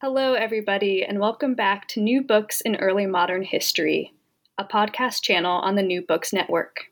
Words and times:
Hello, 0.00 0.34
everybody, 0.34 1.02
and 1.02 1.18
welcome 1.18 1.56
back 1.56 1.88
to 1.88 2.00
New 2.00 2.22
Books 2.22 2.60
in 2.60 2.76
Early 2.76 3.04
Modern 3.04 3.42
History, 3.42 4.14
a 4.56 4.64
podcast 4.64 5.22
channel 5.22 5.58
on 5.58 5.74
the 5.74 5.82
New 5.82 6.02
Books 6.02 6.32
Network. 6.32 6.84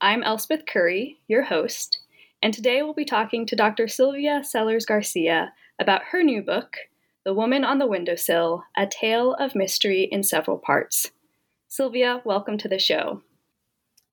I'm 0.00 0.22
Elspeth 0.22 0.64
Curry, 0.64 1.18
your 1.28 1.42
host, 1.42 1.98
and 2.40 2.54
today 2.54 2.82
we'll 2.82 2.94
be 2.94 3.04
talking 3.04 3.44
to 3.44 3.54
Dr. 3.54 3.86
Sylvia 3.86 4.42
Sellers 4.44 4.86
Garcia 4.86 5.52
about 5.78 6.04
her 6.04 6.22
new 6.22 6.40
book, 6.40 6.78
The 7.26 7.34
Woman 7.34 7.66
on 7.66 7.76
the 7.76 7.86
Windowsill 7.86 8.64
A 8.78 8.86
Tale 8.86 9.34
of 9.34 9.54
Mystery 9.54 10.08
in 10.10 10.22
Several 10.22 10.56
Parts. 10.56 11.10
Sylvia, 11.68 12.22
welcome 12.24 12.56
to 12.56 12.68
the 12.68 12.78
show. 12.78 13.20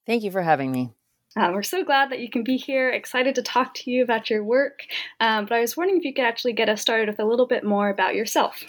Thank 0.05 0.23
you 0.23 0.31
for 0.31 0.41
having 0.41 0.73
me. 0.73 0.91
Uh, 1.37 1.51
we're 1.53 1.63
so 1.63 1.83
glad 1.83 2.09
that 2.11 2.19
you 2.19 2.29
can 2.29 2.43
be 2.43 2.57
here, 2.57 2.89
excited 2.89 3.35
to 3.35 3.43
talk 3.43 3.73
to 3.75 3.91
you 3.91 4.03
about 4.03 4.29
your 4.29 4.43
work. 4.43 4.81
Um, 5.19 5.45
but 5.45 5.55
I 5.55 5.61
was 5.61 5.77
wondering 5.77 5.99
if 5.99 6.05
you 6.05 6.13
could 6.13 6.25
actually 6.25 6.53
get 6.53 6.69
us 6.69 6.81
started 6.81 7.07
with 7.07 7.19
a 7.19 7.25
little 7.25 7.45
bit 7.45 7.63
more 7.63 7.89
about 7.89 8.15
yourself. 8.15 8.63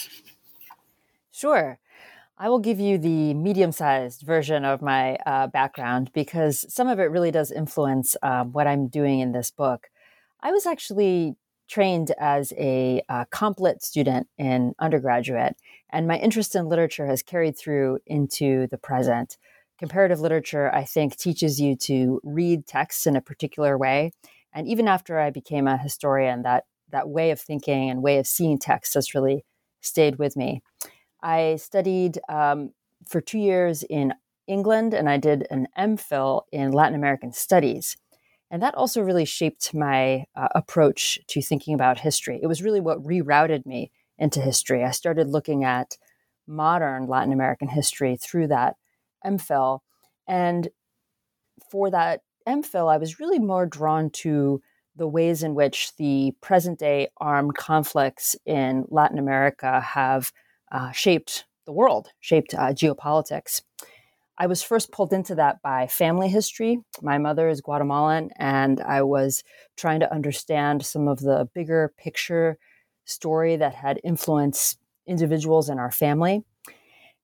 Sure. 1.32 1.78
I 2.36 2.48
will 2.48 2.58
give 2.58 2.80
you 2.80 2.98
the 2.98 3.34
medium 3.34 3.72
sized 3.72 4.22
version 4.22 4.64
of 4.64 4.82
my 4.82 5.16
uh, 5.26 5.46
background 5.46 6.10
because 6.12 6.64
some 6.72 6.88
of 6.88 6.98
it 6.98 7.04
really 7.04 7.30
does 7.30 7.50
influence 7.50 8.16
um, 8.22 8.52
what 8.52 8.66
I'm 8.66 8.88
doing 8.88 9.20
in 9.20 9.32
this 9.32 9.50
book. 9.50 9.88
I 10.40 10.50
was 10.50 10.66
actually 10.66 11.36
trained 11.68 12.12
as 12.18 12.52
a 12.58 13.02
uh, 13.08 13.26
comp 13.30 13.60
lit 13.60 13.82
student 13.82 14.26
in 14.38 14.74
undergraduate, 14.78 15.56
and 15.90 16.08
my 16.08 16.16
interest 16.16 16.54
in 16.54 16.68
literature 16.68 17.06
has 17.06 17.22
carried 17.22 17.56
through 17.56 17.98
into 18.06 18.66
the 18.68 18.78
present 18.78 19.36
comparative 19.80 20.20
literature, 20.20 20.72
I 20.72 20.84
think, 20.84 21.16
teaches 21.16 21.58
you 21.58 21.74
to 21.76 22.20
read 22.22 22.66
texts 22.66 23.06
in 23.06 23.16
a 23.16 23.20
particular 23.22 23.76
way. 23.78 24.12
And 24.52 24.68
even 24.68 24.86
after 24.86 25.18
I 25.18 25.30
became 25.30 25.66
a 25.66 25.78
historian, 25.78 26.42
that 26.42 26.64
that 26.90 27.08
way 27.08 27.30
of 27.30 27.40
thinking 27.40 27.88
and 27.88 28.02
way 28.02 28.18
of 28.18 28.26
seeing 28.26 28.58
text 28.58 28.94
has 28.94 29.14
really 29.14 29.44
stayed 29.80 30.18
with 30.18 30.36
me. 30.36 30.62
I 31.22 31.56
studied 31.56 32.20
um, 32.28 32.72
for 33.06 33.22
two 33.22 33.38
years 33.38 33.82
in 33.84 34.12
England, 34.46 34.92
and 34.92 35.08
I 35.08 35.16
did 35.16 35.46
an 35.50 35.66
MPhil 35.78 36.42
in 36.52 36.72
Latin 36.72 36.94
American 36.94 37.32
studies. 37.32 37.96
And 38.50 38.62
that 38.62 38.74
also 38.74 39.00
really 39.00 39.24
shaped 39.24 39.72
my 39.72 40.24
uh, 40.36 40.48
approach 40.54 41.18
to 41.28 41.40
thinking 41.40 41.72
about 41.72 42.00
history. 42.00 42.38
It 42.42 42.48
was 42.48 42.62
really 42.62 42.80
what 42.80 43.02
rerouted 43.02 43.64
me 43.64 43.92
into 44.18 44.40
history. 44.40 44.84
I 44.84 44.90
started 44.90 45.28
looking 45.28 45.64
at 45.64 45.96
modern 46.46 47.06
Latin 47.06 47.32
American 47.32 47.68
history 47.68 48.18
through 48.20 48.48
that 48.48 48.74
MPhil. 49.24 49.80
And 50.26 50.68
for 51.70 51.90
that 51.90 52.22
MPhil, 52.46 52.92
I 52.92 52.96
was 52.96 53.20
really 53.20 53.38
more 53.38 53.66
drawn 53.66 54.10
to 54.10 54.60
the 54.96 55.08
ways 55.08 55.42
in 55.42 55.54
which 55.54 55.96
the 55.96 56.32
present 56.40 56.78
day 56.78 57.08
armed 57.18 57.54
conflicts 57.54 58.36
in 58.44 58.84
Latin 58.88 59.18
America 59.18 59.80
have 59.80 60.32
uh, 60.72 60.90
shaped 60.92 61.44
the 61.66 61.72
world, 61.72 62.08
shaped 62.20 62.54
uh, 62.54 62.68
geopolitics. 62.68 63.62
I 64.38 64.46
was 64.46 64.62
first 64.62 64.90
pulled 64.90 65.12
into 65.12 65.34
that 65.34 65.60
by 65.62 65.86
family 65.86 66.28
history. 66.28 66.78
My 67.02 67.18
mother 67.18 67.48
is 67.48 67.60
Guatemalan, 67.60 68.30
and 68.36 68.80
I 68.80 69.02
was 69.02 69.44
trying 69.76 70.00
to 70.00 70.12
understand 70.12 70.84
some 70.84 71.08
of 71.08 71.20
the 71.20 71.48
bigger 71.54 71.92
picture 71.98 72.56
story 73.04 73.56
that 73.56 73.74
had 73.74 74.00
influenced 74.02 74.78
individuals 75.06 75.68
in 75.68 75.78
our 75.78 75.90
family. 75.90 76.42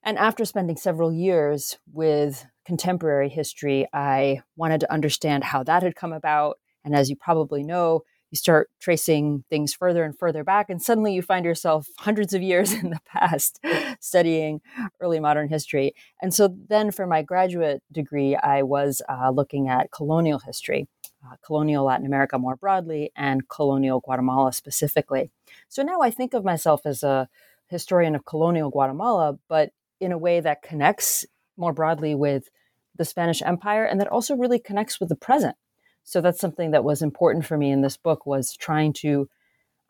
And 0.07 0.19
after 0.19 0.45
spending 0.45 0.77
several 0.77 1.13
years 1.13 1.79
with 1.93 2.47
contemporary 2.65 3.29
history, 3.29 3.89
I 3.93 4.43
wanted 4.55 4.79
to 4.83 4.93
understand 4.93 5.43
how 5.43 5.65
that 5.65 5.83
had 5.83 5.97
come 5.97 6.13
about. 6.13 6.59
And 6.85 6.95
as 6.95 7.11
you 7.11 7.17
probably 7.17 7.65
know, 7.65 8.03
you 8.31 8.37
start 8.37 8.71
tracing 8.81 9.43
things 9.51 9.75
further 9.75 10.05
and 10.05 10.17
further 10.17 10.45
back, 10.45 10.71
and 10.71 10.81
suddenly 10.81 11.13
you 11.13 11.23
find 11.23 11.45
yourself 11.45 11.89
hundreds 11.99 12.35
of 12.35 12.43
years 12.43 12.73
in 12.73 12.91
the 12.91 13.01
past 13.05 13.59
studying 14.01 14.61
early 15.01 15.19
modern 15.19 15.49
history. 15.49 15.93
And 16.23 16.33
so 16.33 16.55
then 16.69 16.93
for 16.93 17.07
my 17.09 17.23
graduate 17.23 17.83
degree, 17.91 18.37
I 18.37 18.63
was 18.63 19.03
uh, 19.09 19.31
looking 19.31 19.69
at 19.69 19.91
colonial 19.91 20.39
history, 20.39 20.87
uh, 21.25 21.35
colonial 21.45 21.85
Latin 21.85 22.07
America 22.07 22.39
more 22.39 22.55
broadly, 22.55 23.11
and 23.17 23.49
colonial 23.49 23.99
Guatemala 23.99 24.53
specifically. 24.53 25.33
So 25.69 25.83
now 25.83 26.01
I 26.01 26.13
think 26.13 26.33
of 26.33 26.45
myself 26.45 26.83
as 26.85 27.03
a 27.03 27.29
historian 27.67 28.15
of 28.15 28.25
colonial 28.25 28.71
Guatemala, 28.71 29.39
but 29.49 29.73
in 30.01 30.13
a 30.13 30.19
way 30.19 30.41
that 30.41 30.63
connects 30.63 31.25
more 31.57 31.73
broadly 31.73 32.15
with 32.15 32.49
the 32.97 33.05
Spanish 33.05 33.43
Empire 33.43 33.85
and 33.85 34.01
that 34.01 34.09
also 34.09 34.35
really 34.37 34.59
connects 34.59 35.01
with 35.01 35.09
the 35.09 35.17
present. 35.17 35.57
So 36.05 36.21
that's 36.21 36.41
something 36.41 36.71
that 36.71 36.85
was 36.85 37.03
important 37.03 37.45
for 37.45 37.59
me 37.59 37.71
in 37.71 37.83
this 37.83 37.97
book 37.97 38.27
was 38.27 38.57
trying 38.57 38.93
to 38.95 39.29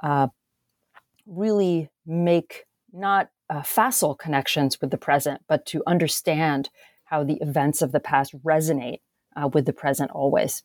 uh, 0.02 0.28
really 1.26 1.90
make 2.06 2.64
not 2.92 3.28
uh, 3.50 3.62
facile 3.62 4.14
connections 4.14 4.80
with 4.80 4.90
the 4.90 4.96
present, 4.96 5.42
but 5.48 5.66
to 5.66 5.82
understand 5.86 6.70
how 7.04 7.22
the 7.22 7.38
events 7.40 7.82
of 7.82 7.92
the 7.92 8.00
past 8.00 8.34
resonate 8.42 9.00
uh, 9.36 9.48
with 9.48 9.66
the 9.66 9.72
present 9.72 10.10
always. 10.10 10.62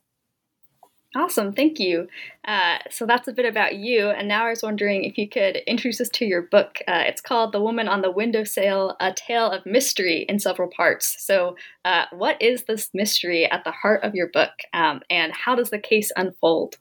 Awesome, 1.13 1.51
thank 1.51 1.77
you. 1.77 2.07
Uh, 2.45 2.77
so 2.89 3.05
that's 3.05 3.27
a 3.27 3.33
bit 3.33 3.45
about 3.45 3.75
you. 3.75 4.09
And 4.09 4.29
now 4.29 4.45
I 4.45 4.49
was 4.49 4.63
wondering 4.63 5.03
if 5.03 5.17
you 5.17 5.27
could 5.27 5.57
introduce 5.67 5.99
us 5.99 6.07
to 6.09 6.25
your 6.25 6.44
book. 6.44 6.79
Uh, 6.88 7.03
it's 7.05 7.19
called 7.19 7.51
The 7.51 7.61
Woman 7.61 7.89
on 7.89 8.01
the 8.01 8.09
Windowsill 8.09 8.95
A 9.01 9.13
Tale 9.13 9.51
of 9.51 9.66
Mystery 9.66 10.25
in 10.29 10.39
Several 10.39 10.69
Parts. 10.69 11.17
So, 11.19 11.57
uh, 11.83 12.05
what 12.11 12.41
is 12.41 12.63
this 12.63 12.89
mystery 12.94 13.45
at 13.45 13.66
the 13.66 13.72
heart 13.72 14.03
of 14.03 14.16
your 14.16 14.29
book, 14.29 14.51
um, 14.73 15.01
and 15.09 15.33
how 15.33 15.53
does 15.53 15.69
the 15.69 15.79
case 15.79 16.13
unfold? 16.16 16.77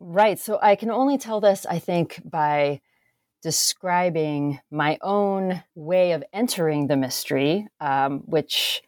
Right. 0.00 0.40
So, 0.40 0.58
I 0.60 0.74
can 0.74 0.90
only 0.90 1.16
tell 1.16 1.40
this, 1.40 1.64
I 1.64 1.78
think, 1.78 2.20
by 2.24 2.80
describing 3.42 4.58
my 4.72 4.98
own 5.02 5.62
way 5.76 6.12
of 6.12 6.24
entering 6.32 6.88
the 6.88 6.96
mystery, 6.96 7.68
um, 7.80 8.20
which 8.26 8.82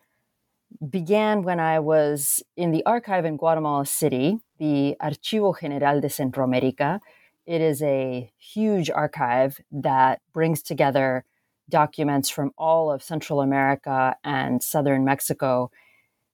began 0.90 1.42
when 1.42 1.60
I 1.60 1.78
was 1.80 2.42
in 2.56 2.70
the 2.70 2.84
archive 2.86 3.24
in 3.24 3.36
Guatemala 3.36 3.86
City, 3.86 4.38
the 4.58 4.96
Archivo 5.00 5.58
General 5.58 6.00
de 6.00 6.08
Centroamérica. 6.08 7.00
It 7.46 7.60
is 7.60 7.82
a 7.82 8.32
huge 8.38 8.90
archive 8.90 9.60
that 9.70 10.20
brings 10.32 10.62
together 10.62 11.24
documents 11.68 12.28
from 12.28 12.52
all 12.58 12.90
of 12.90 13.02
Central 13.02 13.40
America 13.40 14.16
and 14.24 14.62
southern 14.62 15.04
Mexico. 15.04 15.70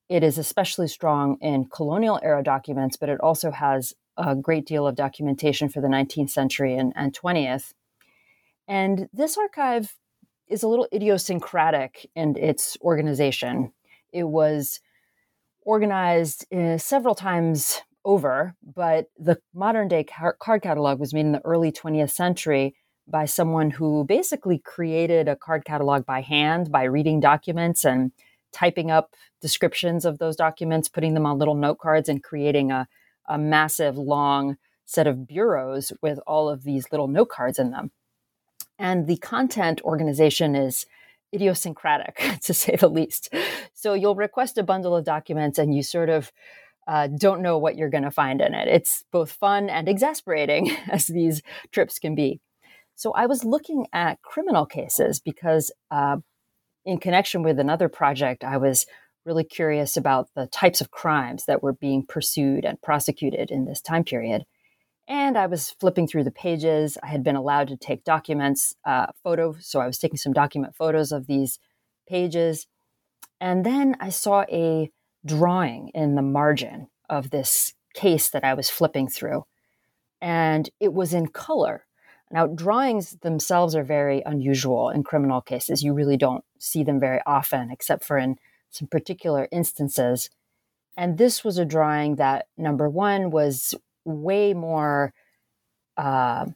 It 0.09 0.23
is 0.23 0.39
especially 0.39 0.89
strong 0.89 1.37
in 1.41 1.67
colonial 1.67 2.19
era 2.23 2.43
documents, 2.43 2.97
but 2.97 3.09
it 3.09 3.21
also 3.21 3.51
has 3.51 3.95
a 4.17 4.35
great 4.35 4.67
deal 4.67 4.87
of 4.87 4.97
documentation 4.97 5.69
for 5.69 5.81
the 5.81 5.89
19th 5.89 6.31
century 6.31 6.77
and, 6.77 6.93
and 6.97 7.17
20th. 7.17 7.73
And 8.67 9.09
this 9.13 9.39
archive 9.39 9.97
is 10.49 10.63
a 10.63 10.69
little 10.69 10.89
idiosyncratic 10.93 12.11
in 12.15 12.37
its 12.37 12.77
organization. 12.83 13.73
It 14.13 14.25
was 14.25 14.81
organized 15.63 16.47
uh, 16.53 16.79
several 16.79 17.15
times 17.15 17.83
over, 18.05 18.55
but 18.63 19.07
the 19.19 19.39
modern 19.55 19.89
day 19.89 20.05
car- 20.05 20.37
card 20.39 20.63
catalog 20.63 20.99
was 20.99 21.13
made 21.13 21.27
in 21.27 21.33
the 21.33 21.45
early 21.45 21.71
20th 21.71 22.11
century 22.11 22.75
by 23.07 23.25
someone 23.25 23.71
who 23.71 24.05
basically 24.05 24.59
created 24.59 25.29
a 25.29 25.37
card 25.37 25.65
catalog 25.65 26.07
by 26.07 26.21
hand 26.21 26.71
by 26.71 26.85
reading 26.85 27.21
documents 27.21 27.85
and 27.85 28.13
typing 28.53 28.91
up 28.91 29.15
descriptions 29.41 30.05
of 30.05 30.19
those 30.19 30.37
documents, 30.37 30.89
putting 30.89 31.15
them 31.15 31.27
on 31.27 31.39
little 31.39 31.55
note 31.55 31.79
cards, 31.79 32.09
and 32.09 32.23
creating 32.23 32.71
a, 32.71 32.89
a 33.29 33.39
massive 33.39 33.97
long 33.97 34.57
set 34.85 35.07
of 35.07 35.27
bureaus 35.27 35.93
with 36.03 36.19
all 36.27 36.49
of 36.49 36.65
these 36.65 36.91
little 36.91 37.09
note 37.09 37.29
cards 37.29 37.59
in 37.59 37.71
them. 37.71 37.91
And 38.79 39.07
the 39.07 39.19
content 39.19 39.81
organization 39.83 40.57
is 40.57 40.87
idiosyncratic, 41.35 42.17
to 42.43 42.55
say 42.55 42.77
the 42.77 42.89
least. 42.89 43.33
So 43.73 43.95
you'll 43.95 44.15
request 44.15 44.59
a 44.59 44.63
bundle 44.63 44.97
of 44.97 45.05
documents 45.05 45.59
and 45.59 45.75
you 45.75 45.83
sort 45.83 46.09
of 46.09 46.33
uh, 46.87 47.07
don't 47.07 47.43
know 47.43 47.59
what 47.59 47.77
you're 47.77 47.91
going 47.91 48.05
to 48.05 48.11
find 48.11 48.41
in 48.41 48.55
it. 48.55 48.69
It's 48.69 49.05
both 49.13 49.31
fun 49.31 49.71
and 49.71 49.89
exasperating, 49.89 50.71
as 50.91 51.07
these 51.07 51.43
trips 51.71 51.99
can 51.99 52.15
be. 52.15 52.41
So 52.97 53.13
I 53.13 53.27
was 53.27 53.45
looking 53.45 53.87
at 53.93 54.21
criminal 54.23 54.67
cases 54.67 55.21
because, 55.21 55.73
uh, 55.91 56.19
in 56.85 56.99
connection 56.99 57.43
with 57.43 57.59
another 57.59 57.89
project, 57.89 58.43
I 58.43 58.57
was 58.57 58.87
really 59.25 59.45
curious 59.45 59.97
about 59.97 60.29
the 60.35 60.47
types 60.47 60.81
of 60.81 60.91
crimes 60.91 61.45
that 61.47 61.63
were 61.63 61.75
being 61.75 62.05
pursued 62.07 62.65
and 62.65 62.81
prosecuted 62.81 63.51
in 63.51 63.67
this 63.67 63.81
time 63.81 64.03
period. 64.03 64.45
And 65.11 65.37
I 65.37 65.47
was 65.47 65.71
flipping 65.71 66.07
through 66.07 66.23
the 66.23 66.31
pages. 66.31 66.97
I 67.03 67.09
had 67.09 67.25
been 67.25 67.35
allowed 67.35 67.67
to 67.69 67.77
take 67.77 68.05
documents, 68.05 68.77
uh, 68.85 69.07
photos. 69.25 69.67
So 69.67 69.81
I 69.81 69.87
was 69.89 69.99
taking 69.99 70.19
some 70.19 70.33
document 70.33 70.77
photos 70.77 71.11
of 71.11 71.27
these 71.27 71.59
pages. 72.09 72.69
And 73.41 73.67
then 73.67 73.97
I 73.99 74.11
saw 74.11 74.45
a 74.49 74.89
drawing 75.27 75.89
in 75.95 76.15
the 76.15 76.23
margin 76.23 76.87
of 77.09 77.31
this 77.31 77.75
case 77.93 78.31
that 78.31 78.45
I 78.45 78.55
was 78.55 78.71
flipping 78.71 79.09
through. 79.09 79.47
And 80.21 80.71
it 80.79 80.95
was 80.95 81.13
in 81.13 81.27
color. 81.27 81.87
Now, 82.31 82.47
drawings 82.47 83.17
themselves 83.23 83.75
are 83.75 83.83
very 83.83 84.23
unusual 84.25 84.91
in 84.91 85.03
criminal 85.03 85.41
cases. 85.41 85.83
You 85.83 85.93
really 85.93 86.17
don't 86.17 86.45
see 86.61 86.85
them 86.85 87.01
very 87.01 87.21
often, 87.27 87.73
except 87.73 88.05
for 88.05 88.17
in 88.17 88.37
some 88.71 88.87
particular 88.87 89.49
instances. 89.51 90.31
And 90.97 91.19
this 91.19 91.43
was 91.43 91.59
a 91.59 91.65
drawing 91.65 92.15
that, 92.17 92.47
number 92.57 92.89
one, 92.89 93.33
was 93.33 93.75
way 94.11 94.55
more 94.55 95.13
uh, 95.97 96.47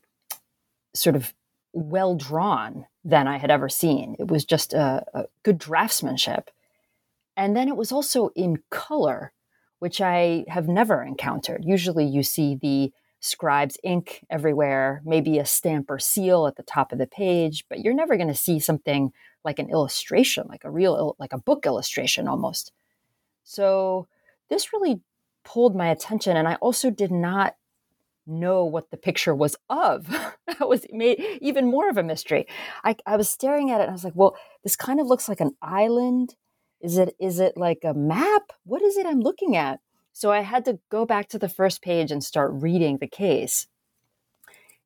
sort 0.94 1.16
of 1.16 1.34
well 1.72 2.14
drawn 2.14 2.86
than 3.04 3.26
I 3.26 3.36
had 3.36 3.50
ever 3.50 3.68
seen. 3.68 4.16
It 4.18 4.28
was 4.28 4.44
just 4.44 4.72
a, 4.72 5.04
a, 5.12 5.24
good 5.42 5.58
draftsmanship. 5.58 6.48
And 7.36 7.56
then 7.56 7.68
it 7.68 7.76
was 7.76 7.92
also 7.92 8.28
in 8.36 8.62
color, 8.70 9.32
which 9.80 10.00
I 10.00 10.44
have 10.48 10.68
never 10.68 11.02
encountered. 11.02 11.64
Usually 11.64 12.06
you 12.06 12.22
see 12.22 12.54
the 12.54 12.92
scribe's 13.20 13.76
ink 13.82 14.24
everywhere, 14.30 15.02
maybe 15.04 15.38
a 15.38 15.44
stamp 15.44 15.90
or 15.90 15.98
seal 15.98 16.46
at 16.46 16.56
the 16.56 16.62
top 16.62 16.92
of 16.92 16.98
the 16.98 17.06
page, 17.06 17.64
but 17.68 17.80
you're 17.80 17.94
never 17.94 18.16
going 18.16 18.28
to 18.28 18.34
see 18.34 18.58
something 18.60 19.12
like 19.44 19.58
an 19.58 19.70
illustration, 19.70 20.46
like 20.48 20.64
a 20.64 20.70
real, 20.70 21.16
like 21.18 21.32
a 21.32 21.38
book 21.38 21.66
illustration 21.66 22.28
almost. 22.28 22.72
So 23.42 24.06
this 24.48 24.72
really 24.72 25.00
pulled 25.44 25.76
my 25.76 25.88
attention. 25.88 26.36
And 26.36 26.48
I 26.48 26.54
also 26.56 26.90
did 26.90 27.10
not 27.10 27.54
know 28.26 28.64
what 28.64 28.90
the 28.90 28.96
picture 28.96 29.34
was 29.34 29.56
of. 29.68 30.06
that 30.46 30.68
was 30.68 30.86
made 30.90 31.22
even 31.40 31.66
more 31.70 31.88
of 31.88 31.96
a 31.96 32.02
mystery. 32.02 32.46
I, 32.82 32.96
I 33.06 33.16
was 33.16 33.28
staring 33.28 33.70
at 33.70 33.80
it 33.80 33.84
and 33.84 33.90
I 33.90 33.94
was 33.94 34.04
like, 34.04 34.16
well, 34.16 34.36
this 34.62 34.76
kind 34.76 35.00
of 35.00 35.06
looks 35.06 35.28
like 35.28 35.40
an 35.40 35.56
island. 35.60 36.36
Is 36.80 36.98
it 36.98 37.14
is 37.18 37.40
it 37.40 37.56
like 37.56 37.80
a 37.84 37.94
map? 37.94 38.52
What 38.64 38.82
is 38.82 38.96
it 38.96 39.06
I'm 39.06 39.20
looking 39.20 39.56
at? 39.56 39.80
So 40.12 40.30
I 40.30 40.40
had 40.40 40.64
to 40.66 40.78
go 40.90 41.04
back 41.04 41.28
to 41.30 41.38
the 41.38 41.48
first 41.48 41.82
page 41.82 42.10
and 42.10 42.22
start 42.22 42.52
reading 42.54 42.98
the 42.98 43.08
case. 43.08 43.66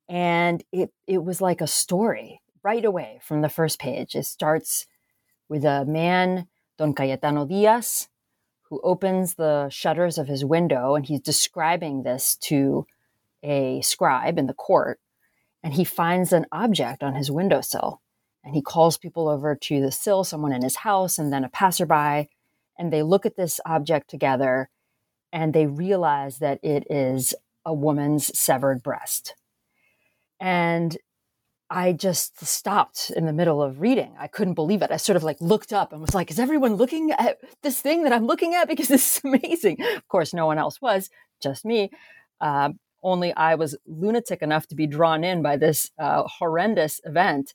And 0.07 0.63
it 0.71 0.91
it 1.07 1.23
was 1.23 1.41
like 1.41 1.61
a 1.61 1.67
story 1.67 2.41
right 2.63 2.85
away 2.85 3.19
from 3.21 3.41
the 3.41 3.49
first 3.49 3.79
page. 3.79 4.15
It 4.15 4.25
starts 4.25 4.87
with 5.47 5.65
a 5.65 5.85
man, 5.85 6.47
Don 6.77 6.93
Cayetano 6.93 7.45
Diaz, 7.45 8.07
who 8.69 8.79
opens 8.83 9.35
the 9.35 9.69
shutters 9.69 10.17
of 10.17 10.27
his 10.27 10.45
window 10.45 10.95
and 10.95 11.05
he's 11.05 11.21
describing 11.21 12.03
this 12.03 12.35
to 12.35 12.85
a 13.43 13.81
scribe 13.81 14.37
in 14.37 14.47
the 14.47 14.53
court. 14.53 14.99
And 15.63 15.73
he 15.73 15.83
finds 15.83 16.31
an 16.31 16.45
object 16.51 17.03
on 17.03 17.15
his 17.15 17.31
windowsill 17.31 18.01
and 18.43 18.55
he 18.55 18.61
calls 18.61 18.97
people 18.97 19.27
over 19.27 19.55
to 19.55 19.81
the 19.81 19.91
sill, 19.91 20.23
someone 20.23 20.53
in 20.53 20.63
his 20.63 20.77
house, 20.77 21.17
and 21.17 21.33
then 21.33 21.43
a 21.43 21.49
passerby. 21.49 22.29
And 22.77 22.93
they 22.93 23.03
look 23.03 23.25
at 23.25 23.35
this 23.35 23.59
object 23.65 24.09
together 24.09 24.69
and 25.33 25.53
they 25.53 25.67
realize 25.67 26.39
that 26.39 26.59
it 26.63 26.87
is 26.89 27.33
a 27.65 27.73
woman's 27.73 28.37
severed 28.37 28.81
breast. 28.81 29.35
And 30.39 30.97
I 31.69 31.93
just 31.93 32.43
stopped 32.45 33.11
in 33.15 33.25
the 33.25 33.33
middle 33.33 33.61
of 33.61 33.79
reading. 33.79 34.15
I 34.19 34.27
couldn't 34.27 34.55
believe 34.55 34.81
it. 34.81 34.91
I 34.91 34.97
sort 34.97 35.17
of 35.17 35.23
like 35.23 35.39
looked 35.39 35.71
up 35.71 35.91
and 35.91 36.01
was 36.01 36.15
like, 36.15 36.31
is 36.31 36.39
everyone 36.39 36.75
looking 36.75 37.11
at 37.11 37.37
this 37.61 37.79
thing 37.79 38.03
that 38.03 38.13
I'm 38.13 38.25
looking 38.25 38.55
at? 38.55 38.67
Because 38.67 38.87
this 38.87 39.17
is 39.17 39.21
amazing. 39.23 39.81
Of 39.95 40.07
course, 40.07 40.33
no 40.33 40.47
one 40.47 40.57
else 40.57 40.81
was, 40.81 41.09
just 41.41 41.65
me. 41.65 41.91
Uh, 42.41 42.71
only 43.03 43.33
I 43.33 43.55
was 43.55 43.77
lunatic 43.85 44.41
enough 44.41 44.67
to 44.67 44.75
be 44.75 44.87
drawn 44.87 45.23
in 45.23 45.41
by 45.41 45.57
this 45.57 45.91
uh, 45.99 46.23
horrendous 46.23 46.99
event. 47.05 47.53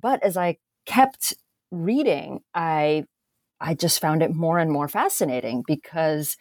But 0.00 0.22
as 0.22 0.36
I 0.36 0.58
kept 0.84 1.34
reading, 1.70 2.40
I 2.54 3.04
I 3.60 3.74
just 3.74 4.00
found 4.00 4.22
it 4.22 4.34
more 4.34 4.58
and 4.58 4.72
more 4.72 4.88
fascinating 4.88 5.62
because 5.64 6.36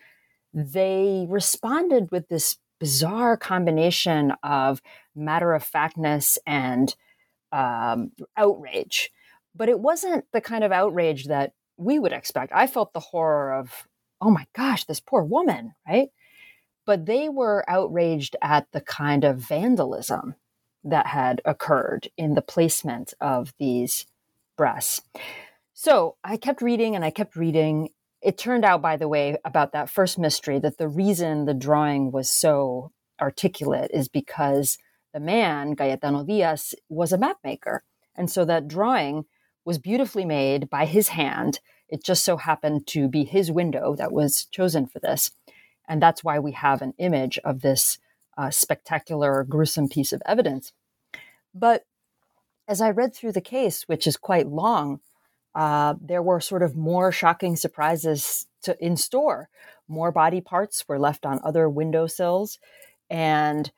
they 0.53 1.27
responded 1.29 2.09
with 2.11 2.27
this 2.29 2.57
bizarre 2.79 3.37
combination 3.37 4.33
of 4.41 4.81
matter 5.15 5.53
of 5.53 5.63
factness 5.63 6.39
and 6.47 6.95
um, 7.51 8.11
outrage. 8.37 9.11
But 9.55 9.69
it 9.69 9.79
wasn't 9.79 10.25
the 10.31 10.41
kind 10.41 10.63
of 10.63 10.71
outrage 10.71 11.25
that 11.25 11.53
we 11.77 11.99
would 11.99 12.13
expect. 12.13 12.51
I 12.53 12.67
felt 12.67 12.93
the 12.93 12.99
horror 12.99 13.53
of, 13.53 13.87
oh 14.21 14.29
my 14.29 14.45
gosh, 14.55 14.85
this 14.85 14.99
poor 14.99 15.23
woman, 15.23 15.73
right? 15.87 16.09
But 16.85 17.05
they 17.05 17.29
were 17.29 17.65
outraged 17.67 18.35
at 18.41 18.67
the 18.71 18.81
kind 18.81 19.23
of 19.23 19.37
vandalism 19.37 20.35
that 20.83 21.07
had 21.07 21.41
occurred 21.45 22.09
in 22.17 22.33
the 22.33 22.41
placement 22.41 23.13
of 23.21 23.53
these 23.59 24.05
breasts. 24.57 25.01
So 25.73 26.15
I 26.23 26.37
kept 26.37 26.61
reading 26.61 26.95
and 26.95 27.03
I 27.03 27.09
kept 27.11 27.35
reading. 27.35 27.89
It 28.21 28.37
turned 28.37 28.65
out, 28.65 28.81
by 28.81 28.97
the 28.97 29.07
way, 29.07 29.37
about 29.43 29.73
that 29.73 29.89
first 29.89 30.17
mystery, 30.17 30.59
that 30.59 30.77
the 30.77 30.87
reason 30.87 31.45
the 31.45 31.53
drawing 31.53 32.11
was 32.11 32.29
so 32.29 32.91
articulate 33.19 33.91
is 33.93 34.07
because 34.07 34.77
the 35.13 35.19
man, 35.19 35.75
Cayetano 35.75 36.23
Diaz, 36.23 36.75
was 36.89 37.11
a 37.11 37.17
map 37.17 37.37
maker. 37.43 37.83
And 38.15 38.29
so 38.29 38.45
that 38.45 38.67
drawing 38.67 39.25
was 39.65 39.77
beautifully 39.77 40.25
made 40.25 40.69
by 40.69 40.85
his 40.85 41.09
hand. 41.09 41.59
It 41.89 42.03
just 42.03 42.23
so 42.23 42.37
happened 42.37 42.87
to 42.87 43.07
be 43.07 43.23
his 43.23 43.51
window 43.51 43.95
that 43.95 44.11
was 44.11 44.45
chosen 44.45 44.87
for 44.87 44.99
this. 44.99 45.31
And 45.87 46.01
that's 46.01 46.23
why 46.23 46.39
we 46.39 46.53
have 46.53 46.81
an 46.81 46.93
image 46.97 47.37
of 47.43 47.61
this 47.61 47.99
uh, 48.37 48.49
spectacular, 48.49 49.43
gruesome 49.43 49.89
piece 49.89 50.13
of 50.13 50.21
evidence. 50.25 50.73
But 51.53 51.85
as 52.67 52.79
I 52.81 52.91
read 52.91 53.13
through 53.13 53.33
the 53.33 53.41
case, 53.41 53.83
which 53.83 54.07
is 54.07 54.15
quite 54.15 54.47
long, 54.47 55.01
uh, 55.53 55.95
there 55.99 56.21
were 56.21 56.39
sort 56.39 56.63
of 56.63 56.77
more 56.77 57.11
shocking 57.11 57.57
surprises 57.57 58.47
to, 58.63 58.77
in 58.83 58.95
store. 58.95 59.49
More 59.87 60.11
body 60.11 60.39
parts 60.39 60.87
were 60.87 60.99
left 60.99 61.25
on 61.25 61.41
other 61.43 61.67
windowsills, 61.67 62.57
and 63.09 63.69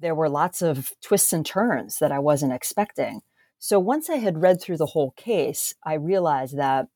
there 0.00 0.14
were 0.14 0.28
lots 0.28 0.62
of 0.62 0.92
twists 1.02 1.32
and 1.32 1.44
turns 1.44 1.98
that 1.98 2.12
I 2.12 2.18
wasn't 2.18 2.52
expecting. 2.52 3.20
So 3.58 3.78
once 3.78 4.08
I 4.08 4.16
had 4.16 4.40
read 4.42 4.60
through 4.60 4.76
the 4.76 4.86
whole 4.86 5.12
case, 5.12 5.74
I 5.84 5.94
realized 5.94 6.56
that 6.56 6.86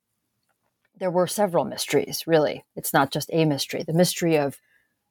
there 0.96 1.10
were 1.10 1.26
several 1.26 1.64
mysteries, 1.64 2.24
really. 2.26 2.64
It's 2.76 2.92
not 2.92 3.10
just 3.10 3.30
a 3.32 3.44
mystery. 3.44 3.82
The 3.82 3.92
mystery 3.92 4.36
of 4.36 4.58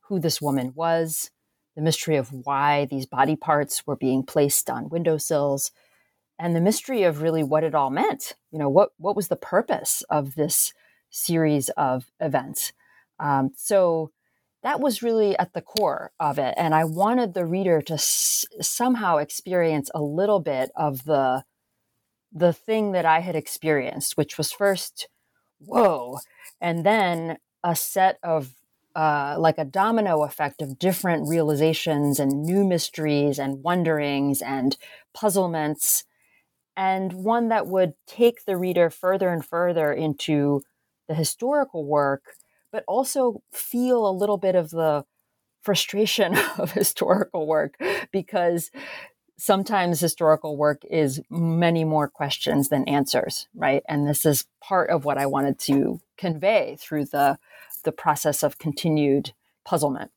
who 0.08 0.20
this 0.20 0.42
woman 0.42 0.72
was, 0.76 1.32
the 1.76 1.82
mystery 1.82 2.16
of 2.16 2.32
why 2.32 2.86
these 2.86 3.06
body 3.06 3.36
parts 3.36 3.86
were 3.86 3.96
being 3.96 4.24
placed 4.24 4.70
on 4.70 4.90
windowsills, 4.90 5.72
and 6.40 6.56
the 6.56 6.62
mystery 6.62 7.04
of 7.04 7.22
really 7.22 7.44
what 7.44 7.64
it 7.64 7.76
all 7.76 7.90
meant. 7.90 8.34
You 8.52 8.60
know, 8.60 8.70
what, 8.70 8.90
what 8.98 9.16
was 9.16 9.28
the 9.28 9.36
purpose 9.36 10.04
of 10.10 10.36
this 10.36 10.74
series 11.10 11.70
of 11.70 12.12
events? 12.20 12.74
Um, 13.20 13.52
so 13.56 14.12
that 14.64 14.80
was 14.80 15.02
really 15.02 15.38
at 15.38 15.54
the 15.54 15.62
core 15.62 16.12
of 16.20 16.38
it. 16.40 16.54
And 16.58 16.76
I 16.76 16.84
wanted 16.86 17.34
the 17.34 17.46
reader 17.46 17.82
to 17.84 17.94
s- 17.94 18.46
somehow 18.62 19.18
experience 19.18 19.90
a 19.94 20.02
little 20.02 20.40
bit 20.40 20.72
of 20.76 21.06
the 21.06 21.44
the 22.32 22.54
thing 22.54 22.92
that 22.94 23.06
I 23.06 23.20
had 23.20 23.36
experienced, 23.36 24.18
which 24.18 24.38
was 24.38 24.52
first, 24.52 25.08
whoa, 25.60 26.20
and 26.62 26.86
then 26.86 27.38
a 27.64 27.76
set 27.76 28.20
of 28.24 28.56
uh, 28.96 29.36
like 29.40 29.58
a 29.58 29.66
domino 29.66 30.24
effect 30.24 30.62
of 30.62 30.78
different 30.80 31.28
realizations 31.28 32.20
and 32.20 32.44
new 32.44 32.66
mysteries 32.66 33.40
and 33.40 33.64
wonderings 33.64 34.42
and 34.42 34.78
puzzlements, 35.14 36.04
and 36.76 37.14
one 37.14 37.50
that 37.50 37.68
would 37.68 37.94
take 38.08 38.46
the 38.46 38.58
reader 38.58 38.90
further 38.90 39.30
and 39.30 39.46
further 39.46 39.92
into 39.94 40.62
the 41.08 41.16
historical 41.16 41.86
work 41.86 42.24
but 42.72 42.84
also 42.88 43.42
feel 43.52 44.08
a 44.08 44.12
little 44.12 44.38
bit 44.38 44.56
of 44.56 44.70
the 44.72 45.06
frustration 45.62 46.38
of 46.58 46.72
historical 46.72 47.48
work 47.48 47.76
because 48.12 48.72
sometimes 49.38 50.00
historical 50.00 50.56
work 50.56 50.84
is 50.90 51.22
many 51.30 51.84
more 51.84 52.08
questions 52.08 52.70
than 52.70 52.88
answers 52.88 53.48
right? 53.56 53.84
And 53.88 54.08
this 54.08 54.26
is 54.26 54.46
part 54.62 54.90
of 54.90 55.06
what 55.06 55.18
i 55.18 55.26
wanted 55.26 55.60
to 55.60 56.00
convey 56.18 56.78
through 56.80 57.06
the 57.06 57.38
the 57.84 57.92
process 57.92 58.44
of 58.44 58.60
continued 58.60 59.32
puzzlement. 59.66 60.12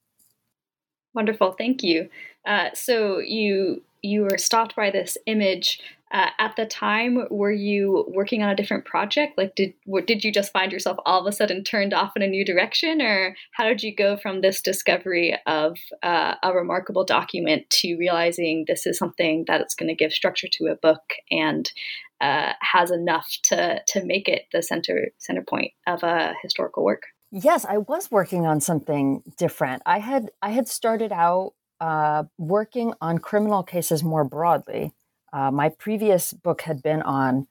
Wonderful 1.15 1.53
thank 1.53 1.83
you. 1.83 2.09
Uh, 2.45 2.71
so 2.75 3.19
you 3.19 3.83
you 4.03 4.23
were 4.23 4.37
stopped 4.37 4.77
by 4.77 4.91
this 4.91 5.17
image 5.27 5.81
uh, 6.15 6.31
at 6.39 6.55
the 6.55 6.65
time 6.65 7.27
were 7.29 7.51
you 7.51 8.05
working 8.09 8.45
on 8.45 8.49
a 8.49 8.55
different 8.55 8.85
project? 8.85 9.37
Like 9.37 9.57
did 9.57 9.75
did 10.07 10.23
you 10.23 10.33
just 10.33 10.53
find 10.53 10.71
yourself 10.71 10.97
all 11.05 11.21
of 11.21 11.27
a 11.27 11.33
sudden 11.33 11.65
turned 11.65 11.93
off 11.93 12.13
in 12.15 12.23
a 12.23 12.29
new 12.29 12.45
direction? 12.45 13.03
Or 13.03 13.35
how 13.53 13.65
did 13.65 13.83
you 13.83 13.95
go 13.95 14.17
from 14.17 14.41
this 14.41 14.63
discovery 14.63 15.37
of 15.47 15.77
uh, 16.05 16.37
a 16.41 16.55
remarkable 16.55 17.05
document 17.05 17.69
to 17.81 17.97
realizing 17.97 18.65
this 18.69 18.87
is 18.87 18.97
something 18.97 19.45
that 19.49 19.61
it's 19.61 19.75
going 19.75 19.89
to 19.89 19.95
give 19.95 20.13
structure 20.13 20.47
to 20.53 20.67
a 20.67 20.77
book 20.77 21.03
and 21.33 21.73
uh, 22.21 22.53
has 22.61 22.93
enough 22.93 23.29
to 23.43 23.83
to 23.89 24.05
make 24.05 24.29
it 24.29 24.45
the 24.53 24.63
center 24.63 25.09
center 25.19 25.43
point 25.43 25.73
of 25.89 26.05
a 26.05 26.35
historical 26.43 26.85
work? 26.85 27.03
Yes 27.33 27.65
i 27.65 27.79
was 27.79 28.13
working 28.13 28.47
on 28.47 28.61
something 28.61 29.25
different. 29.37 29.83
I 29.85 29.99
had 29.99 30.31
i 30.41 30.51
had 30.51 30.69
started 30.69 31.11
out 31.11 31.55
uh, 31.81 32.23
working 32.39 32.95
on 33.01 33.19
criminal 33.19 33.65
cases 33.65 34.05
more 34.05 34.23
broadly. 34.23 34.93
Uh, 35.35 35.51
my 35.51 35.69
previous 35.69 36.33
book 36.33 36.63
had 36.63 36.81
been 36.81 37.03
on 37.03 37.49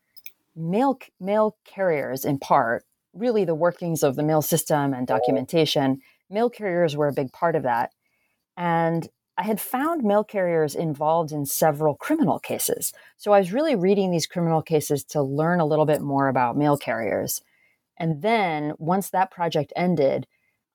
mail 0.56 0.98
mail 1.20 1.58
carriers 1.66 2.24
in 2.24 2.40
part, 2.40 2.86
really 3.14 3.44
the 3.44 3.54
workings 3.54 4.04
of 4.04 4.16
the 4.16 4.24
mail 4.24 4.42
system 4.42 4.94
and 4.94 5.06
documentation. 5.06 6.00
Mail 6.30 6.50
carriers 6.50 6.96
were 6.96 7.10
a 7.10 7.14
big 7.14 7.34
part 7.34 7.58
of 7.58 7.64
that, 7.64 7.92
and 8.56 9.10
I 9.38 9.44
had 9.44 9.60
found 9.60 10.04
mail 10.04 10.24
carriers 10.24 10.76
involved 10.76 11.34
in 11.34 11.46
several 11.46 11.96
criminal 11.96 12.40
cases. 12.40 12.94
So 13.18 13.34
I 13.34 13.40
was 13.40 13.52
really 13.52 13.76
reading 13.76 14.12
these 14.12 14.28
criminal 14.28 14.62
cases 14.62 15.04
to 15.06 15.22
learn 15.22 15.60
a 15.60 15.66
little 15.66 15.86
bit 15.86 16.02
more 16.02 16.30
about 16.30 16.56
mail 16.56 16.78
carriers. 16.78 17.42
And 17.98 18.22
then 18.22 18.74
once 18.78 19.10
that 19.10 19.32
project 19.32 19.74
ended, 19.76 20.26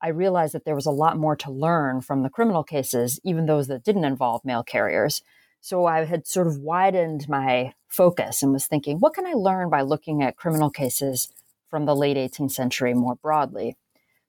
I 0.03 0.09
realized 0.09 0.55
that 0.55 0.65
there 0.65 0.75
was 0.75 0.87
a 0.87 0.91
lot 0.91 1.17
more 1.17 1.37
to 1.37 1.51
learn 1.51 2.03
from 2.03 2.23
the 2.23 2.31
criminal 2.31 2.65
cases, 2.65 3.19
even 3.25 3.47
those 3.47 3.69
that 3.69 3.85
didn't 3.85 4.05
involve 4.05 4.45
mail 4.45 4.63
carriers. 4.63 5.23
So 5.61 5.87
I 5.87 6.05
had 6.05 6.27
sort 6.27 6.47
of 6.47 6.59
widened 6.59 7.29
my 7.29 7.75
focus 7.89 8.43
and 8.43 8.53
was 8.53 8.67
thinking, 8.67 8.99
what 8.99 9.15
can 9.15 9.27
I 9.27 9.33
learn 9.33 9.71
by 9.71 9.83
looking 9.83 10.23
at 10.23 10.37
criminal 10.37 10.71
cases 10.71 11.31
from 11.69 11.85
the 11.85 11.97
late 11.97 12.17
18th 12.17 12.53
century 12.53 12.95
more 12.95 13.17
broadly? 13.17 13.77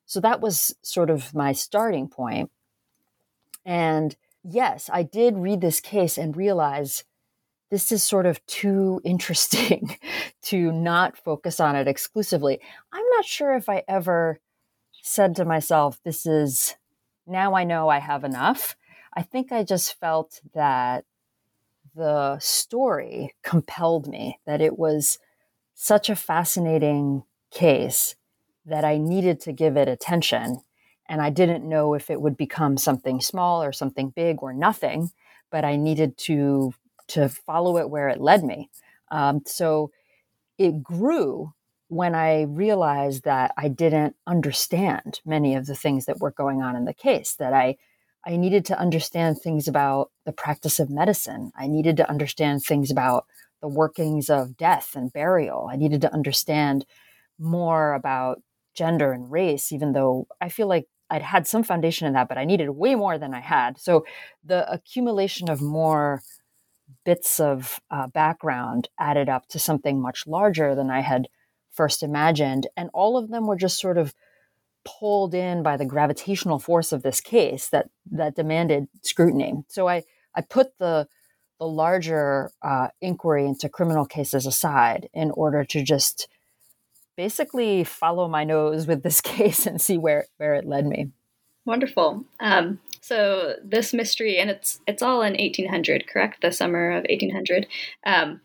So 0.06 0.20
that 0.20 0.40
was 0.40 0.74
sort 0.82 1.08
of 1.08 1.34
my 1.34 1.52
starting 1.52 2.08
point. 2.08 2.50
And 3.64 4.16
yes, 4.42 4.90
I 4.92 5.02
did 5.02 5.36
read 5.36 5.60
this 5.60 5.80
case 5.80 6.18
and 6.18 6.36
realize 6.36 7.04
this 7.70 7.92
is 7.92 8.02
sort 8.02 8.26
of 8.26 8.44
too 8.46 9.00
interesting 9.04 9.96
to 10.42 10.72
not 10.72 11.16
focus 11.16 11.60
on 11.60 11.76
it 11.76 11.86
exclusively. 11.86 12.60
I'm 12.92 13.08
not 13.10 13.24
sure 13.24 13.54
if 13.54 13.68
I 13.68 13.84
ever 13.86 14.40
said 15.02 15.36
to 15.36 15.44
myself, 15.44 16.00
this 16.04 16.26
is 16.26 16.74
now 17.26 17.54
I 17.54 17.64
know 17.64 17.88
I 17.88 18.00
have 18.00 18.24
enough. 18.24 18.76
I 19.14 19.22
think 19.22 19.52
I 19.52 19.62
just 19.62 19.98
felt 19.98 20.40
that 20.54 21.04
the 21.94 22.38
story 22.38 23.34
compelled 23.42 24.06
me, 24.08 24.38
that 24.46 24.60
it 24.60 24.78
was 24.78 25.18
such 25.74 26.08
a 26.10 26.16
fascinating 26.16 27.24
case 27.50 28.14
that 28.66 28.84
I 28.84 28.98
needed 28.98 29.40
to 29.40 29.52
give 29.52 29.76
it 29.76 29.88
attention. 29.88 30.60
And 31.08 31.20
I 31.20 31.30
didn't 31.30 31.68
know 31.68 31.94
if 31.94 32.10
it 32.10 32.20
would 32.20 32.36
become 32.36 32.76
something 32.76 33.20
small 33.20 33.62
or 33.62 33.72
something 33.72 34.10
big 34.10 34.42
or 34.42 34.52
nothing, 34.52 35.10
but 35.50 35.64
I 35.64 35.76
needed 35.76 36.16
to 36.18 36.72
to 37.08 37.28
follow 37.28 37.76
it 37.78 37.90
where 37.90 38.08
it 38.08 38.20
led 38.20 38.44
me. 38.44 38.70
Um, 39.10 39.42
so 39.44 39.90
it 40.58 40.80
grew 40.80 41.52
when 41.88 42.14
I 42.14 42.42
realized 42.42 43.24
that 43.24 43.52
I 43.56 43.66
didn't 43.66 44.14
understand 44.28 45.20
many 45.26 45.56
of 45.56 45.66
the 45.66 45.74
things 45.74 46.06
that 46.06 46.20
were 46.20 46.30
going 46.30 46.62
on 46.62 46.76
in 46.76 46.84
the 46.84 46.94
case, 46.94 47.34
that 47.34 47.52
I 47.52 47.78
I 48.24 48.36
needed 48.36 48.64
to 48.66 48.78
understand 48.78 49.38
things 49.38 49.66
about 49.66 50.10
the 50.26 50.32
practice 50.32 50.78
of 50.78 50.90
medicine. 50.90 51.52
I 51.56 51.66
needed 51.66 51.96
to 51.98 52.10
understand 52.10 52.62
things 52.62 52.90
about 52.90 53.26
the 53.60 53.68
workings 53.68 54.28
of 54.28 54.56
death 54.56 54.94
and 54.94 55.12
burial. 55.12 55.68
I 55.70 55.76
needed 55.76 56.00
to 56.02 56.12
understand 56.12 56.84
more 57.38 57.94
about 57.94 58.42
gender 58.74 59.12
and 59.12 59.30
race, 59.30 59.72
even 59.72 59.92
though 59.92 60.26
I 60.40 60.48
feel 60.48 60.66
like 60.66 60.86
I'd 61.08 61.22
had 61.22 61.46
some 61.46 61.62
foundation 61.62 62.06
in 62.06 62.12
that, 62.12 62.28
but 62.28 62.38
I 62.38 62.44
needed 62.44 62.70
way 62.70 62.94
more 62.94 63.18
than 63.18 63.34
I 63.34 63.40
had. 63.40 63.78
So 63.78 64.04
the 64.44 64.70
accumulation 64.70 65.50
of 65.50 65.60
more 65.60 66.22
bits 67.04 67.40
of 67.40 67.80
uh, 67.90 68.06
background 68.08 68.88
added 68.98 69.28
up 69.28 69.48
to 69.48 69.58
something 69.58 70.00
much 70.00 70.26
larger 70.26 70.74
than 70.74 70.90
I 70.90 71.00
had 71.00 71.28
first 71.70 72.02
imagined. 72.02 72.66
And 72.76 72.90
all 72.92 73.16
of 73.16 73.30
them 73.30 73.46
were 73.46 73.56
just 73.56 73.80
sort 73.80 73.98
of 73.98 74.14
pulled 74.84 75.34
in 75.34 75.62
by 75.62 75.76
the 75.76 75.84
gravitational 75.84 76.58
force 76.58 76.92
of 76.92 77.02
this 77.02 77.20
case 77.20 77.68
that 77.68 77.90
that 78.10 78.34
demanded 78.34 78.88
scrutiny. 79.02 79.54
So 79.68 79.88
I 79.88 80.04
I 80.34 80.40
put 80.42 80.78
the 80.78 81.08
the 81.58 81.66
larger 81.66 82.50
uh, 82.62 82.88
inquiry 83.02 83.44
into 83.44 83.68
criminal 83.68 84.06
cases 84.06 84.46
aside 84.46 85.08
in 85.12 85.30
order 85.32 85.62
to 85.62 85.82
just 85.82 86.26
basically 87.16 87.84
follow 87.84 88.26
my 88.26 88.44
nose 88.44 88.86
with 88.86 89.02
this 89.02 89.20
case 89.32 89.66
and 89.66 89.80
see 89.80 89.98
where 89.98 90.26
where 90.38 90.54
it 90.54 90.66
led 90.66 90.86
me. 90.86 91.10
Wonderful. 91.66 92.24
Um, 92.40 92.80
so 93.02 93.56
this 93.62 93.92
mystery, 93.92 94.38
and 94.38 94.50
it's 94.50 94.80
it's 94.86 95.02
all 95.02 95.22
in 95.22 95.34
1800, 95.34 96.06
correct? 96.06 96.42
The 96.42 96.52
summer 96.52 96.90
of 96.90 97.04
1800. 97.08 97.66
Um, 98.04 98.40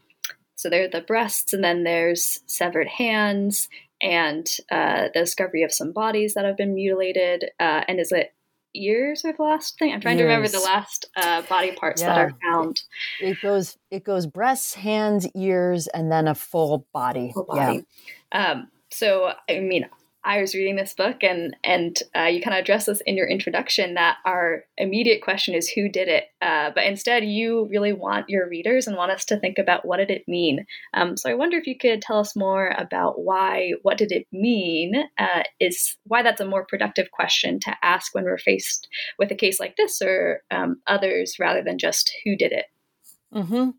so 0.55 0.69
there 0.69 0.83
are 0.85 0.89
the 0.89 1.01
breasts, 1.01 1.53
and 1.53 1.63
then 1.63 1.83
there's 1.83 2.41
severed 2.45 2.87
hands, 2.87 3.69
and 4.05 4.47
uh, 4.71 5.07
the 5.13 5.21
discovery 5.21 5.63
of 5.63 5.73
some 5.73 5.91
bodies 5.91 6.35
that 6.35 6.45
have 6.45 6.55
been 6.55 6.75
mutilated. 6.75 7.45
Uh, 7.59 7.81
and 7.87 7.99
is 7.99 8.11
it 8.11 8.33
ears 8.75 9.25
or 9.25 9.33
the 9.33 9.41
last 9.41 9.79
thing? 9.79 9.91
I'm 9.91 9.99
trying 9.99 10.19
ears. 10.19 10.21
to 10.21 10.27
remember 10.27 10.47
the 10.47 10.59
last 10.59 11.07
uh, 11.17 11.41
body 11.43 11.71
parts 11.71 12.01
yeah. 12.01 12.09
that 12.09 12.17
are 12.19 12.37
found. 12.43 12.83
It 13.19 13.37
goes 13.41 13.77
it 13.89 14.03
goes 14.03 14.27
breasts, 14.27 14.75
hands, 14.75 15.27
ears, 15.35 15.87
and 15.87 16.11
then 16.11 16.27
a 16.27 16.35
full 16.35 16.85
body. 16.93 17.31
Full 17.33 17.45
body. 17.45 17.85
Yeah. 18.31 18.51
Um, 18.51 18.67
so 18.91 19.33
I 19.49 19.59
mean, 19.59 19.87
I 20.25 20.41
was 20.41 20.55
reading 20.55 20.75
this 20.75 20.93
book, 20.93 21.23
and 21.23 21.55
and 21.63 22.01
uh, 22.17 22.23
you 22.23 22.41
kind 22.41 22.57
of 22.57 22.61
address 22.61 22.87
this 22.87 23.01
in 23.05 23.15
your 23.15 23.27
introduction 23.27 23.93
that 23.93 24.17
our 24.25 24.63
immediate 24.75 25.21
question 25.21 25.53
is 25.53 25.69
who 25.69 25.87
did 25.87 26.07
it, 26.07 26.25
uh, 26.41 26.71
but 26.73 26.85
instead 26.85 27.23
you 27.23 27.67
really 27.69 27.93
want 27.93 28.27
your 28.27 28.49
readers 28.49 28.87
and 28.87 28.97
want 28.97 29.11
us 29.11 29.23
to 29.25 29.39
think 29.39 29.59
about 29.59 29.85
what 29.85 29.97
did 29.97 30.09
it 30.09 30.27
mean. 30.27 30.65
Um, 30.95 31.15
so 31.15 31.29
I 31.29 31.35
wonder 31.35 31.57
if 31.57 31.67
you 31.67 31.77
could 31.77 32.01
tell 32.01 32.19
us 32.19 32.35
more 32.35 32.73
about 32.75 33.21
why 33.21 33.73
what 33.83 33.99
did 33.99 34.11
it 34.11 34.25
mean 34.31 34.95
uh, 35.19 35.43
is 35.59 35.95
why 36.05 36.23
that's 36.23 36.41
a 36.41 36.47
more 36.47 36.65
productive 36.65 37.11
question 37.11 37.59
to 37.59 37.75
ask 37.83 38.15
when 38.15 38.23
we're 38.23 38.39
faced 38.39 38.87
with 39.19 39.31
a 39.31 39.35
case 39.35 39.59
like 39.59 39.77
this 39.77 40.01
or 40.01 40.41
um, 40.49 40.81
others 40.87 41.37
rather 41.39 41.61
than 41.61 41.77
just 41.77 42.11
who 42.25 42.35
did 42.35 42.51
it. 42.51 42.65
Mm-hmm. 43.33 43.69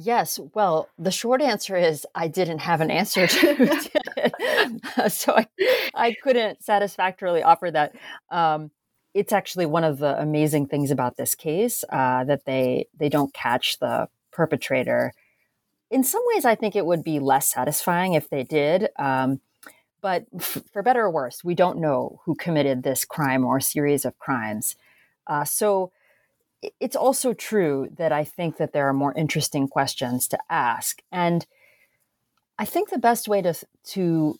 Yes. 0.00 0.38
Well, 0.54 0.88
the 0.96 1.10
short 1.10 1.42
answer 1.42 1.76
is 1.76 2.06
I 2.14 2.28
didn't 2.28 2.60
have 2.60 2.80
an 2.80 2.90
answer 2.90 3.26
to 3.26 3.56
it. 4.16 5.12
so 5.12 5.34
I, 5.36 5.46
I 5.92 6.14
couldn't 6.22 6.62
satisfactorily 6.62 7.42
offer 7.42 7.68
that. 7.72 7.96
Um, 8.30 8.70
it's 9.12 9.32
actually 9.32 9.66
one 9.66 9.82
of 9.82 9.98
the 9.98 10.16
amazing 10.20 10.66
things 10.68 10.92
about 10.92 11.16
this 11.16 11.34
case 11.34 11.82
uh, 11.90 12.22
that 12.24 12.44
they 12.44 12.86
they 12.96 13.08
don't 13.08 13.34
catch 13.34 13.80
the 13.80 14.08
perpetrator. 14.30 15.12
In 15.90 16.04
some 16.04 16.22
ways, 16.32 16.44
I 16.44 16.54
think 16.54 16.76
it 16.76 16.86
would 16.86 17.02
be 17.02 17.18
less 17.18 17.48
satisfying 17.48 18.12
if 18.12 18.30
they 18.30 18.44
did. 18.44 18.90
Um, 18.98 19.40
but 20.00 20.26
f- 20.36 20.62
for 20.72 20.84
better 20.84 21.02
or 21.02 21.10
worse, 21.10 21.42
we 21.42 21.56
don't 21.56 21.80
know 21.80 22.20
who 22.24 22.36
committed 22.36 22.84
this 22.84 23.04
crime 23.04 23.44
or 23.44 23.58
series 23.58 24.04
of 24.04 24.16
crimes. 24.18 24.76
Uh, 25.26 25.44
so 25.44 25.90
it's 26.80 26.96
also 26.96 27.32
true 27.32 27.88
that 27.96 28.12
I 28.12 28.24
think 28.24 28.56
that 28.56 28.72
there 28.72 28.88
are 28.88 28.92
more 28.92 29.14
interesting 29.14 29.68
questions 29.68 30.26
to 30.28 30.38
ask. 30.50 31.02
And 31.12 31.46
I 32.58 32.64
think 32.64 32.90
the 32.90 32.98
best 32.98 33.28
way 33.28 33.42
to, 33.42 33.54
to, 33.90 34.38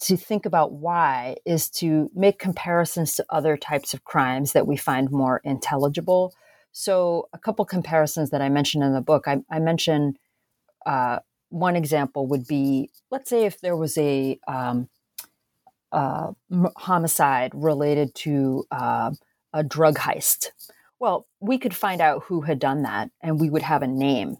to 0.00 0.16
think 0.16 0.46
about 0.46 0.72
why 0.72 1.36
is 1.46 1.70
to 1.70 2.10
make 2.14 2.38
comparisons 2.38 3.14
to 3.14 3.26
other 3.30 3.56
types 3.56 3.94
of 3.94 4.04
crimes 4.04 4.52
that 4.52 4.66
we 4.66 4.76
find 4.76 5.10
more 5.10 5.40
intelligible. 5.44 6.34
So, 6.72 7.28
a 7.32 7.38
couple 7.38 7.64
comparisons 7.66 8.30
that 8.30 8.42
I 8.42 8.48
mentioned 8.48 8.82
in 8.82 8.94
the 8.94 9.02
book, 9.02 9.28
I, 9.28 9.42
I 9.50 9.58
mentioned 9.58 10.18
uh, 10.86 11.20
one 11.50 11.76
example 11.76 12.26
would 12.26 12.46
be 12.46 12.90
let's 13.10 13.28
say 13.28 13.44
if 13.44 13.60
there 13.60 13.76
was 13.76 13.96
a 13.98 14.40
um, 14.48 14.88
uh, 15.92 16.32
homicide 16.76 17.52
related 17.54 18.14
to 18.14 18.64
uh, 18.70 19.10
a 19.52 19.62
drug 19.62 19.96
heist. 19.96 20.46
Well, 21.02 21.26
we 21.40 21.58
could 21.58 21.74
find 21.74 22.00
out 22.00 22.22
who 22.26 22.42
had 22.42 22.60
done 22.60 22.82
that 22.82 23.10
and 23.20 23.40
we 23.40 23.50
would 23.50 23.62
have 23.62 23.82
a 23.82 23.88
name. 23.88 24.36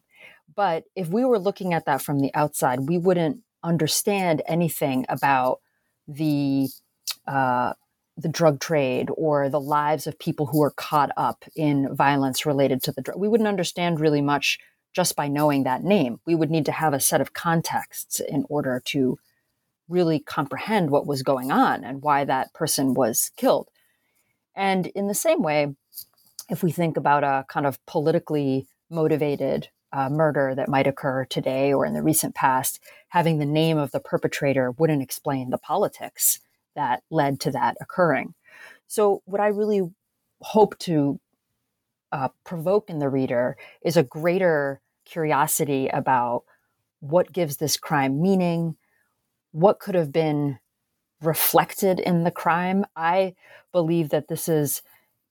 But 0.55 0.85
if 0.95 1.09
we 1.09 1.25
were 1.25 1.41
looking 1.41 1.75
at 1.75 1.87
that 1.87 2.03
from 2.03 2.21
the 2.21 2.33
outside, 2.35 2.89
we 2.89 2.99
wouldn't 2.99 3.41
understand 3.65 4.43
anything 4.47 5.05
about 5.09 5.59
the 6.07 6.69
uh, 7.27 7.73
the 8.17 8.29
drug 8.29 8.61
trade 8.61 9.09
or 9.17 9.49
the 9.49 9.59
lives 9.59 10.07
of 10.07 10.21
people 10.21 10.47
who 10.47 10.63
are 10.63 10.71
caught 10.71 11.11
up 11.17 11.45
in 11.57 11.93
violence 11.97 12.47
related 12.47 12.81
to 12.85 12.93
the 12.93 13.03
drug. 13.03 13.19
We 13.19 13.27
wouldn't 13.27 13.49
understand 13.49 13.99
really 13.99 14.23
much 14.23 14.61
just 14.93 15.17
by 15.17 15.27
knowing 15.27 15.65
that 15.65 15.83
name. 15.83 16.21
We 16.27 16.37
would 16.37 16.53
need 16.53 16.67
to 16.67 16.73
have 16.73 16.95
a 16.95 17.01
set 17.01 17.21
of 17.21 17.33
contexts 17.33 18.21
in 18.21 18.47
order 18.49 18.81
to 18.87 19.19
really 19.89 20.21
comprehend 20.21 20.91
what 20.91 21.09
was 21.09 21.25
going 21.25 21.51
on 21.51 21.83
and 21.83 22.03
why 22.03 22.25
that 22.25 22.55
person 22.55 22.95
was 22.95 23.33
killed. 23.37 23.69
And 24.55 24.87
in 24.87 25.09
the 25.09 25.15
same 25.15 25.43
way, 25.43 25.75
if 26.51 26.63
we 26.63 26.71
think 26.71 26.97
about 26.97 27.25
a 27.25 27.45
kind 27.49 27.67
of 27.67 27.85
politically 27.87 28.67
motivated 28.91 29.69
uh, 29.93 30.09
murder 30.09 30.55
that 30.55 30.69
might 30.69 30.87
occur 30.87 31.25
today 31.25 31.73
or 31.73 31.85
in 31.85 31.95
the 31.95 32.03
recent 32.03 32.35
past, 32.35 32.81
having 33.09 33.39
the 33.39 33.47
name 33.47 33.79
of 33.79 33.91
the 33.91 34.01
perpetrator 34.01 34.71
wouldn't 34.73 35.03
explain 35.03 35.51
the 35.51 35.59
politics 35.59 36.41
that 36.75 37.03
led 37.11 37.41
to 37.41 37.51
that 37.51 37.77
occurring. 37.81 38.35
So, 38.87 39.23
what 39.25 39.41
I 39.41 39.49
really 39.49 39.83
hope 40.41 40.79
to 40.81 41.21
uh, 42.11 42.29
provoke 42.45 42.91
in 42.91 42.99
the 42.99 43.09
reader 43.09 43.57
is 43.83 43.97
a 43.97 44.03
greater 44.03 44.81
curiosity 45.05 45.89
about 45.89 46.45
what 47.01 47.33
gives 47.33 47.57
this 47.57 47.77
crime 47.77 48.21
meaning, 48.21 48.77
what 49.53 49.81
could 49.81 49.95
have 49.95 50.13
been 50.13 50.59
reflected 51.21 52.01
in 52.01 52.25
the 52.25 52.31
crime. 52.31 52.85
I 52.97 53.35
believe 53.73 54.11
that 54.11 54.29
this 54.29 54.49
is 54.49 54.83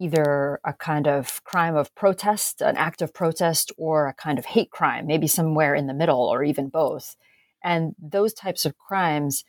either 0.01 0.59
a 0.63 0.73
kind 0.73 1.07
of 1.07 1.43
crime 1.43 1.75
of 1.75 1.93
protest, 1.93 2.59
an 2.59 2.75
act 2.75 3.03
of 3.03 3.13
protest, 3.13 3.71
or 3.77 4.07
a 4.07 4.13
kind 4.15 4.39
of 4.39 4.45
hate 4.45 4.71
crime, 4.71 5.05
maybe 5.05 5.27
somewhere 5.27 5.75
in 5.75 5.85
the 5.85 5.93
middle 5.93 6.27
or 6.27 6.43
even 6.43 6.69
both. 6.69 7.15
And 7.63 7.93
those 8.01 8.33
types 8.33 8.65
of 8.65 8.79
crimes 8.79 9.43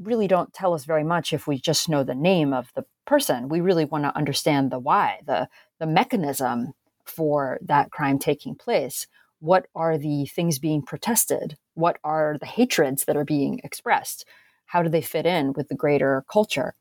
really 0.00 0.26
don't 0.26 0.52
tell 0.52 0.74
us 0.74 0.84
very 0.84 1.04
much 1.04 1.32
if 1.32 1.46
we 1.46 1.58
just 1.58 1.88
know 1.88 2.02
the 2.02 2.14
name 2.14 2.52
of 2.52 2.72
the 2.74 2.84
person. 3.06 3.48
We 3.48 3.60
really 3.60 3.84
want 3.84 4.02
to 4.02 4.16
understand 4.16 4.72
the 4.72 4.80
why, 4.80 5.20
the, 5.26 5.48
the 5.78 5.86
mechanism 5.86 6.72
for 7.04 7.60
that 7.62 7.92
crime 7.92 8.18
taking 8.18 8.56
place. 8.56 9.06
What 9.38 9.66
are 9.76 9.96
the 9.96 10.26
things 10.26 10.58
being 10.58 10.82
protested? 10.82 11.56
What 11.74 11.98
are 12.02 12.36
the 12.36 12.46
hatreds 12.46 13.04
that 13.04 13.16
are 13.16 13.24
being 13.24 13.60
expressed? 13.62 14.24
How 14.66 14.82
do 14.82 14.88
they 14.88 15.02
fit 15.02 15.26
in 15.26 15.52
with 15.52 15.68
the 15.68 15.76
greater 15.76 16.24
culture? 16.28 16.74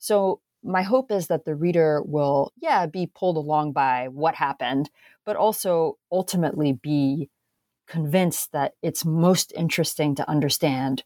So, 0.00 0.40
my 0.64 0.82
hope 0.82 1.12
is 1.12 1.26
that 1.28 1.44
the 1.44 1.54
reader 1.54 2.02
will, 2.02 2.52
yeah, 2.56 2.86
be 2.86 3.10
pulled 3.14 3.36
along 3.36 3.72
by 3.72 4.08
what 4.08 4.34
happened, 4.34 4.90
but 5.24 5.36
also 5.36 5.98
ultimately 6.10 6.72
be 6.72 7.28
convinced 7.86 8.52
that 8.52 8.72
it's 8.82 9.04
most 9.04 9.52
interesting 9.54 10.14
to 10.14 10.28
understand 10.28 11.04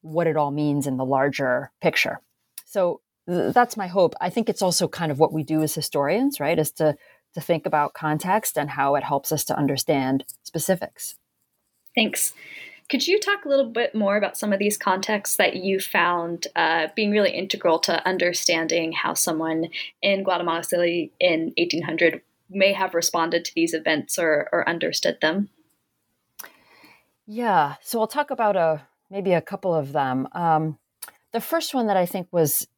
what 0.00 0.26
it 0.26 0.36
all 0.36 0.50
means 0.50 0.86
in 0.86 0.96
the 0.96 1.04
larger 1.04 1.70
picture. 1.80 2.20
So 2.66 3.00
th- 3.28 3.54
that's 3.54 3.76
my 3.76 3.86
hope. 3.86 4.14
I 4.20 4.30
think 4.30 4.48
it's 4.48 4.62
also 4.62 4.88
kind 4.88 5.12
of 5.12 5.18
what 5.18 5.32
we 5.32 5.44
do 5.44 5.62
as 5.62 5.74
historians, 5.74 6.40
right? 6.40 6.58
Is 6.58 6.72
to 6.72 6.96
to 7.34 7.40
think 7.40 7.64
about 7.64 7.94
context 7.94 8.58
and 8.58 8.68
how 8.68 8.94
it 8.94 9.04
helps 9.04 9.32
us 9.32 9.42
to 9.44 9.56
understand 9.56 10.24
specifics. 10.42 11.16
Thanks. 11.94 12.34
Could 12.92 13.08
you 13.08 13.18
talk 13.18 13.46
a 13.46 13.48
little 13.48 13.70
bit 13.70 13.94
more 13.94 14.18
about 14.18 14.36
some 14.36 14.52
of 14.52 14.58
these 14.58 14.76
contexts 14.76 15.36
that 15.36 15.56
you 15.56 15.80
found 15.80 16.46
uh, 16.54 16.88
being 16.94 17.10
really 17.10 17.30
integral 17.30 17.78
to 17.78 18.06
understanding 18.06 18.92
how 18.92 19.14
someone 19.14 19.70
in 20.02 20.22
Guatemala 20.22 20.62
City 20.62 21.10
in 21.18 21.54
1800 21.56 22.20
may 22.50 22.74
have 22.74 22.92
responded 22.92 23.46
to 23.46 23.54
these 23.54 23.72
events 23.72 24.18
or, 24.18 24.46
or 24.52 24.68
understood 24.68 25.16
them? 25.22 25.48
Yeah, 27.26 27.76
so 27.80 27.98
I'll 27.98 28.06
talk 28.06 28.30
about 28.30 28.56
a 28.56 28.82
maybe 29.10 29.32
a 29.32 29.40
couple 29.40 29.74
of 29.74 29.92
them. 29.92 30.28
Um, 30.32 30.78
the 31.32 31.40
first 31.40 31.72
one 31.72 31.86
that 31.86 31.96
I 31.96 32.04
think 32.04 32.28
was 32.30 32.68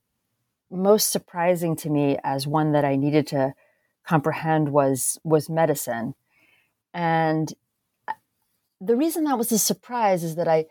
most 0.70 1.10
surprising 1.10 1.74
to 1.78 1.90
me 1.90 2.18
as 2.22 2.46
one 2.46 2.70
that 2.70 2.84
I 2.84 2.94
needed 2.94 3.26
to 3.28 3.52
comprehend 4.06 4.68
was 4.68 5.18
was 5.24 5.50
medicine, 5.50 6.14
and 6.92 7.52
uh, 7.52 7.56
the 8.84 8.96
reason 8.96 9.24
that 9.24 9.38
was 9.38 9.52
a 9.52 9.58
surprise 9.58 10.22
is 10.24 10.36
that 10.36 10.48
I 10.48 10.66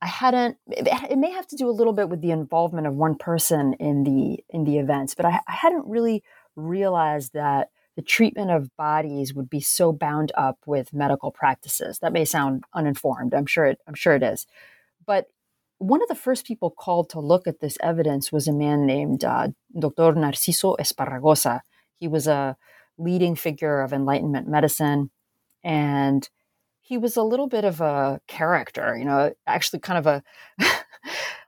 I 0.00 0.06
hadn't. 0.06 0.56
It 0.66 1.16
may 1.16 1.30
have 1.30 1.46
to 1.48 1.56
do 1.56 1.70
a 1.70 1.70
little 1.70 1.92
bit 1.92 2.08
with 2.08 2.20
the 2.20 2.32
involvement 2.32 2.88
of 2.88 2.94
one 2.94 3.16
person 3.16 3.74
in 3.74 4.02
the 4.02 4.42
in 4.50 4.64
the 4.64 4.78
events, 4.78 5.14
but 5.14 5.24
I, 5.24 5.40
I 5.46 5.52
hadn't 5.52 5.86
really 5.86 6.24
realized 6.56 7.32
that 7.34 7.68
the 7.94 8.02
treatment 8.02 8.50
of 8.50 8.74
bodies 8.76 9.34
would 9.34 9.48
be 9.50 9.60
so 9.60 9.92
bound 9.92 10.32
up 10.34 10.58
with 10.66 10.92
medical 10.92 11.30
practices. 11.30 11.98
That 12.00 12.12
may 12.12 12.24
sound 12.24 12.64
uninformed. 12.74 13.34
I'm 13.34 13.46
sure 13.46 13.66
it, 13.66 13.78
I'm 13.86 13.94
sure 13.94 14.14
it 14.14 14.22
is. 14.22 14.46
But 15.06 15.26
one 15.78 16.02
of 16.02 16.08
the 16.08 16.14
first 16.14 16.46
people 16.46 16.70
called 16.70 17.10
to 17.10 17.20
look 17.20 17.46
at 17.46 17.60
this 17.60 17.76
evidence 17.82 18.32
was 18.32 18.48
a 18.48 18.52
man 18.52 18.86
named 18.86 19.24
uh, 19.24 19.48
Dr. 19.78 20.14
Narciso 20.14 20.76
Esparragosa. 20.78 21.60
He 21.98 22.08
was 22.08 22.26
a 22.26 22.56
leading 22.98 23.36
figure 23.36 23.82
of 23.82 23.92
Enlightenment 23.92 24.48
medicine, 24.48 25.10
and 25.62 26.28
he 26.82 26.98
was 26.98 27.16
a 27.16 27.22
little 27.22 27.46
bit 27.46 27.64
of 27.64 27.80
a 27.80 28.20
character, 28.26 28.96
you 28.98 29.04
know, 29.04 29.32
actually 29.46 29.78
kind 29.78 29.98
of 29.98 30.06
a 30.06 30.22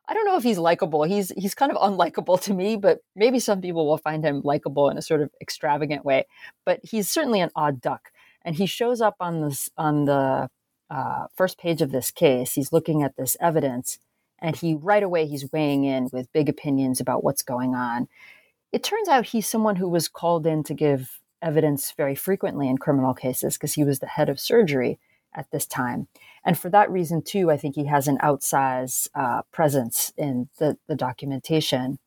I 0.07 0.13
don't 0.13 0.27
know 0.27 0.37
if 0.37 0.43
he's 0.43 0.59
likable. 0.59 1.05
He's 1.05 1.31
he's 1.37 1.55
kind 1.55 1.73
of 1.73 1.79
unlikable 1.79 2.41
to 2.43 2.55
me, 2.55 2.77
but 2.77 3.01
maybe 3.17 3.39
some 3.39 3.61
people 3.61 3.87
will 3.87 3.99
find 3.99 4.25
him 4.25 4.43
likable 4.45 4.91
in 4.91 4.99
a 4.99 5.03
sort 5.03 5.23
of 5.23 5.31
extravagant 5.41 6.05
way. 6.05 6.27
But 6.65 6.81
he's 6.83 7.09
certainly 7.09 7.41
an 7.41 7.51
odd 7.57 7.81
duck, 7.81 8.13
and 8.43 8.55
he 8.55 8.67
shows 8.67 9.01
up 9.01 9.17
on 9.21 9.41
this 9.41 9.71
on 9.77 10.05
the 10.05 10.49
uh, 10.91 11.27
first 11.35 11.59
page 11.59 11.81
of 11.81 11.91
this 11.91 12.11
case. 12.11 12.53
He's 12.53 12.73
looking 12.73 13.03
at 13.03 13.17
this 13.17 13.37
evidence, 13.41 13.99
and 14.39 14.55
he 14.55 14.75
right 14.75 15.03
away 15.03 15.27
he's 15.27 15.51
weighing 15.53 15.85
in 15.85 16.11
with 16.13 16.33
big 16.33 16.49
opinions 16.49 17.01
about 17.01 17.25
what's 17.25 17.43
going 17.43 17.75
on. 17.75 18.09
It 18.73 18.83
turns 18.83 19.09
out 19.09 19.27
he's 19.27 19.49
someone 19.49 19.77
who 19.77 19.89
was 19.89 20.09
called 20.09 20.47
in 20.47 20.65
to 20.65 20.75
give 20.75 21.21
evidence 21.41 21.93
very 21.97 22.15
frequently 22.15 22.69
in 22.69 22.77
criminal 22.79 23.15
cases 23.15 23.55
because 23.55 23.75
he 23.75 23.85
was 23.85 24.01
the 24.01 24.07
head 24.07 24.29
of 24.29 24.41
surgery 24.41 24.99
at 25.35 25.51
this 25.51 25.67
time. 25.67 26.09
And 26.45 26.59
for 26.59 26.69
that 26.71 26.91
reason, 26.91 27.23
too, 27.23 27.51
I 27.51 27.57
think 27.57 27.75
he 27.75 27.87
has 27.87 28.09
an 28.09 28.19
outsized 28.19 29.09
uh, 29.15 29.43
presence 29.53 30.13
in 30.17 30.49
the, 30.59 30.77
the 30.87 30.95
documentation. 30.95 31.99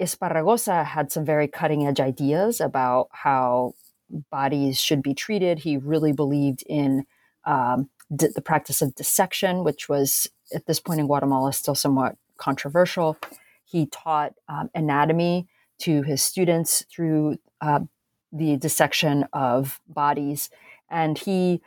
Esparragosa 0.00 0.84
had 0.84 1.10
some 1.10 1.24
very 1.24 1.48
cutting 1.48 1.86
edge 1.86 2.00
ideas 2.00 2.60
about 2.60 3.08
how 3.10 3.74
bodies 4.30 4.80
should 4.80 5.02
be 5.02 5.14
treated. 5.14 5.60
He 5.60 5.76
really 5.76 6.12
believed 6.12 6.62
in 6.66 7.04
um, 7.44 7.90
d- 8.14 8.28
the 8.34 8.40
practice 8.40 8.80
of 8.80 8.94
dissection, 8.94 9.64
which 9.64 9.88
was 9.88 10.30
at 10.54 10.66
this 10.66 10.80
point 10.80 11.00
in 11.00 11.06
Guatemala 11.06 11.52
still 11.52 11.74
somewhat 11.74 12.16
controversial. 12.36 13.16
He 13.64 13.86
taught 13.86 14.34
um, 14.48 14.70
anatomy 14.74 15.48
to 15.80 16.02
his 16.02 16.22
students 16.22 16.84
through 16.90 17.38
uh, 17.60 17.80
the 18.32 18.56
dissection 18.56 19.26
of 19.32 19.80
bodies. 19.88 20.50
And 20.90 21.18
he 21.18 21.60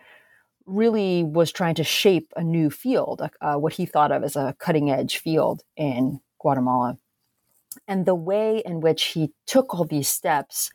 really 0.65 1.23
was 1.23 1.51
trying 1.51 1.75
to 1.75 1.83
shape 1.83 2.31
a 2.35 2.43
new 2.43 2.69
field, 2.69 3.21
uh, 3.41 3.55
what 3.55 3.73
he 3.73 3.85
thought 3.85 4.11
of 4.11 4.23
as 4.23 4.35
a 4.35 4.55
cutting 4.59 4.89
edge 4.89 5.17
field 5.17 5.63
in 5.75 6.19
Guatemala. 6.39 6.97
And 7.87 8.05
the 8.05 8.15
way 8.15 8.61
in 8.65 8.81
which 8.81 9.03
he 9.03 9.31
took 9.45 9.73
all 9.73 9.85
these 9.85 10.09
steps 10.09 10.71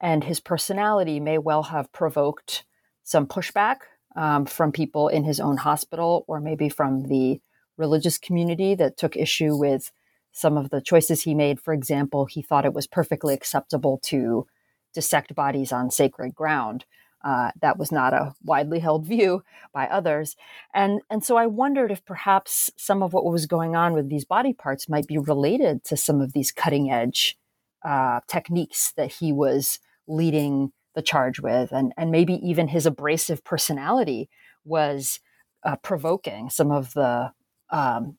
and 0.00 0.24
his 0.24 0.40
personality 0.40 1.20
may 1.20 1.38
well 1.38 1.64
have 1.64 1.92
provoked 1.92 2.64
some 3.02 3.26
pushback 3.26 3.76
um, 4.16 4.46
from 4.46 4.72
people 4.72 5.08
in 5.08 5.24
his 5.24 5.40
own 5.40 5.56
hospital 5.56 6.24
or 6.28 6.40
maybe 6.40 6.68
from 6.68 7.08
the 7.08 7.40
religious 7.76 8.18
community 8.18 8.74
that 8.74 8.96
took 8.96 9.16
issue 9.16 9.56
with 9.56 9.90
some 10.32 10.56
of 10.56 10.70
the 10.70 10.80
choices 10.80 11.22
he 11.22 11.34
made. 11.34 11.60
For 11.60 11.72
example, 11.72 12.26
he 12.26 12.42
thought 12.42 12.64
it 12.64 12.74
was 12.74 12.86
perfectly 12.86 13.34
acceptable 13.34 13.98
to 14.04 14.46
dissect 14.94 15.34
bodies 15.34 15.72
on 15.72 15.90
sacred 15.90 16.34
ground. 16.34 16.84
Uh, 17.24 17.50
that 17.60 17.78
was 17.78 17.90
not 17.90 18.12
a 18.14 18.32
widely 18.44 18.78
held 18.78 19.04
view 19.04 19.42
by 19.72 19.86
others. 19.88 20.36
And, 20.72 21.00
and 21.10 21.24
so 21.24 21.36
I 21.36 21.46
wondered 21.46 21.90
if 21.90 22.04
perhaps 22.04 22.70
some 22.76 23.02
of 23.02 23.12
what 23.12 23.24
was 23.24 23.46
going 23.46 23.74
on 23.74 23.92
with 23.92 24.08
these 24.08 24.24
body 24.24 24.52
parts 24.52 24.88
might 24.88 25.08
be 25.08 25.18
related 25.18 25.82
to 25.84 25.96
some 25.96 26.20
of 26.20 26.32
these 26.32 26.52
cutting 26.52 26.92
edge 26.92 27.36
uh, 27.84 28.20
techniques 28.28 28.92
that 28.92 29.12
he 29.14 29.32
was 29.32 29.80
leading 30.06 30.72
the 30.94 31.02
charge 31.02 31.40
with. 31.40 31.72
And, 31.72 31.92
and 31.96 32.10
maybe 32.12 32.34
even 32.34 32.68
his 32.68 32.86
abrasive 32.86 33.42
personality 33.42 34.30
was 34.64 35.18
uh, 35.64 35.76
provoking 35.76 36.50
some 36.50 36.70
of 36.70 36.94
the 36.94 37.32
um, 37.70 38.16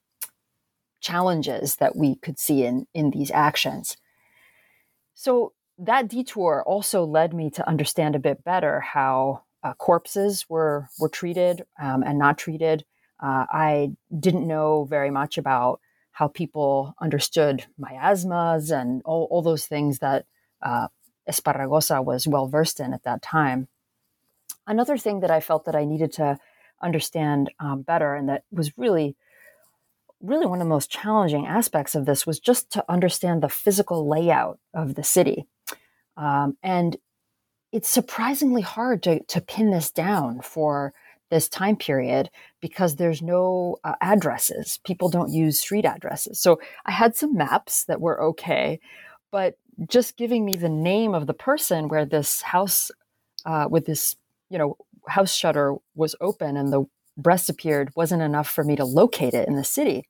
challenges 1.00 1.78
that 1.78 1.96
we 1.96 2.16
could 2.16 2.38
see 2.38 2.66
in, 2.66 2.86
in 2.94 3.12
these 3.12 3.32
actions. 3.32 3.96
So 5.14 5.54
that 5.80 6.10
detour 6.10 6.64
also 6.66 7.06
led 7.06 7.34
me 7.34 7.50
to 7.52 7.68
understand 7.68 8.16
a 8.16 8.20
bit 8.20 8.44
better 8.44 8.82
how 8.82 9.44
uh, 9.64 9.74
corpses 9.74 10.46
were 10.50 10.88
were 11.00 11.10
treated 11.10 11.64
um, 11.82 12.04
and 12.04 12.20
not 12.20 12.38
treated. 12.38 12.86
Uh, 13.22 13.46
I 13.50 13.92
didn't 14.18 14.48
know 14.48 14.86
very 14.86 15.10
much 15.10 15.38
about 15.38 15.80
how 16.12 16.28
people 16.28 16.96
understood 17.02 17.66
miasmas 17.78 18.72
and 18.72 19.02
all, 19.06 19.28
all 19.32 19.42
those 19.42 19.66
things 19.66 20.00
that 20.00 20.26
uh, 20.62 20.88
Esparragosa 21.30 22.04
was 22.04 22.28
well 22.28 22.48
versed 22.48 22.80
in 22.80 22.94
at 22.94 23.04
that 23.04 23.22
time. 23.22 23.68
Another 24.68 24.98
thing 24.98 25.22
that 25.22 25.32
I 25.32 25.40
felt 25.40 25.66
that 25.66 25.76
I 25.76 25.86
needed 25.86 26.12
to 26.14 26.38
understand 26.82 27.52
um, 27.60 27.82
better, 27.82 28.16
and 28.16 28.30
that 28.30 28.44
was 28.52 28.78
really, 28.78 29.16
really 30.22 30.46
one 30.46 30.60
of 30.60 30.66
the 30.66 30.70
most 30.70 30.92
challenging 30.92 31.46
aspects 31.46 31.96
of 31.96 32.06
this, 32.06 32.26
was 32.26 32.40
just 32.40 32.70
to 32.72 32.86
understand 32.90 33.42
the 33.42 33.50
physical 33.50 34.08
layout 34.08 34.60
of 34.74 34.96
the 34.96 35.04
city. 35.04 35.48
Um, 36.20 36.58
and 36.62 36.98
it's 37.72 37.88
surprisingly 37.88 38.62
hard 38.62 39.02
to, 39.04 39.24
to 39.24 39.42
pin 39.42 39.72
this 39.72 39.90
down 39.90 40.42
for 40.42 40.94
this 41.32 41.48
time 41.48 41.76
period 41.76 42.30
because 42.60 42.96
there's 42.96 43.22
no 43.22 43.78
uh, 43.84 43.94
addresses. 44.02 44.80
People 44.84 45.10
don't 45.10 45.32
use 45.32 45.60
street 45.60 45.86
addresses. 45.86 46.40
So 46.40 46.60
I 46.86 46.92
had 46.92 47.16
some 47.16 47.36
maps 47.36 47.86
that 47.86 48.02
were 48.02 48.22
okay, 48.22 48.80
but 49.32 49.58
just 49.88 50.18
giving 50.18 50.44
me 50.44 50.56
the 50.56 50.70
name 50.70 51.14
of 51.14 51.28
the 51.28 51.34
person 51.34 51.88
where 51.88 52.06
this 52.06 52.42
house 52.42 52.92
uh, 53.46 53.68
with 53.70 53.86
this, 53.86 54.16
you 54.50 54.58
know, 54.58 54.76
house 55.08 55.34
shutter 55.34 55.76
was 55.96 56.16
open 56.20 56.58
and 56.58 56.74
the 56.74 56.84
breast 57.18 57.50
appeared 57.50 57.92
wasn't 57.96 58.22
enough 58.22 58.50
for 58.50 58.64
me 58.64 58.76
to 58.76 58.86
locate 58.86 59.34
it 59.34 59.48
in 59.48 59.56
the 59.56 59.64
city. 59.64 60.08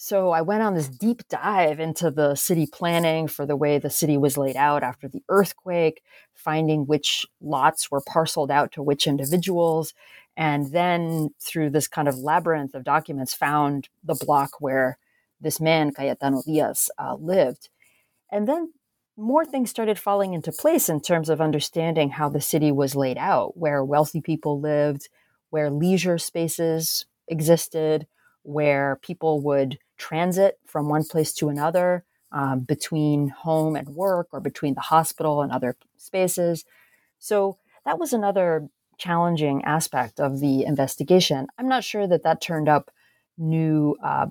So 0.00 0.30
I 0.30 0.42
went 0.42 0.62
on 0.62 0.74
this 0.74 0.88
deep 0.88 1.26
dive 1.28 1.80
into 1.80 2.12
the 2.12 2.36
city 2.36 2.68
planning 2.72 3.26
for 3.26 3.44
the 3.44 3.56
way 3.56 3.78
the 3.78 3.90
city 3.90 4.16
was 4.16 4.38
laid 4.38 4.54
out 4.54 4.84
after 4.84 5.08
the 5.08 5.24
earthquake, 5.28 6.04
finding 6.34 6.86
which 6.86 7.26
lots 7.40 7.90
were 7.90 8.00
parceled 8.00 8.48
out 8.48 8.70
to 8.72 8.82
which 8.82 9.08
individuals. 9.08 9.94
And 10.36 10.70
then 10.70 11.30
through 11.40 11.70
this 11.70 11.88
kind 11.88 12.06
of 12.06 12.16
labyrinth 12.16 12.76
of 12.76 12.84
documents, 12.84 13.34
found 13.34 13.88
the 14.04 14.14
block 14.14 14.60
where 14.60 14.98
this 15.40 15.60
man, 15.60 15.92
Cayetano 15.92 16.42
Diaz, 16.46 16.92
uh, 16.96 17.16
lived. 17.16 17.68
And 18.30 18.46
then 18.46 18.74
more 19.16 19.44
things 19.44 19.68
started 19.68 19.98
falling 19.98 20.32
into 20.32 20.52
place 20.52 20.88
in 20.88 21.00
terms 21.00 21.28
of 21.28 21.40
understanding 21.40 22.10
how 22.10 22.28
the 22.28 22.40
city 22.40 22.70
was 22.70 22.94
laid 22.94 23.18
out, 23.18 23.56
where 23.56 23.84
wealthy 23.84 24.20
people 24.20 24.60
lived, 24.60 25.08
where 25.50 25.70
leisure 25.70 26.18
spaces 26.18 27.04
existed, 27.26 28.06
where 28.44 29.00
people 29.02 29.40
would 29.40 29.76
transit 29.98 30.58
from 30.64 30.88
one 30.88 31.04
place 31.04 31.32
to 31.34 31.48
another 31.48 32.04
um, 32.32 32.60
between 32.60 33.28
home 33.28 33.76
and 33.76 33.88
work 33.88 34.28
or 34.32 34.40
between 34.40 34.74
the 34.74 34.80
hospital 34.80 35.42
and 35.42 35.52
other 35.52 35.76
spaces. 35.96 36.64
So 37.18 37.58
that 37.84 37.98
was 37.98 38.12
another 38.12 38.68
challenging 38.98 39.64
aspect 39.64 40.20
of 40.20 40.40
the 40.40 40.64
investigation. 40.64 41.46
I'm 41.56 41.68
not 41.68 41.84
sure 41.84 42.06
that 42.06 42.22
that 42.24 42.40
turned 42.40 42.68
up 42.68 42.90
new 43.36 43.96
uh, 44.02 44.26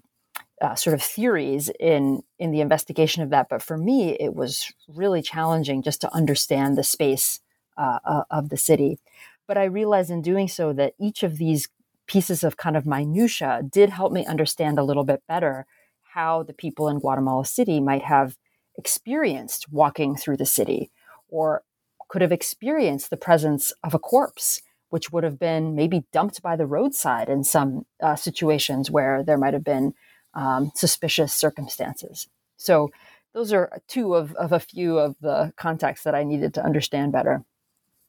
uh, 0.62 0.76
sort 0.76 0.94
of 0.94 1.02
theories 1.02 1.70
in 1.80 2.24
in 2.40 2.52
the 2.52 2.62
investigation 2.62 3.24
of 3.24 3.30
that, 3.30 3.48
but 3.50 3.62
for 3.62 3.78
me, 3.78 4.18
it 4.20 4.36
was 4.36 4.74
really 4.88 5.22
challenging 5.22 5.82
just 5.82 6.02
to 6.02 6.14
understand 6.14 6.78
the 6.78 6.84
space 6.84 7.40
uh, 7.78 8.00
uh 8.04 8.24
of 8.30 8.50
the 8.50 8.58
city. 8.58 9.00
But 9.48 9.58
I 9.58 9.66
realized 9.66 10.10
in 10.10 10.22
doing 10.22 10.48
so 10.48 10.74
that 10.74 10.94
each 11.00 11.24
of 11.24 11.38
these 11.38 11.70
pieces 12.08 12.44
of 12.44 12.58
kind 12.58 12.78
of 12.78 12.86
minutia 12.86 13.62
did 13.70 13.90
help 13.90 14.12
me 14.12 14.26
understand 14.26 14.80
a 14.80 14.84
little 14.84 15.04
bit 15.04 15.22
better 15.28 15.66
how 16.14 16.44
the 16.44 16.54
people 16.54 16.88
in 16.88 17.00
Guatemala 17.00 17.46
City 17.46 17.80
might 17.80 18.04
have 18.04 18.38
experienced 18.78 19.72
walking 19.72 20.16
through 20.16 20.38
the 20.38 20.46
city 20.46 20.92
or 21.30 21.64
could 22.10 22.22
have 22.22 22.32
experienced 22.32 23.10
the 23.10 23.18
presence 23.18 23.74
of 23.84 23.94
a 23.94 24.00
corpse 24.00 24.62
which 24.90 25.12
would 25.12 25.24
have 25.24 25.38
been 25.38 25.76
maybe 25.76 26.06
dumped 26.14 26.42
by 26.42 26.56
the 26.56 26.66
roadside 26.66 27.28
in 27.28 27.44
some 27.44 27.86
uh, 28.02 28.16
situations 28.16 28.90
where 28.90 29.22
there 29.24 29.38
might 29.38 29.54
have 29.54 29.64
been 29.64 29.94
um, 30.34 30.72
suspicious 30.76 31.34
circumstances. 31.34 32.28
So, 32.58 32.90
those 33.34 33.54
are 33.54 33.82
two 33.88 34.16
of, 34.16 34.34
of 34.36 34.52
a 34.52 34.60
few 34.60 34.98
of 34.98 35.16
the 35.22 35.54
contexts 35.58 36.06
that 36.06 36.16
I 36.16 36.24
needed 36.24 36.56
to 36.56 36.66
understand 36.66 37.12
better. 37.12 37.44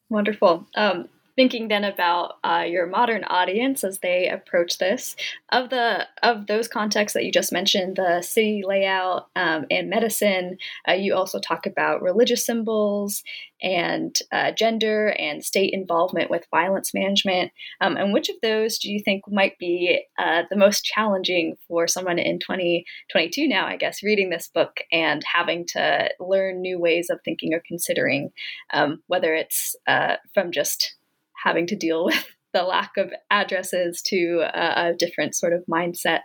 Wonderful. 0.09 0.65
Um, 0.75 1.07
thinking 1.39 1.69
then 1.69 1.85
about 1.85 2.33
uh, 2.43 2.65
your 2.67 2.85
modern 2.85 3.23
audience 3.23 3.85
as 3.85 3.99
they 3.99 4.27
approach 4.27 4.77
this. 4.77 5.15
Of 5.53 5.69
the 5.69 6.05
of 6.21 6.47
those 6.47 6.67
contexts 6.67 7.13
that 7.13 7.23
you 7.23 7.31
just 7.31 7.53
mentioned 7.53 7.95
the 7.95 8.21
city 8.21 8.61
layout 8.67 9.29
um, 9.37 9.65
and 9.71 9.89
medicine 9.89 10.57
uh, 10.85 10.91
you 10.91 11.15
also 11.15 11.39
talk 11.39 11.65
about 11.65 12.01
religious 12.01 12.45
symbols 12.45 13.23
and 13.61 14.17
uh, 14.33 14.51
gender 14.51 15.13
and 15.17 15.43
state 15.43 15.73
involvement 15.73 16.29
with 16.29 16.45
violence 16.51 16.93
management. 16.93 17.53
Um, 17.79 17.95
and 17.95 18.11
which 18.11 18.27
of 18.27 18.35
those 18.41 18.77
do 18.77 18.91
you 18.91 18.99
think 18.99 19.23
might 19.29 19.57
be 19.59 20.03
uh, 20.17 20.43
the 20.49 20.57
most 20.57 20.83
challenging 20.83 21.55
for 21.69 21.87
someone 21.87 22.19
in 22.19 22.39
2022 22.39 23.47
now 23.47 23.65
i 23.65 23.77
guess 23.77 24.03
reading 24.03 24.29
this 24.29 24.49
book 24.53 24.81
and 24.91 25.23
having 25.33 25.65
to 25.65 26.09
learn 26.19 26.61
new 26.61 26.79
ways 26.79 27.09
of 27.09 27.19
thinking 27.23 27.53
or 27.53 27.61
considering 27.65 28.31
um, 28.73 29.01
whether 29.07 29.33
it's 29.33 29.75
uh, 29.87 30.15
from 30.33 30.51
just 30.51 30.95
having 31.43 31.67
to 31.67 31.75
deal 31.75 32.05
with 32.05 32.25
the 32.53 32.63
lack 32.63 32.97
of 32.97 33.11
addresses 33.29 34.01
to 34.01 34.41
a, 34.53 34.93
different 34.97 35.35
sort 35.35 35.53
of 35.53 35.63
mindset 35.71 36.21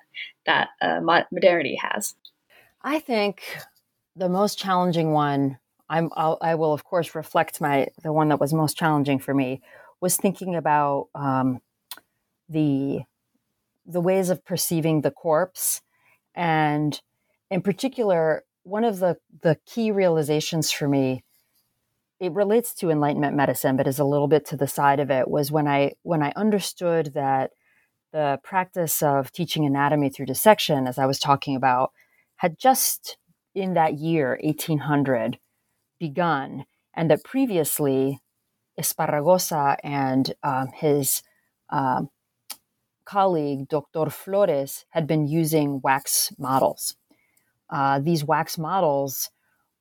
that 0.47 0.69
uh, 0.81 1.01
modernity 1.01 1.79
has. 1.81 2.15
I 2.83 2.99
think 2.99 3.43
the 4.17 4.29
most 4.29 4.59
challenging 4.59 5.13
one, 5.13 5.59
I'm, 5.89 6.11
I'll, 6.17 6.39
I 6.41 6.55
will 6.55 6.73
of 6.73 6.85
course 6.85 7.15
reflect 7.15 7.61
my 7.61 7.89
the 8.03 8.13
one 8.13 8.29
that 8.29 8.41
was 8.41 8.55
most 8.55 8.77
challenging 8.77 9.19
for 9.19 9.35
me 9.35 9.61
was 10.01 10.17
thinking 10.17 10.55
about 10.55 11.09
um, 11.15 11.61
the 12.49 13.01
the 13.87 14.01
ways 14.01 14.31
of 14.31 14.45
perceiving 14.45 15.03
the 15.03 15.11
corpse, 15.11 15.83
and 16.35 17.01
in 17.51 17.61
particular, 17.61 18.45
one 18.63 18.85
of 18.85 18.99
the 18.99 19.19
the 19.43 19.59
key 19.67 19.91
realizations 19.91 20.71
for 20.71 20.89
me 20.89 21.23
it 22.25 22.33
relates 22.33 22.73
to 22.75 22.91
enlightenment 22.91 23.37
medicine 23.37 23.77
but 23.77 23.87
is 23.87 23.99
a 23.99 24.05
little 24.05 24.29
bit 24.29 24.45
to 24.47 24.57
the 24.57 24.67
side 24.67 25.01
of 25.01 25.11
it 25.11 25.29
was 25.29 25.53
when 25.53 25.67
i 25.67 25.93
when 26.03 26.23
i 26.23 26.33
understood 26.37 27.13
that 27.15 27.51
the 28.13 28.39
practice 28.43 29.03
of 29.03 29.33
teaching 29.33 29.65
anatomy 29.65 30.09
through 30.09 30.27
dissection 30.27 30.87
as 30.87 30.99
i 30.99 31.07
was 31.07 31.19
talking 31.19 31.55
about 31.57 31.93
had 32.37 32.59
just 32.59 33.17
in 33.55 33.75
that 33.75 33.95
year 33.95 34.39
1800 34.43 35.39
begun 35.99 36.65
and 36.95 37.11
that 37.11 37.25
previously 37.25 38.21
esparragosa 38.81 39.77
and 39.85 40.35
um, 40.43 40.69
his 40.75 41.23
um, 41.71 42.09
colleague 43.05 43.69
dr 43.69 44.11
flores 44.11 44.85
had 44.91 45.07
been 45.07 45.27
using 45.27 45.81
wax 45.83 46.33
models. 46.39 46.97
Uh, 47.71 47.99
these 47.99 48.25
wax 48.25 48.59
models 48.59 49.31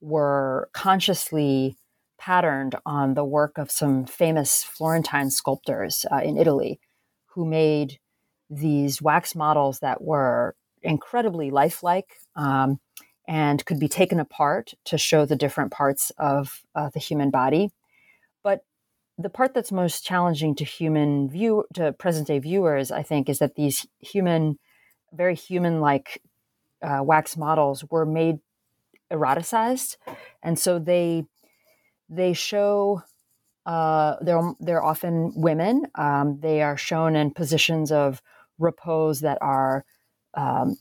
were 0.02 0.70
consciously 0.74 1.78
patterned 2.26 2.74
on 2.86 3.16
the 3.16 3.26
work 3.26 3.58
of 3.58 3.70
some 3.70 4.06
famous 4.06 4.64
Florentine 4.64 5.30
sculptors 5.30 6.06
uh, 6.10 6.22
in 6.24 6.38
Italy 6.38 6.80
who 7.26 7.44
made 7.44 8.00
these 8.50 9.02
wax 9.02 9.36
models 9.36 9.80
that 9.80 10.02
were 10.02 10.56
incredibly 10.82 11.52
lifelike 11.52 12.20
um, 12.38 12.80
and 13.28 13.66
could 13.66 13.78
be 13.78 13.90
taken 13.90 14.22
apart 14.22 14.74
to 14.86 14.98
show 14.98 15.26
the 15.26 15.36
different 15.36 15.72
parts 15.72 16.14
of 16.18 16.62
uh, 16.76 16.90
the 16.94 17.00
human 17.00 17.30
body. 17.30 17.72
But 18.42 18.62
the 19.18 19.30
part 19.30 19.54
that's 19.54 19.74
most 19.74 20.06
challenging 20.06 20.56
to 20.56 20.64
human 20.64 21.30
view 21.30 21.66
to 21.74 21.92
present 21.92 22.28
day 22.28 22.40
viewers, 22.40 22.90
I 22.90 23.04
think, 23.04 23.28
is 23.28 23.40
that 23.40 23.56
these 23.56 23.86
human, 24.00 24.60
very 25.12 25.36
human 25.36 25.82
like 25.82 26.22
uh, 26.82 27.02
wax 27.04 27.36
models 27.36 27.84
were 27.92 28.06
made 28.06 28.38
eroticized, 29.12 29.98
and 30.42 30.58
so 30.58 30.80
they 30.80 31.26
they 32.10 32.34
show 32.34 33.02
uh, 33.66 34.16
they're 34.22 34.54
they're 34.60 34.84
often 34.84 35.32
women. 35.36 35.86
Um, 35.96 36.40
they 36.42 36.62
are 36.62 36.78
shown 36.78 37.16
in 37.16 37.32
positions 37.32 37.92
of 37.92 38.22
repose 38.60 39.22
that 39.22 39.38
are 39.42 39.86
um, 40.34 40.76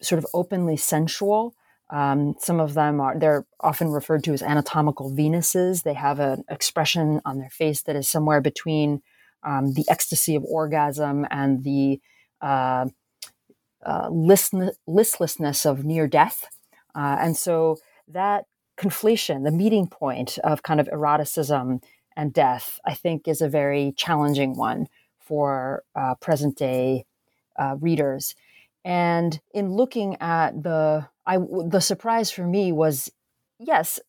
sort 0.00 0.18
of 0.18 0.26
openly 0.32 0.76
sensual. 0.76 1.54
Um, 1.90 2.34
some 2.38 2.60
of 2.60 2.74
them 2.74 3.00
are 3.00 3.18
they're 3.18 3.46
often 3.60 3.88
referred 3.88 4.24
to 4.24 4.32
as 4.32 4.42
anatomical 4.42 5.10
Venuses. 5.10 5.82
They 5.82 5.94
have 5.94 6.18
an 6.18 6.44
expression 6.50 7.20
on 7.24 7.38
their 7.38 7.50
face 7.50 7.82
that 7.82 7.96
is 7.96 8.08
somewhere 8.08 8.40
between 8.40 9.02
um, 9.42 9.72
the 9.74 9.84
ecstasy 9.88 10.34
of 10.34 10.44
orgasm 10.44 11.26
and 11.30 11.64
the 11.64 12.00
uh, 12.40 12.86
uh, 13.84 14.08
listlessness 14.10 15.64
of 15.64 15.84
near 15.84 16.06
death. 16.06 16.44
Uh, 16.94 17.16
and 17.20 17.36
so 17.36 17.76
that 18.08 18.44
conflation, 18.78 19.44
the 19.44 19.50
meeting 19.50 19.86
point 19.86 20.38
of 20.44 20.62
kind 20.62 20.80
of 20.80 20.88
eroticism 20.88 21.80
and 22.16 22.32
death, 22.32 22.78
I 22.84 22.94
think 22.94 23.26
is 23.28 23.40
a 23.40 23.48
very 23.48 23.92
challenging 23.96 24.56
one 24.56 24.88
for 25.18 25.84
uh, 25.94 26.14
present 26.16 26.56
day 26.56 27.04
uh, 27.58 27.76
readers. 27.80 28.34
And 28.84 29.38
in 29.52 29.72
looking 29.72 30.16
at 30.20 30.62
the, 30.62 31.06
I, 31.26 31.38
the 31.38 31.80
surprise 31.80 32.30
for 32.30 32.46
me 32.46 32.72
was, 32.72 33.10
yes, 33.58 34.00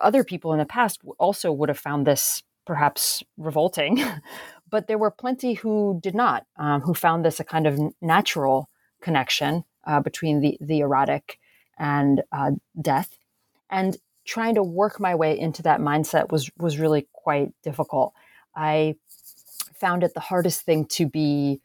other 0.00 0.24
people 0.24 0.52
in 0.52 0.58
the 0.58 0.64
past 0.64 1.00
also 1.18 1.52
would 1.52 1.68
have 1.68 1.78
found 1.78 2.06
this 2.06 2.42
perhaps 2.66 3.22
revolting, 3.36 4.02
but 4.70 4.88
there 4.88 4.98
were 4.98 5.10
plenty 5.10 5.54
who 5.54 6.00
did 6.02 6.14
not, 6.14 6.46
um, 6.56 6.80
who 6.80 6.94
found 6.94 7.24
this 7.24 7.38
a 7.38 7.44
kind 7.44 7.66
of 7.66 7.78
natural 8.00 8.68
connection 9.00 9.64
uh, 9.86 10.00
between 10.00 10.40
the, 10.40 10.58
the 10.60 10.80
erotic 10.80 11.38
and 11.78 12.22
uh, 12.32 12.50
death. 12.80 13.16
And 13.70 13.96
trying 14.26 14.56
to 14.56 14.62
work 14.62 15.00
my 15.00 15.14
way 15.14 15.38
into 15.38 15.62
that 15.62 15.80
mindset 15.80 16.30
was 16.30 16.50
was 16.58 16.78
really 16.78 17.06
quite 17.12 17.52
difficult. 17.62 18.12
I 18.54 18.96
found 19.80 20.02
it 20.02 20.14
the 20.14 20.20
hardest 20.20 20.62
thing 20.62 20.86
to 20.86 21.06
be 21.06 21.60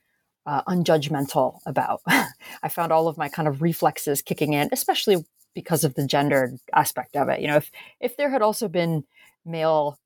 uh, 0.45 0.63
unjudgmental 0.63 1.60
about. 1.65 2.02
I 2.08 2.69
found 2.69 2.91
all 2.91 3.08
of 3.08 3.17
my 3.17 3.30
kind 3.30 3.47
of 3.47 3.62
reflexes 3.62 4.21
kicking 4.21 4.54
in, 4.54 4.69
especially 4.71 5.26
because 5.54 5.84
of 5.84 5.95
the 5.95 6.06
gender 6.06 6.54
aspect 6.74 7.15
of 7.15 7.30
it. 7.30 7.41
You 7.41 7.47
know, 7.47 7.58
if 7.58 7.71
if 8.00 8.17
there 8.17 8.30
had 8.30 8.41
also 8.41 8.67
been 8.67 9.04
male 9.45 10.00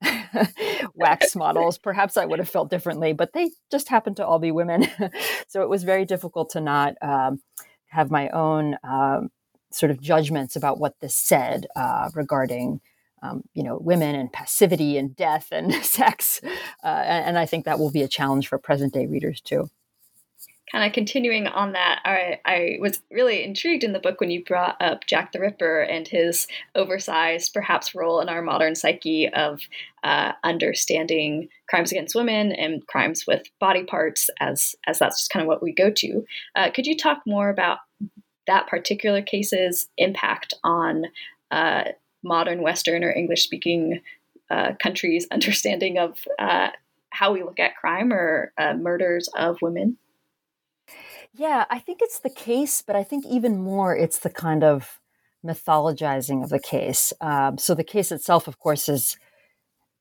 wax 0.94 1.36
models, 1.36 1.78
perhaps 1.78 2.18
I 2.18 2.26
would 2.26 2.40
have 2.40 2.50
felt 2.50 2.70
differently. 2.70 3.14
But 3.14 3.34
they 3.34 3.52
just 3.72 3.90
happened 3.90 4.18
to 4.18 4.26
all 4.26 4.40
be 4.40 4.52
women, 4.52 4.88
so 5.48 5.62
it 5.62 5.70
was 5.70 5.84
very 5.84 6.06
difficult 6.06 6.52
to 6.52 6.62
not 6.62 6.96
um, 7.02 7.42
have 7.88 8.12
my 8.12 8.30
own 8.30 8.78
um, 8.84 9.30
sort 9.76 9.92
of 9.92 10.02
judgments 10.02 10.56
about 10.56 10.80
what 10.80 10.96
this 11.02 11.16
said 11.16 11.68
uh, 11.76 12.10
regarding 12.16 12.80
um, 13.22 13.44
you 13.54 13.64
know 13.64 13.78
women 13.82 14.16
and 14.16 14.32
passivity 14.32 14.98
and 14.98 15.16
death 15.16 15.48
and 15.52 15.74
sex 15.86 16.42
uh, 16.84 16.88
and, 16.88 17.26
and, 17.26 17.38
i 17.38 17.46
think 17.46 17.66
that 17.66 17.80
will 17.80 17.92
be 17.92 18.04
a 18.04 18.08
challenge 18.08 18.48
for 18.48 18.58
present 18.58 18.94
day 18.94 19.06
readers 19.06 19.42
too. 19.42 19.70
Kind 20.72 20.86
of 20.86 20.94
continuing 20.94 21.46
on 21.48 21.74
that 21.74 22.02
I, 22.06 22.40
I 22.44 22.78
was 22.82 23.02
really 23.12 23.44
intrigued 23.44 23.84
in 23.84 23.94
the 23.94 24.00
book 24.00 24.20
when 24.20 24.32
you 24.32 24.44
brought 24.44 24.82
up 24.82 25.06
jack 25.06 25.32
the 25.32 25.40
ripper 25.40 25.82
and 25.82 26.08
his 26.08 26.48
oversized 26.74 27.54
perhaps 27.54 27.94
role 27.94 28.20
in 28.20 28.30
our 28.30 28.42
modern 28.42 28.76
psyche 28.76 29.30
of 29.30 29.62
uh, 30.04 30.34
understanding 30.44 31.50
crimes 31.70 31.92
against 31.92 32.16
women 32.16 32.52
and 32.52 32.86
crimes 32.88 33.26
with 33.28 33.44
body 33.60 33.84
parts 33.84 34.30
as 34.40 34.76
as 34.88 35.00
that's 35.00 35.22
just 35.22 35.32
kind 35.32 35.44
of 35.44 35.48
what 35.48 35.64
we 35.64 35.74
go 35.74 35.90
to. 35.92 36.26
Uh, 36.56 36.72
could 36.72 36.88
you 36.88 36.98
talk 36.98 37.22
more 37.26 37.50
about 37.50 37.78
that 38.48 38.68
particular 38.68 39.22
case's 39.22 39.88
impact 39.98 40.54
on 40.64 41.06
uh, 41.52 41.86
modern 42.24 42.62
Western 42.62 43.04
or 43.04 43.12
English 43.12 43.44
speaking 43.44 44.02
uh, 44.50 44.74
countries' 44.82 45.28
understanding 45.32 45.98
of 45.98 46.20
uh, 46.40 46.70
how 47.10 47.34
we 47.34 47.44
look 47.44 47.60
at 47.60 47.76
crime 47.76 48.12
or 48.12 48.52
uh, 48.58 48.74
murders 48.74 49.30
of 49.36 49.62
women? 49.62 49.98
Yeah, 51.34 51.66
I 51.70 51.80
think 51.80 52.00
it's 52.02 52.20
the 52.20 52.30
case, 52.30 52.82
but 52.82 52.96
I 52.96 53.04
think 53.04 53.26
even 53.26 53.62
more 53.62 53.96
it's 53.96 54.20
the 54.20 54.30
kind 54.30 54.64
of 54.64 55.00
mythologizing 55.46 56.44
of 56.44 56.50
the 56.50 56.60
case. 56.60 57.14
Um, 57.22 57.58
so 57.58 57.76
the 57.76 57.84
case 57.84 58.12
itself, 58.12 58.48
of 58.48 58.60
course, 58.60 58.90
is 58.90 59.18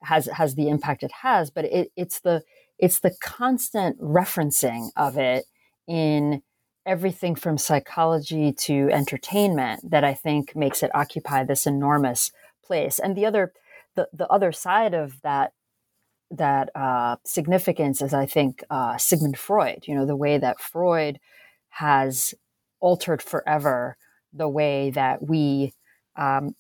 has 0.03 0.27
has 0.27 0.55
the 0.55 0.69
impact 0.69 1.03
it 1.03 1.11
has, 1.23 1.51
but 1.51 1.65
it, 1.65 1.91
it's 1.97 2.21
the 2.21 2.43
it's 2.79 3.01
the 3.01 3.15
constant 3.21 4.01
referencing 4.01 4.91
of 4.97 5.17
it 5.17 5.45
in 5.89 6.43
everything 6.87 7.35
from 7.35 7.59
psychology 7.59 8.53
to 8.53 8.88
entertainment 8.90 9.90
that 9.90 10.05
I 10.05 10.14
think 10.14 10.55
makes 10.55 10.83
it 10.83 10.94
occupy 10.94 11.44
this 11.44 11.66
enormous 11.66 12.33
place. 12.64 12.99
And 12.99 13.16
the 13.16 13.27
other 13.27 13.53
the, 13.97 14.09
the 14.12 14.29
other 14.29 14.53
side 14.53 14.94
of 14.94 15.20
that 15.23 15.53
that 16.31 16.70
uh, 16.75 17.16
significance 17.25 18.03
is, 18.03 18.12
I 18.12 18.27
think, 18.27 18.64
uh, 18.68 18.97
Sigmund 18.97 19.38
Freud. 19.38 19.85
You 19.87 19.94
know, 19.94 20.07
the 20.07 20.16
way 20.16 20.38
that 20.38 20.61
Freud 20.61 21.20
has 21.68 22.35
altered 22.81 23.23
forever 23.23 23.97
the 24.35 24.49
way 24.49 24.90
that 24.90 25.27
we 25.27 25.73
um, 26.16 26.55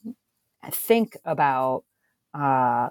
think 0.70 1.16
about 1.24 1.84
uh, 2.32 2.88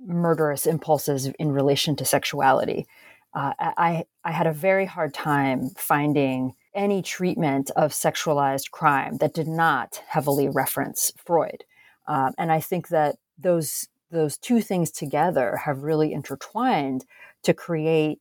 murderous 0.00 0.66
impulses 0.66 1.26
in 1.38 1.52
relation 1.52 1.96
to 1.96 2.04
sexuality. 2.04 2.86
Uh, 3.32 3.52
I, 3.58 4.04
I 4.24 4.32
had 4.32 4.46
a 4.46 4.52
very 4.52 4.86
hard 4.86 5.14
time 5.14 5.70
finding 5.76 6.54
any 6.74 7.02
treatment 7.02 7.70
of 7.76 7.92
sexualized 7.92 8.70
crime 8.70 9.18
that 9.18 9.34
did 9.34 9.46
not 9.46 10.02
heavily 10.08 10.48
reference 10.48 11.12
Freud. 11.24 11.64
Um, 12.06 12.32
and 12.38 12.50
I 12.50 12.60
think 12.60 12.88
that 12.88 13.16
those 13.38 13.88
those 14.10 14.36
two 14.36 14.60
things 14.60 14.90
together 14.90 15.56
have 15.56 15.84
really 15.84 16.12
intertwined 16.12 17.04
to 17.44 17.54
create 17.54 18.18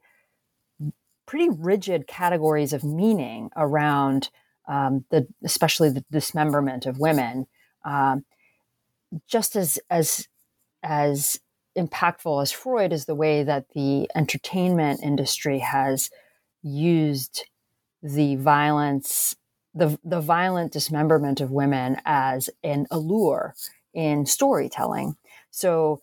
pretty 1.25 1.49
rigid 1.49 2.05
categories 2.05 2.73
of 2.73 2.83
meaning 2.83 3.49
around 3.55 4.29
um, 4.67 5.05
the 5.09 5.27
especially 5.43 5.89
the 5.89 6.05
dismemberment 6.11 6.85
of 6.85 6.99
women. 6.99 7.47
Um, 7.83 8.25
just 9.27 9.55
as 9.55 9.79
as 9.89 10.27
as 10.83 11.39
impactful 11.77 12.41
as 12.41 12.51
Freud 12.51 12.93
is 12.93 13.05
the 13.05 13.15
way 13.15 13.43
that 13.43 13.69
the 13.73 14.09
entertainment 14.15 15.01
industry 15.01 15.59
has 15.59 16.09
used 16.61 17.45
the 18.01 18.35
violence, 18.35 19.35
the, 19.73 19.97
the 20.03 20.21
violent 20.21 20.71
dismemberment 20.71 21.41
of 21.41 21.51
women 21.51 21.97
as 22.05 22.49
an 22.63 22.87
allure 22.91 23.55
in 23.93 24.25
storytelling. 24.25 25.15
So 25.51 26.01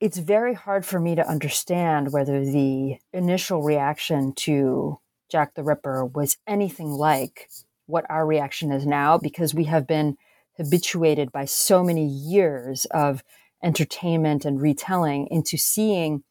it's 0.00 0.18
very 0.18 0.54
hard 0.54 0.84
for 0.84 1.00
me 1.00 1.14
to 1.14 1.28
understand 1.28 2.12
whether 2.12 2.44
the 2.44 2.98
initial 3.12 3.62
reaction 3.62 4.34
to 4.34 4.98
Jack 5.30 5.54
the 5.54 5.62
Ripper 5.62 6.04
was 6.04 6.36
anything 6.46 6.90
like 6.90 7.48
what 7.86 8.04
our 8.08 8.26
reaction 8.26 8.72
is 8.72 8.86
now 8.86 9.18
because 9.18 9.54
we 9.54 9.64
have 9.64 9.86
been 9.86 10.16
habituated 10.56 11.32
by 11.32 11.44
so 11.44 11.82
many 11.82 12.06
years 12.06 12.84
of 12.86 13.22
entertainment 13.64 14.44
and 14.44 14.60
retelling 14.60 15.26
into 15.30 15.56
seeing 15.56 16.22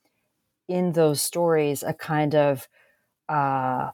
in 0.68 0.94
those 0.94 1.22
stories 1.22 1.84
a 1.84 1.94
kind 1.94 2.36
of 2.36 2.68
uh, 3.28 3.90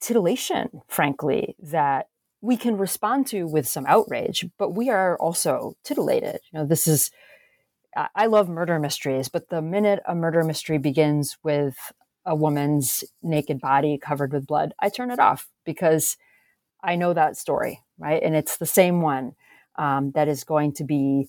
titillation, 0.00 0.82
frankly, 0.88 1.56
that 1.60 2.08
we 2.40 2.56
can 2.56 2.78
respond 2.78 3.26
to 3.26 3.46
with 3.46 3.66
some 3.66 3.84
outrage, 3.86 4.46
but 4.58 4.70
we 4.70 4.88
are 4.88 5.18
also 5.18 5.74
titillated. 5.84 6.40
You 6.52 6.60
know, 6.60 6.66
this 6.66 6.86
is, 6.86 7.10
I 8.14 8.26
love 8.26 8.48
murder 8.48 8.78
mysteries, 8.78 9.28
but 9.28 9.48
the 9.48 9.60
minute 9.60 10.00
a 10.06 10.14
murder 10.14 10.44
mystery 10.44 10.78
begins 10.78 11.36
with 11.42 11.76
a 12.24 12.34
woman's 12.36 13.02
naked 13.22 13.60
body 13.60 13.98
covered 13.98 14.32
with 14.32 14.46
blood, 14.46 14.72
I 14.78 14.88
turn 14.88 15.10
it 15.10 15.18
off 15.18 15.48
because 15.64 16.16
I 16.82 16.94
know 16.94 17.12
that 17.12 17.36
story, 17.36 17.80
right? 17.98 18.22
And 18.22 18.36
it's 18.36 18.58
the 18.58 18.66
same 18.66 19.00
one 19.00 19.32
um, 19.76 20.12
that 20.12 20.28
is 20.28 20.44
going 20.44 20.74
to 20.74 20.84
be 20.84 21.28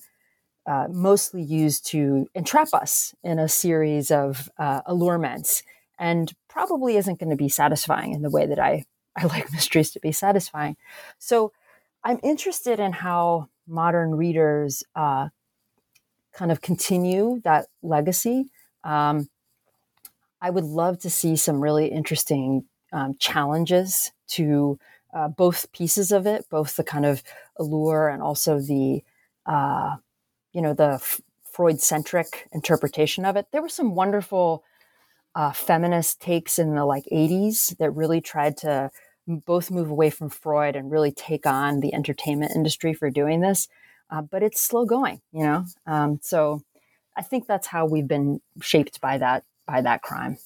uh, 0.70 0.86
mostly 0.88 1.42
used 1.42 1.84
to 1.84 2.28
entrap 2.32 2.72
us 2.72 3.12
in 3.24 3.40
a 3.40 3.48
series 3.48 4.12
of 4.12 4.48
uh, 4.56 4.80
allurements 4.86 5.64
and 5.98 6.32
probably 6.48 6.96
isn't 6.96 7.18
going 7.18 7.28
to 7.28 7.34
be 7.34 7.48
satisfying 7.48 8.14
in 8.14 8.22
the 8.22 8.30
way 8.30 8.46
that 8.46 8.60
I, 8.60 8.84
I 9.16 9.24
like 9.26 9.52
mysteries 9.52 9.90
to 9.90 10.00
be 10.00 10.12
satisfying. 10.12 10.76
So 11.18 11.52
I'm 12.04 12.20
interested 12.22 12.78
in 12.78 12.92
how 12.92 13.48
modern 13.66 14.14
readers 14.14 14.84
uh, 14.94 15.30
kind 16.32 16.52
of 16.52 16.60
continue 16.60 17.40
that 17.42 17.66
legacy. 17.82 18.46
Um, 18.84 19.28
I 20.40 20.50
would 20.50 20.64
love 20.64 21.00
to 21.00 21.10
see 21.10 21.34
some 21.34 21.60
really 21.60 21.88
interesting 21.88 22.64
um, 22.92 23.16
challenges 23.18 24.12
to 24.28 24.78
uh, 25.12 25.26
both 25.26 25.72
pieces 25.72 26.12
of 26.12 26.28
it, 26.28 26.46
both 26.48 26.76
the 26.76 26.84
kind 26.84 27.06
of 27.06 27.24
allure 27.56 28.06
and 28.06 28.22
also 28.22 28.60
the 28.60 29.02
uh, 29.46 29.96
you 30.52 30.62
know 30.62 30.74
the 30.74 30.94
F- 30.94 31.20
Freud 31.52 31.80
centric 31.80 32.48
interpretation 32.52 33.24
of 33.24 33.36
it. 33.36 33.46
There 33.52 33.62
were 33.62 33.68
some 33.68 33.94
wonderful 33.94 34.64
uh, 35.34 35.52
feminist 35.52 36.20
takes 36.20 36.58
in 36.58 36.74
the 36.74 36.84
like 36.84 37.04
80s 37.12 37.76
that 37.78 37.90
really 37.92 38.20
tried 38.20 38.56
to 38.58 38.90
both 39.26 39.70
move 39.70 39.90
away 39.90 40.10
from 40.10 40.28
Freud 40.28 40.76
and 40.76 40.90
really 40.90 41.12
take 41.12 41.46
on 41.46 41.80
the 41.80 41.94
entertainment 41.94 42.52
industry 42.54 42.92
for 42.92 43.10
doing 43.10 43.40
this. 43.40 43.68
Uh, 44.10 44.22
but 44.22 44.42
it's 44.42 44.60
slow 44.60 44.84
going, 44.84 45.20
you 45.32 45.44
know. 45.44 45.64
Um, 45.86 46.18
so 46.22 46.62
I 47.16 47.22
think 47.22 47.46
that's 47.46 47.68
how 47.68 47.86
we've 47.86 48.08
been 48.08 48.40
shaped 48.60 49.00
by 49.00 49.18
that 49.18 49.44
by 49.66 49.82
that 49.82 50.02
crime. 50.02 50.38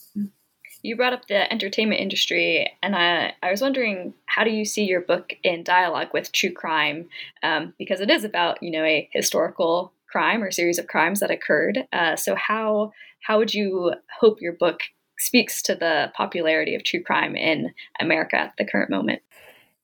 You 0.84 0.96
brought 0.96 1.14
up 1.14 1.28
the 1.28 1.50
entertainment 1.50 2.02
industry, 2.02 2.70
and 2.82 2.94
I, 2.94 3.32
I 3.42 3.50
was 3.50 3.62
wondering 3.62 4.12
how 4.26 4.44
do 4.44 4.50
you 4.50 4.66
see 4.66 4.84
your 4.84 5.00
book 5.00 5.32
in 5.42 5.64
dialogue 5.64 6.08
with 6.12 6.30
true 6.30 6.52
crime? 6.52 7.08
Um, 7.42 7.72
because 7.78 8.00
it 8.00 8.10
is 8.10 8.22
about 8.22 8.62
you 8.62 8.70
know 8.70 8.84
a 8.84 9.08
historical 9.10 9.94
crime 10.06 10.42
or 10.42 10.50
series 10.50 10.78
of 10.78 10.86
crimes 10.86 11.20
that 11.20 11.30
occurred. 11.30 11.88
Uh, 11.90 12.16
so 12.16 12.34
how 12.34 12.92
how 13.20 13.38
would 13.38 13.54
you 13.54 13.94
hope 14.20 14.42
your 14.42 14.52
book 14.52 14.80
speaks 15.18 15.62
to 15.62 15.74
the 15.74 16.12
popularity 16.14 16.74
of 16.74 16.84
true 16.84 17.02
crime 17.02 17.34
in 17.34 17.72
America 17.98 18.36
at 18.36 18.52
the 18.58 18.66
current 18.66 18.90
moment? 18.90 19.22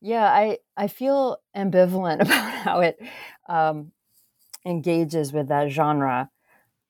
Yeah, 0.02 0.24
I 0.24 0.58
I 0.76 0.86
feel 0.86 1.38
ambivalent 1.56 2.20
about 2.20 2.52
how 2.52 2.80
it 2.80 3.00
um, 3.48 3.92
engages 4.66 5.32
with 5.32 5.48
that 5.48 5.70
genre. 5.70 6.30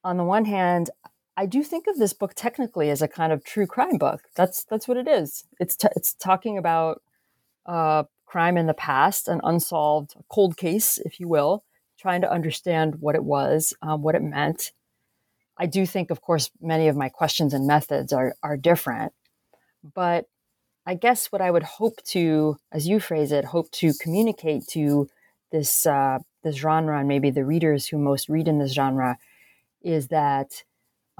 On 0.03 0.17
the 0.17 0.25
one 0.25 0.47
hand, 0.47 0.91
I 1.37 1.47
do 1.47 1.63
think 1.63 1.87
of 1.87 1.99
this 1.99 2.13
book 2.13 2.33
technically 2.35 2.91
as 2.91 3.03
a 3.03 3.09
kind 3.09 3.33
of 3.33 3.45
true 3.45 3.67
crime 3.67 3.99
book. 3.99 4.23
That's 4.35 4.65
that's 4.65 4.87
what 4.87 4.97
it 4.97 5.09
is. 5.09 5.45
It's 5.59 5.77
t- 5.77 5.89
it's 5.97 6.13
talking 6.15 6.59
about 6.59 7.03
uh, 7.67 8.05
crime 8.27 8.57
in 8.57 8.67
the 8.67 8.75
past, 8.75 9.29
an 9.29 9.41
unsolved 9.43 10.15
cold 10.29 10.57
case, 10.57 10.99
if 10.99 11.19
you 11.19 11.29
will, 11.29 11.65
trying 11.99 12.21
to 12.23 12.31
understand 12.31 12.97
what 13.01 13.15
it 13.15 13.25
was, 13.25 13.75
um, 13.83 14.03
what 14.03 14.15
it 14.15 14.23
meant. 14.23 14.73
I 15.59 15.67
do 15.67 15.85
think, 15.85 16.11
of 16.11 16.21
course, 16.23 16.51
many 16.61 16.89
of 16.89 16.97
my 16.97 17.09
questions 17.09 17.53
and 17.53 17.67
methods 17.67 18.13
are, 18.13 18.35
are 18.43 18.57
different. 18.57 19.13
But 19.95 20.27
I 20.87 20.95
guess 20.95 21.27
what 21.27 21.43
I 21.43 21.51
would 21.51 21.63
hope 21.63 22.03
to, 22.05 22.57
as 22.73 22.89
you 22.89 23.01
phrase 23.01 23.33
it, 23.33 23.45
hope 23.45 23.71
to 23.73 23.93
communicate 24.01 24.67
to 24.69 25.09
this 25.53 25.85
uh, 25.85 26.19
this 26.43 26.57
genre 26.57 26.99
and 26.99 27.09
maybe 27.09 27.31
the 27.31 27.45
readers 27.45 27.87
who 27.87 27.99
most 27.99 28.29
read 28.29 28.49
in 28.49 28.59
this 28.59 28.73
genre 28.73 29.19
is 29.83 30.09
that 30.09 30.65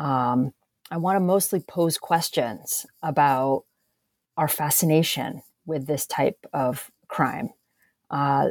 um, 0.01 0.55
I 0.91 0.97
want 0.97 1.17
to 1.17 1.21
mostly 1.21 1.61
pose 1.61 1.99
questions 1.99 2.87
about 3.03 3.65
our 4.37 4.49
fascination 4.49 5.43
with 5.67 5.87
this 5.87 6.07
type 6.07 6.47
of 6.55 6.91
crime. 7.07 7.51
Uh, 8.11 8.49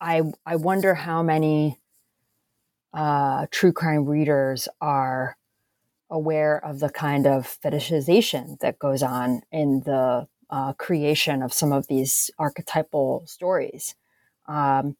I 0.00 0.22
I 0.46 0.56
wonder 0.56 0.94
how 0.94 1.22
many 1.22 1.80
uh, 2.94 3.46
true 3.50 3.72
crime 3.72 4.06
readers 4.06 4.68
are 4.80 5.36
aware 6.08 6.64
of 6.64 6.78
the 6.78 6.88
kind 6.88 7.26
of 7.26 7.58
fetishization 7.62 8.58
that 8.60 8.78
goes 8.78 9.02
on 9.02 9.42
in 9.50 9.82
the 9.84 10.28
uh, 10.50 10.72
creation 10.74 11.42
of 11.42 11.52
some 11.52 11.72
of 11.72 11.88
these 11.88 12.30
archetypal 12.38 13.24
stories. 13.26 13.96
Um, 14.46 14.96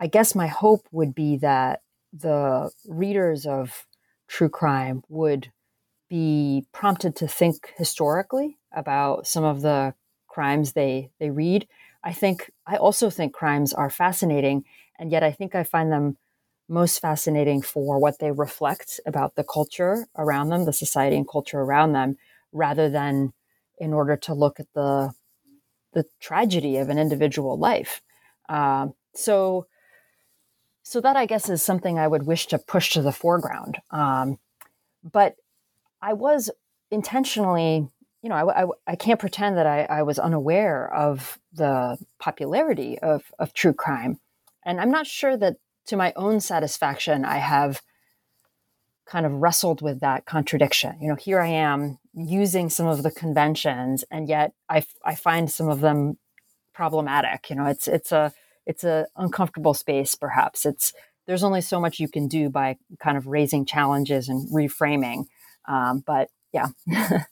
I 0.00 0.08
guess 0.08 0.34
my 0.34 0.46
hope 0.48 0.86
would 0.90 1.14
be 1.14 1.36
that 1.38 1.82
the 2.12 2.70
readers 2.86 3.46
of 3.46 3.86
true 4.30 4.48
crime 4.50 5.02
would 5.10 5.52
be 6.10 6.66
prompted 6.72 7.16
to 7.16 7.28
think 7.28 7.72
historically 7.76 8.58
about 8.72 9.26
some 9.26 9.44
of 9.44 9.62
the 9.62 9.94
crimes 10.28 10.72
they 10.74 11.10
they 11.20 11.30
read 11.30 11.66
I 12.04 12.12
think 12.12 12.50
I 12.66 12.76
also 12.76 13.10
think 13.10 13.34
crimes 13.34 13.74
are 13.74 13.90
fascinating, 13.90 14.64
and 14.98 15.12
yet 15.12 15.22
I 15.22 15.32
think 15.32 15.54
I 15.54 15.64
find 15.64 15.92
them 15.92 16.16
most 16.68 17.00
fascinating 17.00 17.62
for 17.62 17.98
what 17.98 18.18
they 18.20 18.30
reflect 18.30 19.00
about 19.06 19.34
the 19.34 19.44
culture 19.44 20.06
around 20.16 20.50
them, 20.50 20.64
the 20.64 20.72
society 20.72 21.16
and 21.16 21.28
culture 21.28 21.60
around 21.60 21.92
them, 21.92 22.16
rather 22.52 22.88
than 22.88 23.32
in 23.78 23.92
order 23.92 24.16
to 24.16 24.34
look 24.34 24.60
at 24.60 24.68
the 24.74 25.12
the 25.92 26.04
tragedy 26.20 26.76
of 26.76 26.88
an 26.88 26.98
individual 26.98 27.58
life. 27.58 28.02
Uh, 28.48 28.88
so 29.14 29.66
so 30.90 31.00
that 31.00 31.14
I 31.16 31.24
guess 31.24 31.48
is 31.48 31.62
something 31.62 32.00
I 32.00 32.08
would 32.08 32.26
wish 32.26 32.48
to 32.48 32.58
push 32.58 32.90
to 32.94 33.00
the 33.00 33.12
foreground. 33.12 33.78
Um, 33.92 34.40
but 35.04 35.36
I 36.02 36.14
was 36.14 36.50
intentionally, 36.90 37.86
you 38.22 38.28
know, 38.28 38.34
I, 38.34 38.64
I, 38.64 38.66
I 38.88 38.96
can't 38.96 39.20
pretend 39.20 39.56
that 39.56 39.68
I, 39.68 39.84
I, 39.84 40.02
was 40.02 40.18
unaware 40.18 40.92
of 40.92 41.38
the 41.52 41.96
popularity 42.18 42.98
of, 42.98 43.22
of 43.38 43.54
true 43.54 43.72
crime. 43.72 44.18
And 44.66 44.80
I'm 44.80 44.90
not 44.90 45.06
sure 45.06 45.36
that 45.36 45.58
to 45.86 45.96
my 45.96 46.12
own 46.16 46.40
satisfaction, 46.40 47.24
I 47.24 47.36
have 47.36 47.82
kind 49.06 49.24
of 49.24 49.34
wrestled 49.34 49.82
with 49.82 50.00
that 50.00 50.26
contradiction. 50.26 50.98
You 51.00 51.10
know, 51.10 51.14
here 51.14 51.40
I 51.40 51.50
am 51.50 52.00
using 52.14 52.68
some 52.68 52.88
of 52.88 53.04
the 53.04 53.12
conventions, 53.12 54.02
and 54.10 54.28
yet 54.28 54.54
I, 54.68 54.82
I 55.04 55.14
find 55.14 55.48
some 55.48 55.68
of 55.68 55.82
them 55.82 56.18
problematic. 56.74 57.48
You 57.48 57.56
know, 57.56 57.66
it's 57.66 57.86
it's 57.86 58.10
a 58.10 58.32
it's 58.66 58.84
a 58.84 59.06
uncomfortable 59.16 59.74
space. 59.74 60.14
Perhaps 60.14 60.66
it's 60.66 60.92
there's 61.26 61.44
only 61.44 61.60
so 61.60 61.80
much 61.80 62.00
you 62.00 62.08
can 62.08 62.28
do 62.28 62.50
by 62.50 62.76
kind 62.98 63.16
of 63.16 63.26
raising 63.26 63.64
challenges 63.64 64.28
and 64.28 64.48
reframing. 64.50 65.26
Um, 65.68 66.02
but 66.04 66.28
yeah. 66.52 66.68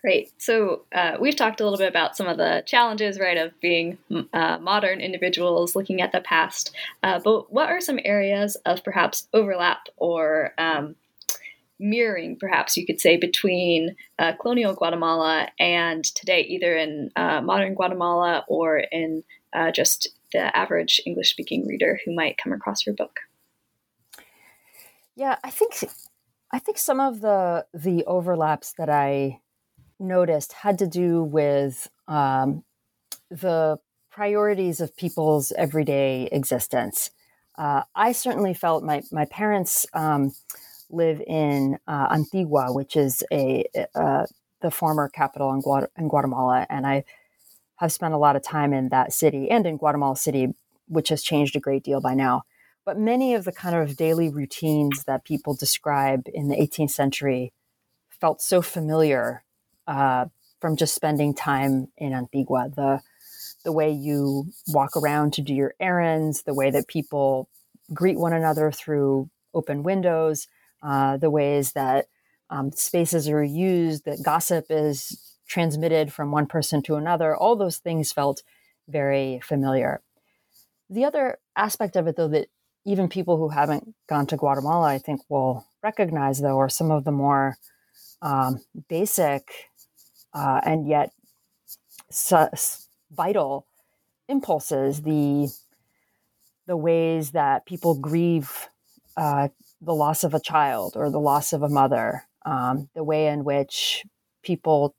Great. 0.00 0.32
So 0.38 0.86
uh, 0.94 1.18
we've 1.20 1.36
talked 1.36 1.60
a 1.60 1.64
little 1.64 1.78
bit 1.78 1.88
about 1.88 2.16
some 2.16 2.26
of 2.26 2.38
the 2.38 2.62
challenges, 2.64 3.18
right, 3.20 3.36
of 3.36 3.52
being 3.60 3.98
uh, 4.32 4.56
modern 4.58 5.00
individuals 5.00 5.76
looking 5.76 6.00
at 6.00 6.12
the 6.12 6.22
past. 6.22 6.74
Uh, 7.02 7.20
but 7.22 7.52
what 7.52 7.68
are 7.68 7.82
some 7.82 8.00
areas 8.02 8.56
of 8.64 8.82
perhaps 8.82 9.28
overlap 9.34 9.88
or 9.98 10.54
um, 10.56 10.96
mirroring, 11.78 12.36
perhaps 12.38 12.78
you 12.78 12.86
could 12.86 13.00
say, 13.00 13.18
between 13.18 13.96
uh, 14.18 14.32
colonial 14.40 14.74
Guatemala 14.74 15.48
and 15.58 16.04
today, 16.04 16.42
either 16.42 16.76
in 16.76 17.10
uh, 17.16 17.42
modern 17.42 17.74
Guatemala 17.74 18.44
or 18.48 18.78
in 18.78 19.22
uh, 19.52 19.70
just 19.70 20.08
the 20.32 20.56
average 20.56 21.00
English 21.06 21.30
speaking 21.30 21.66
reader 21.66 21.98
who 22.04 22.14
might 22.14 22.38
come 22.42 22.52
across 22.52 22.86
your 22.86 22.94
book? 22.94 23.20
Yeah, 25.16 25.36
I 25.44 25.50
think 25.50 25.84
I 26.52 26.58
think 26.58 26.78
some 26.78 27.00
of 27.00 27.20
the 27.20 27.66
the 27.74 28.04
overlaps 28.06 28.74
that 28.78 28.88
I 28.88 29.40
noticed 29.98 30.52
had 30.52 30.78
to 30.78 30.86
do 30.86 31.22
with 31.22 31.88
um, 32.08 32.64
the 33.30 33.78
priorities 34.10 34.80
of 34.80 34.96
people's 34.96 35.52
everyday 35.52 36.28
existence. 36.32 37.10
Uh, 37.58 37.82
I 37.94 38.12
certainly 38.12 38.54
felt 38.54 38.82
my 38.82 39.02
my 39.12 39.26
parents 39.26 39.86
um, 39.92 40.32
live 40.88 41.20
in 41.26 41.78
uh, 41.86 42.08
Antigua, 42.10 42.72
which 42.72 42.96
is 42.96 43.22
a 43.32 43.64
the 44.62 44.70
former 44.70 45.08
capital 45.08 45.52
in, 45.52 45.86
in 45.96 46.08
Guatemala, 46.08 46.66
and 46.68 46.86
I 46.86 47.04
have 47.80 47.92
spent 47.92 48.12
a 48.12 48.18
lot 48.18 48.36
of 48.36 48.42
time 48.42 48.74
in 48.74 48.90
that 48.90 49.10
city 49.12 49.50
and 49.50 49.66
in 49.66 49.78
Guatemala 49.78 50.14
City, 50.14 50.48
which 50.86 51.08
has 51.08 51.22
changed 51.22 51.56
a 51.56 51.60
great 51.60 51.82
deal 51.82 52.00
by 52.00 52.14
now. 52.14 52.42
But 52.84 52.98
many 52.98 53.34
of 53.34 53.44
the 53.44 53.52
kind 53.52 53.74
of 53.74 53.96
daily 53.96 54.28
routines 54.28 55.04
that 55.04 55.24
people 55.24 55.54
describe 55.54 56.26
in 56.32 56.48
the 56.48 56.56
18th 56.56 56.90
century 56.90 57.52
felt 58.20 58.42
so 58.42 58.60
familiar 58.60 59.42
uh, 59.86 60.26
from 60.60 60.76
just 60.76 60.94
spending 60.94 61.34
time 61.34 61.88
in 61.96 62.12
Antigua. 62.12 62.70
The 62.74 63.00
the 63.64 63.72
way 63.72 63.90
you 63.90 64.46
walk 64.68 64.96
around 64.96 65.34
to 65.34 65.42
do 65.42 65.54
your 65.54 65.74
errands, 65.80 66.42
the 66.44 66.54
way 66.54 66.70
that 66.70 66.88
people 66.88 67.48
greet 67.92 68.18
one 68.18 68.32
another 68.32 68.70
through 68.70 69.28
open 69.52 69.82
windows, 69.82 70.48
uh, 70.82 71.18
the 71.18 71.30
ways 71.30 71.72
that 71.72 72.06
um, 72.48 72.72
spaces 72.72 73.28
are 73.28 73.44
used, 73.44 74.06
that 74.06 74.22
gossip 74.22 74.66
is 74.70 75.29
transmitted 75.50 76.12
from 76.12 76.30
one 76.30 76.46
person 76.46 76.80
to 76.80 76.94
another, 76.94 77.36
all 77.36 77.56
those 77.56 77.78
things 77.78 78.12
felt 78.12 78.42
very 78.88 79.40
familiar. 79.42 80.00
The 80.88 81.04
other 81.04 81.38
aspect 81.56 81.96
of 81.96 82.06
it, 82.06 82.16
though, 82.16 82.28
that 82.28 82.48
even 82.86 83.08
people 83.08 83.36
who 83.36 83.48
haven't 83.48 83.94
gone 84.08 84.26
to 84.28 84.36
Guatemala, 84.36 84.86
I 84.86 84.98
think, 84.98 85.22
will 85.28 85.66
recognize, 85.82 86.40
though, 86.40 86.58
are 86.58 86.68
some 86.68 86.90
of 86.92 87.04
the 87.04 87.12
more 87.12 87.56
um, 88.22 88.60
basic 88.88 89.42
uh, 90.32 90.60
and 90.64 90.86
yet 90.86 91.10
vital 93.10 93.66
impulses, 94.28 95.02
the 95.02 95.48
the 96.66 96.76
ways 96.76 97.32
that 97.32 97.66
people 97.66 97.98
grieve 97.98 98.68
uh, 99.16 99.48
the 99.80 99.94
loss 99.94 100.22
of 100.22 100.34
a 100.34 100.40
child 100.40 100.92
or 100.94 101.10
the 101.10 101.18
loss 101.18 101.52
of 101.52 101.62
a 101.62 101.68
mother, 101.68 102.22
um, 102.46 102.88
the 102.94 103.02
way 103.02 103.26
in 103.26 103.42
which 103.42 104.04
people 104.44 104.94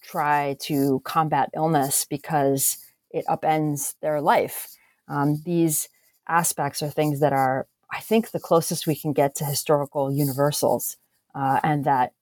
try 0.00 0.56
to 0.60 1.00
combat 1.04 1.50
illness 1.54 2.04
because 2.04 2.78
it 3.10 3.24
upends 3.26 3.94
their 4.00 4.20
life. 4.20 4.68
Um, 5.08 5.42
these 5.44 5.88
aspects 6.28 6.82
are 6.82 6.90
things 6.90 7.20
that 7.20 7.32
are, 7.32 7.66
I 7.92 8.00
think, 8.00 8.30
the 8.30 8.40
closest 8.40 8.86
we 8.86 8.94
can 8.94 9.12
get 9.12 9.34
to 9.36 9.44
historical 9.44 10.12
universals, 10.12 10.96
uh, 11.34 11.60
and 11.62 11.84
that 11.84 12.12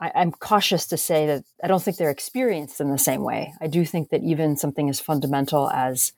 I, 0.00 0.10
I'm 0.14 0.32
cautious 0.32 0.86
to 0.88 0.96
say 0.96 1.26
that 1.26 1.44
I 1.62 1.68
don't 1.68 1.82
think 1.82 1.96
they're 1.96 2.10
experienced 2.10 2.80
in 2.80 2.90
the 2.90 2.98
same 2.98 3.22
way. 3.22 3.52
I 3.60 3.66
do 3.66 3.84
think 3.84 4.08
that 4.10 4.22
even 4.22 4.56
something 4.56 4.88
as 4.88 5.00
fundamental 5.00 5.70
as 5.70 6.12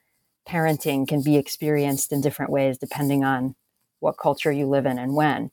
parenting 0.48 1.06
can 1.06 1.22
be 1.22 1.36
experienced 1.36 2.12
in 2.12 2.20
different 2.20 2.50
ways 2.50 2.78
depending 2.78 3.24
on 3.24 3.54
what 4.00 4.18
culture 4.18 4.50
you 4.50 4.66
live 4.66 4.86
in 4.86 4.98
and 4.98 5.14
when. 5.14 5.50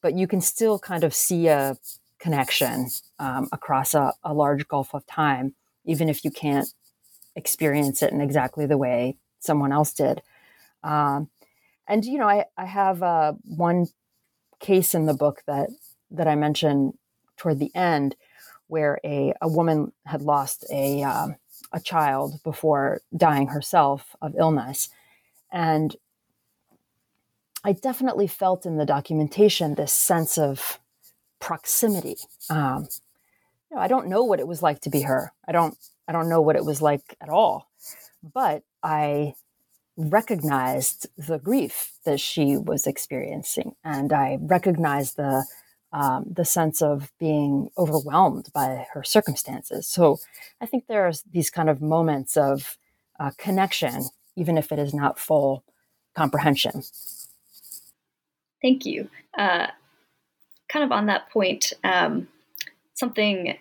But 0.00 0.14
you 0.14 0.28
can 0.28 0.40
still 0.40 0.78
kind 0.78 1.02
of 1.02 1.14
see 1.14 1.48
a 1.48 1.76
connection 2.18 2.88
um, 3.18 3.48
across 3.52 3.94
a, 3.94 4.12
a, 4.24 4.34
large 4.34 4.66
gulf 4.68 4.94
of 4.94 5.06
time, 5.06 5.54
even 5.84 6.08
if 6.08 6.24
you 6.24 6.30
can't 6.30 6.68
experience 7.36 8.02
it 8.02 8.12
in 8.12 8.20
exactly 8.20 8.66
the 8.66 8.78
way 8.78 9.16
someone 9.38 9.72
else 9.72 9.92
did. 9.92 10.22
Um, 10.82 11.30
and 11.86 12.04
you 12.04 12.18
know, 12.18 12.28
I, 12.28 12.44
I 12.56 12.66
have 12.66 13.02
uh, 13.02 13.34
one 13.44 13.86
case 14.60 14.94
in 14.94 15.06
the 15.06 15.14
book 15.14 15.42
that 15.46 15.70
that 16.10 16.28
I 16.28 16.34
mentioned 16.34 16.94
toward 17.36 17.58
the 17.58 17.74
end, 17.74 18.16
where 18.66 18.98
a, 19.04 19.32
a 19.40 19.48
woman 19.48 19.92
had 20.04 20.22
lost 20.22 20.64
a 20.70 21.02
um, 21.02 21.36
a 21.72 21.80
child 21.80 22.42
before 22.42 23.00
dying 23.16 23.48
herself 23.48 24.16
of 24.20 24.34
illness, 24.36 24.88
and 25.52 25.96
I 27.64 27.72
definitely 27.72 28.26
felt 28.26 28.66
in 28.66 28.76
the 28.76 28.86
documentation 28.86 29.74
this 29.74 29.92
sense 29.92 30.38
of 30.38 30.78
proximity. 31.40 32.16
Um, 32.50 32.88
you 33.70 33.76
know, 33.76 33.82
I 33.82 33.88
don't 33.88 34.08
know 34.08 34.22
what 34.24 34.40
it 34.40 34.48
was 34.48 34.62
like 34.62 34.80
to 34.82 34.90
be 34.90 35.02
her. 35.02 35.32
I 35.46 35.52
don't. 35.52 35.76
I 36.06 36.12
don't 36.12 36.28
know 36.28 36.40
what 36.40 36.56
it 36.56 36.64
was 36.64 36.80
like 36.80 37.16
at 37.20 37.28
all. 37.28 37.68
But 38.22 38.62
I 38.82 39.34
recognized 39.96 41.06
the 41.18 41.38
grief 41.38 41.92
that 42.04 42.20
she 42.20 42.56
was 42.56 42.86
experiencing, 42.86 43.74
and 43.84 44.12
I 44.12 44.38
recognized 44.40 45.16
the 45.16 45.44
um, 45.92 46.26
the 46.30 46.44
sense 46.44 46.82
of 46.82 47.10
being 47.18 47.70
overwhelmed 47.78 48.50
by 48.52 48.86
her 48.92 49.02
circumstances. 49.02 49.86
So 49.86 50.18
I 50.60 50.66
think 50.66 50.86
there 50.86 51.06
are 51.06 51.12
these 51.32 51.50
kind 51.50 51.70
of 51.70 51.80
moments 51.80 52.36
of 52.36 52.76
uh, 53.18 53.30
connection, 53.38 54.08
even 54.36 54.58
if 54.58 54.70
it 54.70 54.78
is 54.78 54.92
not 54.92 55.18
full 55.18 55.64
comprehension. 56.14 56.82
Thank 58.60 58.84
you. 58.84 59.08
Uh, 59.36 59.68
kind 60.68 60.84
of 60.84 60.92
on 60.92 61.06
that 61.06 61.30
point, 61.30 61.72
um, 61.84 62.28
something 62.94 63.56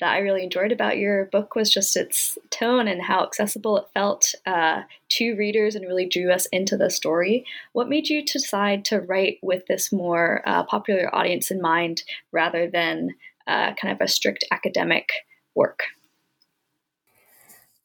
that 0.00 0.12
I 0.12 0.18
really 0.18 0.42
enjoyed 0.42 0.72
about 0.72 0.98
your 0.98 1.26
book 1.26 1.54
was 1.54 1.70
just 1.70 1.96
its 1.96 2.36
tone 2.50 2.86
and 2.86 3.02
how 3.02 3.22
accessible 3.22 3.78
it 3.78 3.86
felt 3.94 4.34
uh, 4.44 4.82
to 5.10 5.34
readers 5.36 5.74
and 5.74 5.86
really 5.86 6.06
drew 6.06 6.30
us 6.30 6.46
into 6.46 6.76
the 6.76 6.90
story. 6.90 7.44
What 7.72 7.88
made 7.88 8.08
you 8.08 8.24
decide 8.24 8.84
to 8.86 9.00
write 9.00 9.38
with 9.42 9.66
this 9.66 9.92
more 9.92 10.42
uh, 10.46 10.64
popular 10.64 11.14
audience 11.14 11.50
in 11.50 11.60
mind 11.60 12.02
rather 12.30 12.68
than 12.68 13.10
uh, 13.46 13.74
kind 13.74 13.92
of 13.92 14.00
a 14.00 14.08
strict 14.08 14.44
academic 14.50 15.10
work? 15.54 15.84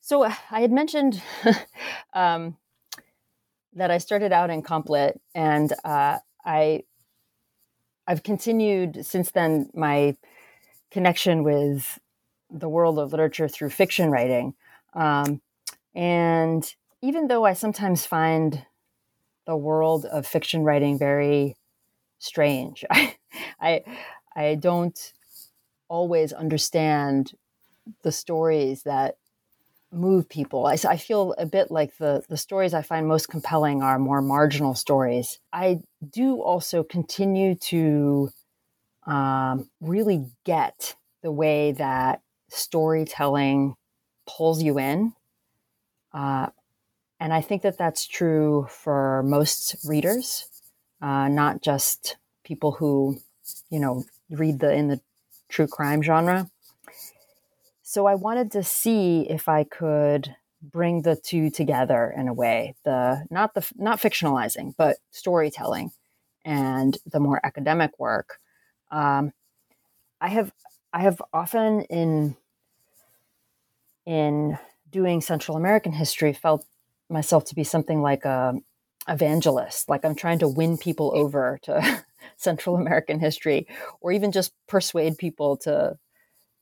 So 0.01 0.23
uh, 0.23 0.33
I 0.49 0.61
had 0.61 0.71
mentioned 0.71 1.21
um, 2.13 2.57
that 3.73 3.91
I 3.91 3.99
started 3.99 4.33
out 4.33 4.49
in 4.49 4.61
comp 4.61 4.89
lit 4.89 5.21
and 5.33 5.71
uh, 5.85 6.17
I 6.43 6.83
I've 8.07 8.23
continued 8.23 9.05
since 9.05 9.31
then 9.31 9.69
my 9.73 10.15
connection 10.91 11.43
with 11.43 11.99
the 12.49 12.69
world 12.69 12.99
of 12.99 13.11
literature 13.11 13.47
through 13.47 13.69
fiction 13.69 14.11
writing. 14.11 14.53
Um, 14.93 15.41
and 15.95 16.73
even 17.01 17.27
though 17.27 17.45
I 17.45 17.53
sometimes 17.53 18.05
find 18.05 18.65
the 19.45 19.55
world 19.55 20.05
of 20.05 20.27
fiction 20.27 20.63
writing 20.63 20.97
very 20.97 21.55
strange, 22.19 22.83
I, 22.91 23.15
I, 23.59 23.83
I 24.35 24.55
don't 24.55 25.13
always 25.87 26.33
understand 26.33 27.33
the 28.03 28.11
stories 28.11 28.83
that 28.83 29.15
move 29.91 30.29
people. 30.29 30.65
I, 30.67 30.77
I, 30.87 30.97
feel 30.97 31.35
a 31.37 31.45
bit 31.45 31.69
like 31.69 31.97
the, 31.97 32.23
the 32.29 32.37
stories 32.37 32.73
I 32.73 32.81
find 32.81 33.07
most 33.07 33.27
compelling 33.27 33.81
are 33.81 33.99
more 33.99 34.21
marginal 34.21 34.73
stories. 34.73 35.39
I 35.51 35.81
do 36.09 36.41
also 36.41 36.83
continue 36.83 37.55
to 37.55 38.29
um, 39.05 39.69
really 39.81 40.25
get 40.45 40.95
the 41.23 41.31
way 41.31 41.73
that 41.73 42.21
storytelling 42.49 43.75
pulls 44.27 44.61
you 44.63 44.79
in. 44.79 45.13
Uh, 46.13 46.47
and 47.19 47.33
I 47.33 47.41
think 47.41 47.61
that 47.63 47.77
that's 47.77 48.07
true 48.07 48.67
for 48.69 49.23
most 49.23 49.75
readers, 49.85 50.47
uh, 51.01 51.27
not 51.27 51.61
just 51.61 52.17
people 52.43 52.71
who, 52.71 53.17
you 53.69 53.79
know, 53.79 54.05
read 54.29 54.59
the 54.59 54.73
in 54.73 54.87
the 54.87 54.99
true 55.49 55.67
crime 55.67 56.01
genre. 56.01 56.49
So 57.91 58.05
I 58.05 58.15
wanted 58.15 58.51
to 58.51 58.63
see 58.63 59.27
if 59.29 59.49
I 59.49 59.65
could 59.65 60.33
bring 60.61 61.01
the 61.01 61.17
two 61.17 61.49
together 61.49 62.13
in 62.15 62.29
a 62.29 62.33
way 62.33 62.73
the 62.85 63.25
not 63.29 63.53
the 63.53 63.69
not 63.75 63.99
fictionalizing 63.99 64.73
but 64.77 64.95
storytelling 65.09 65.91
and 66.45 66.97
the 67.05 67.19
more 67.19 67.41
academic 67.43 67.91
work. 67.99 68.39
Um, 68.91 69.33
i 70.21 70.29
have 70.29 70.53
i 70.93 71.01
have 71.01 71.21
often 71.33 71.81
in 71.89 72.37
in 74.05 74.57
doing 74.89 75.19
central 75.19 75.57
american 75.57 75.91
history 75.91 76.31
felt 76.31 76.65
myself 77.09 77.43
to 77.43 77.55
be 77.55 77.63
something 77.65 78.01
like 78.01 78.23
a 78.23 78.53
evangelist 79.09 79.89
like 79.89 80.05
i'm 80.05 80.15
trying 80.15 80.39
to 80.39 80.47
win 80.47 80.77
people 80.77 81.11
over 81.13 81.59
to 81.63 82.03
central 82.37 82.77
american 82.77 83.19
history 83.19 83.67
or 83.99 84.13
even 84.13 84.31
just 84.31 84.53
persuade 84.67 85.17
people 85.17 85.57
to 85.57 85.97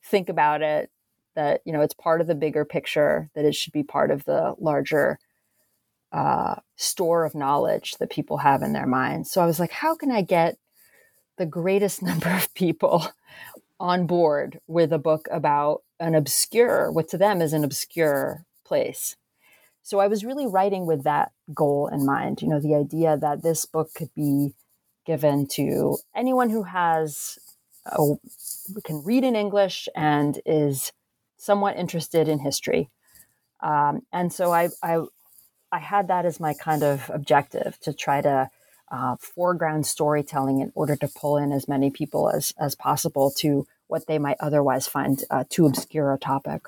think 0.04 0.30
about 0.30 0.62
it 0.62 0.90
that 1.36 1.62
you 1.66 1.74
know 1.74 1.82
it's 1.82 1.94
part 1.94 2.22
of 2.22 2.28
the 2.28 2.36
bigger 2.36 2.66
picture 2.66 3.30
that 3.36 3.46
it 3.46 3.56
should 3.56 3.74
be 3.74 3.84
part 3.84 4.12
of 4.12 4.24
the 4.26 4.56
larger 4.60 5.20
uh, 6.12 6.56
store 6.76 7.24
of 7.24 7.36
knowledge 7.36 7.96
that 8.00 8.10
people 8.10 8.38
have 8.38 8.62
in 8.62 8.74
their 8.74 8.88
minds 8.88 9.30
so 9.30 9.42
i 9.42 9.46
was 9.46 9.60
like 9.60 9.72
how 9.72 9.96
can 9.96 10.12
i 10.12 10.22
get 10.22 10.58
the 11.38 11.46
greatest 11.46 12.02
number 12.10 12.30
of 12.30 12.54
people 12.54 13.08
on 13.80 14.06
board 14.06 14.60
with 14.68 14.92
a 14.92 15.00
book 15.00 15.28
about 15.32 15.84
an 16.00 16.16
obscure 16.16 16.92
what 16.92 17.08
to 17.08 17.18
them 17.18 17.42
is 17.42 17.54
an 17.54 17.64
obscure 17.64 18.46
place? 18.66 19.16
So 19.82 20.00
i 20.00 20.08
was 20.08 20.26
really 20.26 20.46
writing 20.46 20.86
with 20.86 21.04
that 21.04 21.32
goal 21.54 21.88
in 21.88 22.06
mind 22.06 22.42
you 22.42 22.48
know 22.48 22.60
the 22.60 22.76
idea 22.76 23.18
that 23.18 23.42
this 23.42 23.66
book 23.66 23.94
could 23.96 24.14
be 24.16 24.54
given 25.06 25.48
to 25.48 25.98
anyone 26.16 26.50
who 26.50 26.64
has 26.64 27.40
a, 27.86 28.16
can 28.84 29.04
read 29.04 29.24
in 29.24 29.36
english 29.36 29.88
and 29.96 30.40
is 30.46 30.92
somewhat 31.40 31.78
interested 31.78 32.28
in 32.28 32.40
history. 32.40 32.90
Um, 33.62 34.02
and 34.14 34.32
so 34.32 34.54
I, 34.54 34.70
I, 34.84 35.02
I, 35.72 35.80
had 35.80 36.08
that 36.08 36.26
as 36.26 36.40
my 36.40 36.54
kind 36.54 36.84
of 36.84 37.10
objective 37.14 37.78
to 37.82 37.94
try 37.94 38.22
to 38.22 38.50
uh, 38.92 39.16
foreground 39.18 39.86
storytelling 39.86 40.60
in 40.60 40.72
order 40.76 40.96
to 40.96 41.08
pull 41.08 41.38
in 41.38 41.52
as 41.52 41.68
many 41.68 41.90
people 41.90 42.30
as, 42.30 42.54
as 42.58 42.76
possible 42.76 43.32
to 43.38 43.68
what 43.88 44.08
they 44.08 44.18
might 44.18 44.38
otherwise 44.40 44.88
find 44.88 45.24
uh, 45.30 45.44
too 45.50 45.66
obscure 45.66 46.14
a 46.14 46.18
topic. 46.18 46.68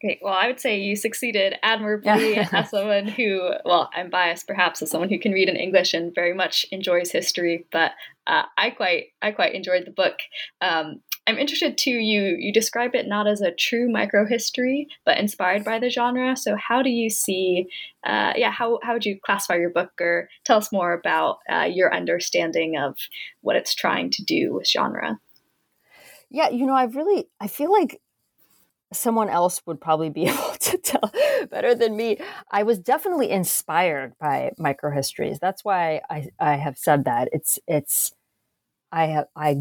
Great. 0.00 0.20
Well, 0.22 0.34
I 0.34 0.46
would 0.46 0.60
say 0.60 0.78
you 0.78 0.94
succeeded 0.94 1.56
admirably 1.62 2.36
as 2.52 2.70
someone 2.70 3.08
who, 3.08 3.50
well, 3.64 3.90
I'm 3.94 4.10
biased 4.10 4.46
perhaps 4.46 4.80
as 4.80 4.90
someone 4.90 5.08
who 5.08 5.18
can 5.18 5.32
read 5.32 5.48
in 5.48 5.56
English 5.56 5.92
and 5.92 6.14
very 6.14 6.34
much 6.34 6.66
enjoys 6.70 7.10
history, 7.10 7.66
but 7.72 7.92
uh, 8.26 8.44
I 8.56 8.70
quite, 8.70 9.06
I 9.20 9.32
quite 9.32 9.54
enjoyed 9.54 9.86
the 9.86 9.90
book. 9.90 10.18
Um, 10.60 11.00
I'm 11.28 11.38
interested 11.38 11.76
too. 11.76 11.90
You 11.90 12.36
you 12.38 12.54
describe 12.54 12.94
it 12.94 13.06
not 13.06 13.26
as 13.26 13.42
a 13.42 13.50
true 13.50 13.86
microhistory, 13.86 14.86
but 15.04 15.18
inspired 15.18 15.62
by 15.62 15.78
the 15.78 15.90
genre. 15.90 16.34
So 16.38 16.56
how 16.56 16.80
do 16.80 16.88
you 16.88 17.10
see? 17.10 17.66
Uh, 18.02 18.32
yeah, 18.34 18.50
how 18.50 18.78
how 18.82 18.94
would 18.94 19.04
you 19.04 19.20
classify 19.22 19.56
your 19.56 19.68
book, 19.68 19.92
or 20.00 20.30
tell 20.44 20.56
us 20.56 20.72
more 20.72 20.94
about 20.94 21.40
uh, 21.52 21.68
your 21.70 21.94
understanding 21.94 22.78
of 22.78 22.96
what 23.42 23.56
it's 23.56 23.74
trying 23.74 24.08
to 24.12 24.24
do 24.24 24.54
with 24.54 24.66
genre? 24.66 25.20
Yeah, 26.30 26.48
you 26.48 26.64
know, 26.64 26.74
I've 26.74 26.96
really 26.96 27.28
I 27.38 27.46
feel 27.46 27.70
like 27.70 28.00
someone 28.94 29.28
else 29.28 29.60
would 29.66 29.82
probably 29.82 30.08
be 30.08 30.24
able 30.28 30.54
to 30.60 30.78
tell 30.78 31.12
better 31.50 31.74
than 31.74 31.94
me. 31.94 32.16
I 32.50 32.62
was 32.62 32.78
definitely 32.78 33.28
inspired 33.28 34.14
by 34.18 34.52
microhistories. 34.58 35.40
That's 35.40 35.62
why 35.62 36.00
I 36.08 36.28
I 36.40 36.54
have 36.54 36.78
said 36.78 37.04
that. 37.04 37.28
It's 37.32 37.58
it's 37.68 38.12
I 38.90 39.08
have 39.08 39.26
I 39.36 39.58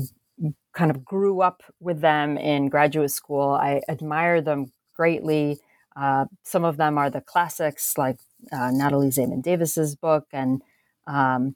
kind 0.77 0.91
of 0.91 1.03
grew 1.03 1.41
up 1.41 1.63
with 1.79 2.01
them 2.01 2.37
in 2.37 2.69
graduate 2.69 3.09
school. 3.09 3.49
I 3.49 3.81
admire 3.89 4.41
them 4.41 4.71
greatly. 4.95 5.57
Uh, 5.95 6.25
some 6.43 6.63
of 6.63 6.77
them 6.77 6.99
are 6.99 7.09
the 7.09 7.19
classics, 7.19 7.97
like 7.97 8.19
uh, 8.51 8.69
Natalie 8.71 9.09
Zemon 9.09 9.41
Davis's 9.41 9.95
book 9.95 10.27
and 10.31 10.61
um, 11.07 11.55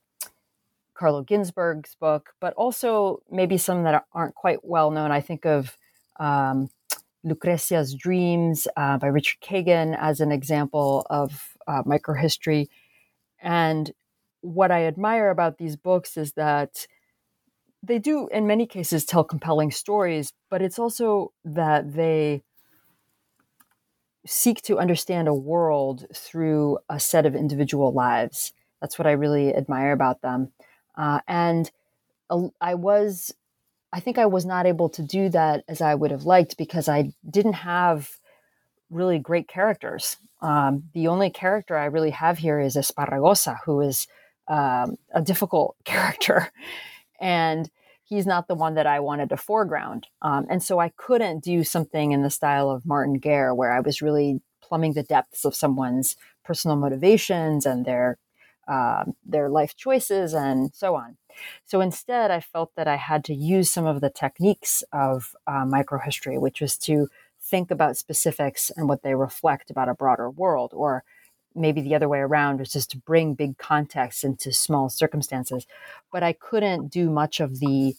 Carlo 0.95 1.24
Ginzburg's 1.24 1.95
book, 1.99 2.32
but 2.39 2.55
also 2.55 3.22
maybe 3.30 3.59
some 3.59 3.84
that 3.84 4.05
aren't 4.11 4.34
quite 4.34 4.65
well 4.65 4.89
known. 4.89 5.11
I 5.11 5.22
think 5.22 5.45
of 5.45 5.78
um, 6.19 6.72
Lucrecia's 7.24 7.93
Dreams 7.93 8.67
uh, 8.76 8.97
by 8.97 9.05
Richard 9.05 9.41
Kagan 9.41 9.95
as 9.99 10.19
an 10.19 10.32
example 10.32 11.05
of 11.11 11.55
uh, 11.67 11.84
microhistory. 11.84 12.69
And 13.39 13.91
what 14.41 14.72
I 14.72 14.86
admire 14.86 15.30
about 15.30 15.59
these 15.59 15.76
books 15.76 16.17
is 16.17 16.34
that 16.34 16.88
they 17.84 17.99
do 17.99 18.27
in 18.32 18.47
many 18.47 18.65
cases 18.65 19.05
tell 19.05 19.23
compelling 19.23 19.71
stories 19.71 20.34
but 20.49 20.61
it's 20.61 20.79
also 20.79 21.32
that 21.43 21.93
they 21.93 22.43
seek 24.25 24.61
to 24.61 24.79
understand 24.79 25.27
a 25.27 25.34
world 25.34 26.05
through 26.13 26.77
a 26.89 26.99
set 26.99 27.25
of 27.25 27.36
individual 27.36 27.91
lives. 27.91 28.53
That's 28.79 28.97
what 28.99 29.07
i 29.07 29.11
really 29.11 29.55
admire 29.55 29.91
about 29.91 30.21
them. 30.21 30.51
Uh, 30.95 31.19
and 31.27 31.71
i 32.61 32.75
was 32.75 33.34
i 33.91 33.99
think 33.99 34.17
i 34.17 34.25
was 34.25 34.45
not 34.45 34.65
able 34.65 34.88
to 34.88 35.03
do 35.03 35.27
that 35.27 35.65
as 35.67 35.82
i 35.82 35.93
would 35.93 36.11
have 36.11 36.23
liked 36.23 36.57
because 36.57 36.88
i 36.88 37.11
didn't 37.29 37.53
have 37.53 38.09
really 38.89 39.19
great 39.19 39.47
characters. 39.47 40.17
Um, 40.41 40.84
the 40.93 41.07
only 41.07 41.29
character 41.29 41.77
i 41.77 41.86
really 41.86 42.11
have 42.11 42.38
here 42.38 42.59
is 42.59 42.75
esparragosa 42.75 43.57
who 43.65 43.82
is 43.82 44.07
um, 44.47 44.97
a 45.13 45.21
difficult 45.21 45.75
character 45.84 46.51
and 47.22 47.69
he's 48.03 48.26
not 48.26 48.49
the 48.49 48.55
one 48.55 48.74
that 48.74 48.88
I 48.88 48.99
wanted 48.99 49.30
to 49.30 49.38
foreground. 49.38 50.07
Um, 50.22 50.45
and 50.49 50.61
so 50.61 50.80
I 50.80 50.89
couldn't 50.89 51.43
do 51.43 51.63
something 51.63 52.11
in 52.11 52.24
the 52.24 52.30
style 52.30 52.69
of 52.69 52.86
Martin 52.86 53.19
Guerre, 53.19 53.55
where 53.55 53.72
I 53.72 53.80
was 53.80 54.01
really 54.01 54.41
plumbing 54.61 54.93
the 54.93 55.03
depths 55.03 55.45
of 55.45 55.55
someone's 55.55 56.17
personal 56.43 56.76
motivations 56.76 57.65
and 57.65 57.86
their 57.86 58.17
uh, 58.67 59.05
their 59.26 59.49
life 59.49 59.76
choices 59.76 60.34
and 60.34 60.74
so 60.74 60.95
on. 60.95 61.17
So 61.65 61.82
instead, 61.82 62.32
I 62.32 62.39
felt 62.39 62.72
that 62.76 62.88
I 62.88 62.97
had 62.97 63.24
to 63.26 63.34
use 63.34 63.72
some 63.72 63.86
of 63.86 64.01
the 64.01 64.09
techniques 64.09 64.84
of 64.93 65.36
uh, 65.47 65.65
microhistory, 65.65 66.39
which 66.39 66.61
was 66.61 66.78
to 66.80 67.07
think 67.41 67.72
about 67.72 67.97
specifics 67.97 68.72
and 68.76 68.88
what 68.88 69.01
they 69.03 69.15
reflect 69.15 69.72
about 69.72 69.89
a 69.89 69.95
broader 69.95 70.30
world, 70.30 70.72
or 70.74 71.03
maybe 71.56 71.82
the 71.82 71.95
other 71.95 72.10
way 72.10 72.20
around 72.20 72.60
was 72.60 72.72
just 72.72 72.91
to 72.91 72.97
bring 72.97 73.34
big 73.34 73.58
context 73.58 74.24
into 74.24 74.52
small 74.54 74.89
circumstances. 74.89 75.66
But 76.12 76.24
I 76.24 76.34
couldn't 76.34 76.89
do 76.89 77.10
much 77.10 77.39
of 77.39 77.60
the 77.60 77.95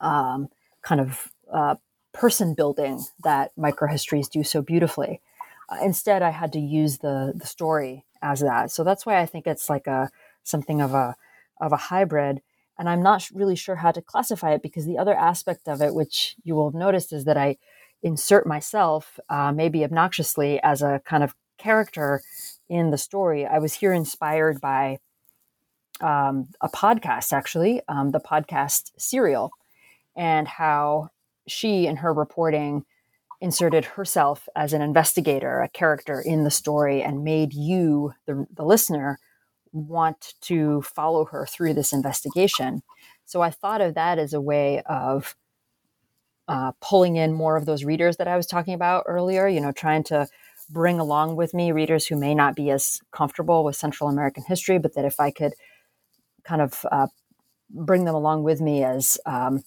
um, 0.00 0.48
kind 0.82 1.00
of 1.00 1.30
uh, 1.52 1.76
person 2.12 2.54
building 2.54 3.04
that 3.22 3.52
microhistories 3.56 4.28
do 4.28 4.42
so 4.42 4.62
beautifully. 4.62 5.20
Uh, 5.68 5.78
instead, 5.82 6.22
I 6.22 6.30
had 6.30 6.52
to 6.52 6.60
use 6.60 6.98
the 6.98 7.32
the 7.34 7.46
story 7.46 8.04
as 8.22 8.40
that. 8.40 8.70
So 8.70 8.84
that's 8.84 9.06
why 9.06 9.20
I 9.20 9.26
think 9.26 9.46
it's 9.46 9.70
like 9.70 9.86
a 9.86 10.10
something 10.42 10.80
of 10.80 10.94
a 10.94 11.16
of 11.60 11.72
a 11.72 11.76
hybrid. 11.76 12.42
And 12.78 12.88
I'm 12.88 13.02
not 13.02 13.28
really 13.34 13.56
sure 13.56 13.76
how 13.76 13.90
to 13.92 14.00
classify 14.00 14.52
it 14.54 14.62
because 14.62 14.86
the 14.86 14.98
other 14.98 15.14
aspect 15.14 15.68
of 15.68 15.82
it, 15.82 15.94
which 15.94 16.36
you 16.44 16.54
will 16.54 16.70
have 16.70 16.74
noticed, 16.74 17.12
is 17.12 17.24
that 17.24 17.36
I 17.36 17.58
insert 18.02 18.46
myself, 18.46 19.20
uh, 19.28 19.52
maybe 19.52 19.84
obnoxiously, 19.84 20.58
as 20.62 20.80
a 20.80 21.02
kind 21.04 21.22
of 21.22 21.34
character 21.58 22.22
in 22.70 22.90
the 22.90 22.96
story. 22.96 23.44
I 23.44 23.58
was 23.58 23.74
here 23.74 23.92
inspired 23.92 24.60
by 24.60 24.98
um, 26.00 26.48
a 26.62 26.68
podcast, 26.68 27.34
actually, 27.34 27.82
um, 27.88 28.12
the 28.12 28.20
podcast 28.20 28.92
Serial, 28.96 29.50
and 30.16 30.48
how 30.48 31.10
she, 31.46 31.86
in 31.86 31.96
her 31.96 32.14
reporting, 32.14 32.84
inserted 33.40 33.84
herself 33.84 34.48
as 34.54 34.72
an 34.72 34.82
investigator, 34.82 35.60
a 35.60 35.68
character 35.68 36.20
in 36.20 36.44
the 36.44 36.50
story, 36.50 37.02
and 37.02 37.24
made 37.24 37.52
you, 37.52 38.12
the, 38.26 38.46
the 38.54 38.64
listener, 38.64 39.18
want 39.72 40.34
to 40.42 40.82
follow 40.82 41.24
her 41.24 41.46
through 41.46 41.74
this 41.74 41.92
investigation. 41.92 42.82
So 43.24 43.42
I 43.42 43.50
thought 43.50 43.80
of 43.80 43.94
that 43.94 44.18
as 44.18 44.32
a 44.32 44.40
way 44.40 44.82
of 44.86 45.36
uh, 46.48 46.72
pulling 46.80 47.16
in 47.16 47.32
more 47.32 47.56
of 47.56 47.66
those 47.66 47.84
readers 47.84 48.16
that 48.16 48.28
I 48.28 48.36
was 48.36 48.46
talking 48.46 48.74
about 48.74 49.04
earlier, 49.06 49.46
you 49.46 49.60
know, 49.60 49.72
trying 49.72 50.02
to 50.04 50.26
bring 50.70 51.00
along 51.00 51.36
with 51.36 51.52
me 51.52 51.72
readers 51.72 52.06
who 52.06 52.16
may 52.16 52.34
not 52.34 52.54
be 52.54 52.70
as 52.70 53.00
comfortable 53.12 53.64
with 53.64 53.76
Central 53.76 54.08
American 54.08 54.44
history, 54.46 54.78
but 54.78 54.94
that 54.94 55.04
if 55.04 55.18
I 55.18 55.30
could 55.30 55.52
kind 56.44 56.62
of 56.62 56.86
uh, 56.90 57.08
bring 57.68 58.04
them 58.04 58.14
along 58.14 58.44
with 58.44 58.60
me 58.60 58.84
as 58.84 59.18
um, 59.26 59.62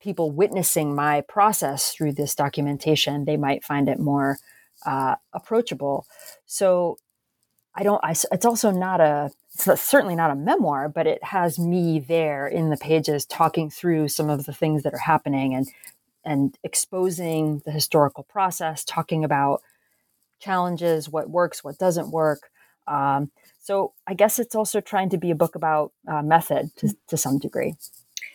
people 0.00 0.30
witnessing 0.30 0.94
my 0.94 1.22
process 1.22 1.92
through 1.92 2.12
this 2.12 2.34
documentation, 2.34 3.24
they 3.24 3.36
might 3.36 3.64
find 3.64 3.88
it 3.88 3.98
more 3.98 4.38
uh, 4.86 5.16
approachable. 5.32 6.06
So 6.46 6.96
I 7.74 7.82
don't. 7.82 8.02
I, 8.02 8.14
it's 8.32 8.44
also 8.44 8.70
not 8.70 9.00
a. 9.00 9.30
It's 9.54 9.82
certainly 9.82 10.16
not 10.16 10.30
a 10.30 10.36
memoir, 10.36 10.88
but 10.88 11.06
it 11.06 11.22
has 11.24 11.58
me 11.58 11.98
there 12.00 12.46
in 12.46 12.70
the 12.70 12.76
pages 12.76 13.26
talking 13.26 13.68
through 13.70 14.08
some 14.08 14.30
of 14.30 14.46
the 14.46 14.52
things 14.52 14.82
that 14.82 14.94
are 14.94 14.98
happening 14.98 15.54
and 15.54 15.68
and 16.24 16.58
exposing 16.62 17.62
the 17.64 17.70
historical 17.70 18.24
process, 18.24 18.84
talking 18.84 19.24
about 19.24 19.62
challenges, 20.40 21.08
what 21.08 21.30
works, 21.30 21.62
what 21.62 21.78
doesn't 21.78 22.10
work. 22.10 22.50
Um, 22.86 23.30
so 23.60 23.92
I 24.06 24.14
guess 24.14 24.38
it's 24.38 24.54
also 24.54 24.80
trying 24.80 25.10
to 25.10 25.18
be 25.18 25.30
a 25.30 25.34
book 25.34 25.54
about 25.54 25.92
uh, 26.08 26.22
method 26.22 26.70
to, 26.76 26.94
to 27.08 27.16
some 27.16 27.38
degree. 27.38 27.74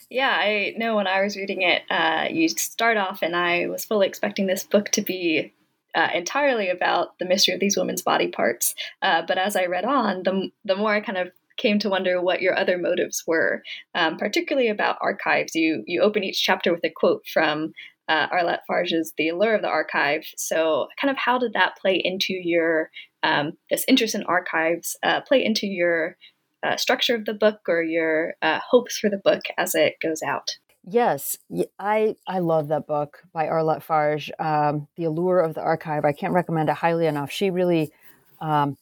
Yeah, 0.09 0.29
I 0.29 0.75
know 0.77 0.95
when 0.95 1.07
I 1.07 1.21
was 1.21 1.35
reading 1.35 1.63
it, 1.63 1.81
uh, 1.89 2.27
you 2.29 2.47
start 2.47 2.95
off, 2.97 3.21
and 3.21 3.35
I 3.35 3.67
was 3.67 3.85
fully 3.85 4.07
expecting 4.07 4.45
this 4.45 4.63
book 4.63 4.89
to 4.91 5.01
be 5.01 5.53
uh, 5.95 6.09
entirely 6.13 6.69
about 6.69 7.17
the 7.17 7.25
mystery 7.25 7.53
of 7.53 7.59
these 7.59 7.75
women's 7.75 8.03
body 8.03 8.27
parts. 8.27 8.75
Uh, 9.01 9.23
but 9.27 9.37
as 9.37 9.55
I 9.55 9.65
read 9.65 9.85
on, 9.85 10.23
the, 10.23 10.51
the 10.63 10.75
more 10.75 10.93
I 10.93 11.01
kind 11.01 11.17
of 11.17 11.29
came 11.57 11.79
to 11.79 11.89
wonder 11.89 12.21
what 12.21 12.41
your 12.41 12.57
other 12.57 12.77
motives 12.77 13.23
were, 13.25 13.63
um, 13.95 14.17
particularly 14.17 14.67
about 14.67 14.97
archives. 15.01 15.55
You 15.55 15.83
you 15.87 16.01
open 16.01 16.23
each 16.23 16.43
chapter 16.43 16.73
with 16.73 16.83
a 16.83 16.89
quote 16.89 17.25
from 17.31 17.73
uh, 18.07 18.27
Arlette 18.29 18.59
Farge's 18.67 19.13
The 19.17 19.29
Allure 19.29 19.55
of 19.55 19.61
the 19.61 19.67
Archive. 19.67 20.23
So, 20.37 20.87
kind 20.99 21.11
of 21.11 21.17
how 21.17 21.37
did 21.37 21.53
that 21.53 21.77
play 21.81 21.99
into 22.03 22.33
your 22.33 22.89
um, 23.23 23.53
this 23.69 23.85
interest 23.87 24.15
in 24.15 24.23
archives 24.23 24.95
uh, 25.03 25.21
play 25.21 25.43
into 25.43 25.67
your 25.67 26.17
uh, 26.63 26.77
structure 26.77 27.15
of 27.15 27.25
the 27.25 27.33
book 27.33 27.61
or 27.67 27.81
your 27.81 28.35
uh, 28.41 28.59
hopes 28.69 28.97
for 28.97 29.09
the 29.09 29.21
book 29.23 29.41
as 29.57 29.75
it 29.75 29.95
goes 30.01 30.21
out? 30.21 30.49
Yes, 30.87 31.37
I 31.79 32.15
I 32.27 32.39
love 32.39 32.67
that 32.67 32.85
book 32.85 33.23
by 33.33 33.47
Arlette 33.47 33.81
Farge, 33.81 34.31
um, 34.37 34.87
The 34.97 35.05
Allure 35.05 35.39
of 35.39 35.55
the 35.55 35.61
Archive. 35.61 36.05
I 36.05 36.11
can't 36.11 36.33
recommend 36.33 36.69
it 36.69 36.75
highly 36.75 37.07
enough. 37.07 37.31
She 37.31 37.49
really 37.49 37.91
um, 38.39 38.77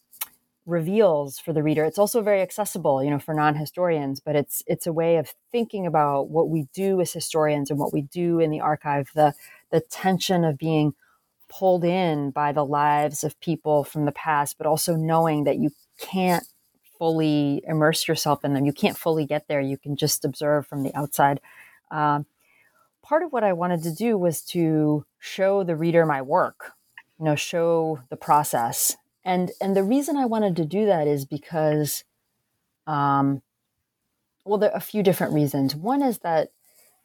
reveals 0.65 1.39
for 1.39 1.51
the 1.51 1.63
reader. 1.63 1.83
It's 1.83 1.97
also 1.97 2.21
very 2.21 2.41
accessible, 2.41 3.03
you 3.03 3.09
know, 3.09 3.19
for 3.19 3.33
non-historians, 3.33 4.19
but 4.19 4.35
it's 4.35 4.63
it's 4.65 4.87
a 4.87 4.93
way 4.93 5.17
of 5.17 5.33
thinking 5.51 5.85
about 5.85 6.29
what 6.29 6.49
we 6.49 6.67
do 6.73 7.01
as 7.01 7.11
historians 7.11 7.69
and 7.69 7.79
what 7.79 7.93
we 7.93 8.03
do 8.03 8.39
in 8.39 8.49
the 8.49 8.61
archive. 8.61 9.09
The 9.13 9.33
the 9.71 9.81
tension 9.81 10.45
of 10.45 10.57
being 10.57 10.93
pulled 11.49 11.83
in 11.83 12.31
by 12.31 12.51
the 12.51 12.65
lives 12.65 13.23
of 13.23 13.39
people 13.39 13.83
from 13.83 14.05
the 14.05 14.11
past, 14.11 14.57
but 14.57 14.67
also 14.67 14.95
knowing 14.95 15.43
that 15.43 15.57
you 15.57 15.69
can't 15.99 16.45
fully 16.97 17.61
immerse 17.67 18.07
yourself 18.07 18.45
in 18.45 18.53
them. 18.53 18.65
You 18.65 18.73
can't 18.73 18.97
fully 18.97 19.25
get 19.25 19.47
there. 19.47 19.59
You 19.59 19.77
can 19.77 19.95
just 19.95 20.23
observe 20.23 20.65
from 20.65 20.83
the 20.83 20.95
outside. 20.95 21.41
Um, 21.91 22.25
part 23.03 23.23
of 23.23 23.33
what 23.33 23.43
I 23.43 23.53
wanted 23.53 23.83
to 23.83 23.93
do 23.93 24.17
was 24.17 24.41
to 24.45 25.05
show 25.19 25.63
the 25.63 25.75
reader 25.75 26.05
my 26.05 26.21
work, 26.21 26.71
you 27.19 27.25
know, 27.25 27.35
show 27.35 27.99
the 28.09 28.15
process. 28.15 28.95
And 29.25 29.51
and 29.61 29.75
the 29.75 29.83
reason 29.83 30.17
I 30.17 30.25
wanted 30.25 30.55
to 30.57 30.65
do 30.65 30.85
that 30.85 31.07
is 31.07 31.25
because, 31.25 32.03
um, 32.87 33.41
well, 34.45 34.57
there 34.57 34.71
are 34.71 34.77
a 34.77 34.81
few 34.81 35.03
different 35.03 35.33
reasons. 35.33 35.75
One 35.75 36.01
is 36.01 36.19
that 36.19 36.49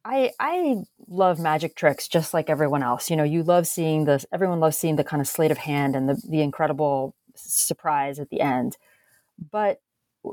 I 0.05 0.33
I 0.41 0.79
love 1.07 1.39
magic 1.39 1.77
tricks 1.77 2.09
just 2.09 2.35
like 2.35 2.51
everyone 2.51 2.83
else. 2.83 3.11
You 3.11 3.17
know, 3.17 3.25
you 3.25 3.43
love 3.43 3.67
seeing 3.67 4.05
this. 4.05 4.27
Everyone 4.33 4.61
loves 4.61 4.79
seeing 4.79 4.97
the 4.97 5.05
kind 5.05 5.21
of 5.21 5.29
sleight 5.29 5.51
of 5.51 5.59
hand 5.59 5.95
and 5.95 6.09
the 6.09 6.21
the 6.29 6.41
incredible 6.41 7.15
surprise 7.35 8.19
at 8.19 8.31
the 8.31 8.41
end. 8.41 8.77
But 9.51 9.81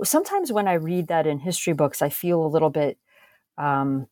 sometimes 0.03 0.51
when 0.51 0.67
I 0.67 0.73
read 0.73 1.07
that 1.07 1.27
in 1.27 1.39
history 1.39 1.73
books, 1.73 2.01
I 2.01 2.09
feel 2.09 2.43
a 2.43 2.47
little 2.47 2.69
bit 2.69 2.97
um, 3.57 4.07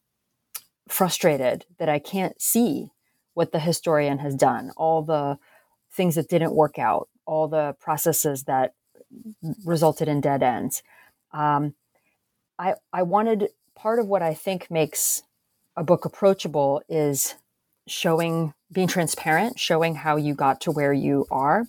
frustrated 0.88 1.66
that 1.80 1.90
I 1.90 2.00
can't 2.00 2.40
see 2.42 2.92
what 3.34 3.52
the 3.52 3.60
historian 3.60 4.20
has 4.20 4.36
done, 4.36 4.72
all 4.78 5.02
the 5.02 5.38
things 5.92 6.16
that 6.16 6.30
didn't 6.30 6.56
work 6.56 6.78
out, 6.78 7.10
all 7.26 7.48
the 7.48 7.76
processes 7.80 8.44
that 8.44 8.74
resulted 9.66 10.08
in 10.08 10.22
dead 10.22 10.44
ends. 10.44 10.84
Um, 11.32 11.76
I 12.60 12.76
I 12.92 13.04
wanted 13.04 13.50
part 13.76 14.00
of 14.00 14.08
what 14.08 14.22
I 14.22 14.34
think 14.34 14.70
makes 14.70 15.24
a 15.76 15.84
book 15.84 16.06
approachable 16.06 16.82
is 16.88 17.36
showing 17.88 18.54
being 18.72 18.88
transparent 18.88 19.60
showing 19.60 19.96
how 19.96 20.16
you 20.16 20.34
got 20.34 20.62
to 20.62 20.72
where 20.72 20.94
you 20.94 21.26
are 21.30 21.66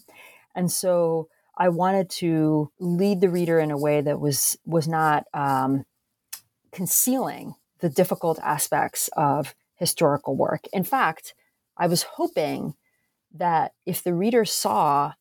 and 0.54 0.70
so 0.70 1.28
i 1.56 1.68
wanted 1.68 2.08
to 2.08 2.70
lead 2.78 3.20
the 3.20 3.28
reader 3.28 3.58
in 3.58 3.70
a 3.70 3.78
way 3.78 4.00
that 4.00 4.20
was 4.20 4.56
was 4.64 4.86
not 4.86 5.24
um, 5.34 5.84
concealing 6.72 7.54
the 7.80 7.88
difficult 7.88 8.38
aspects 8.42 9.10
of 9.16 9.54
historical 9.74 10.36
work 10.36 10.66
in 10.72 10.84
fact 10.84 11.34
i 11.76 11.86
was 11.86 12.04
hoping 12.14 12.74
that 13.32 13.72
if 13.84 14.02
the 14.02 14.14
reader 14.14 14.44
saw 14.44 15.12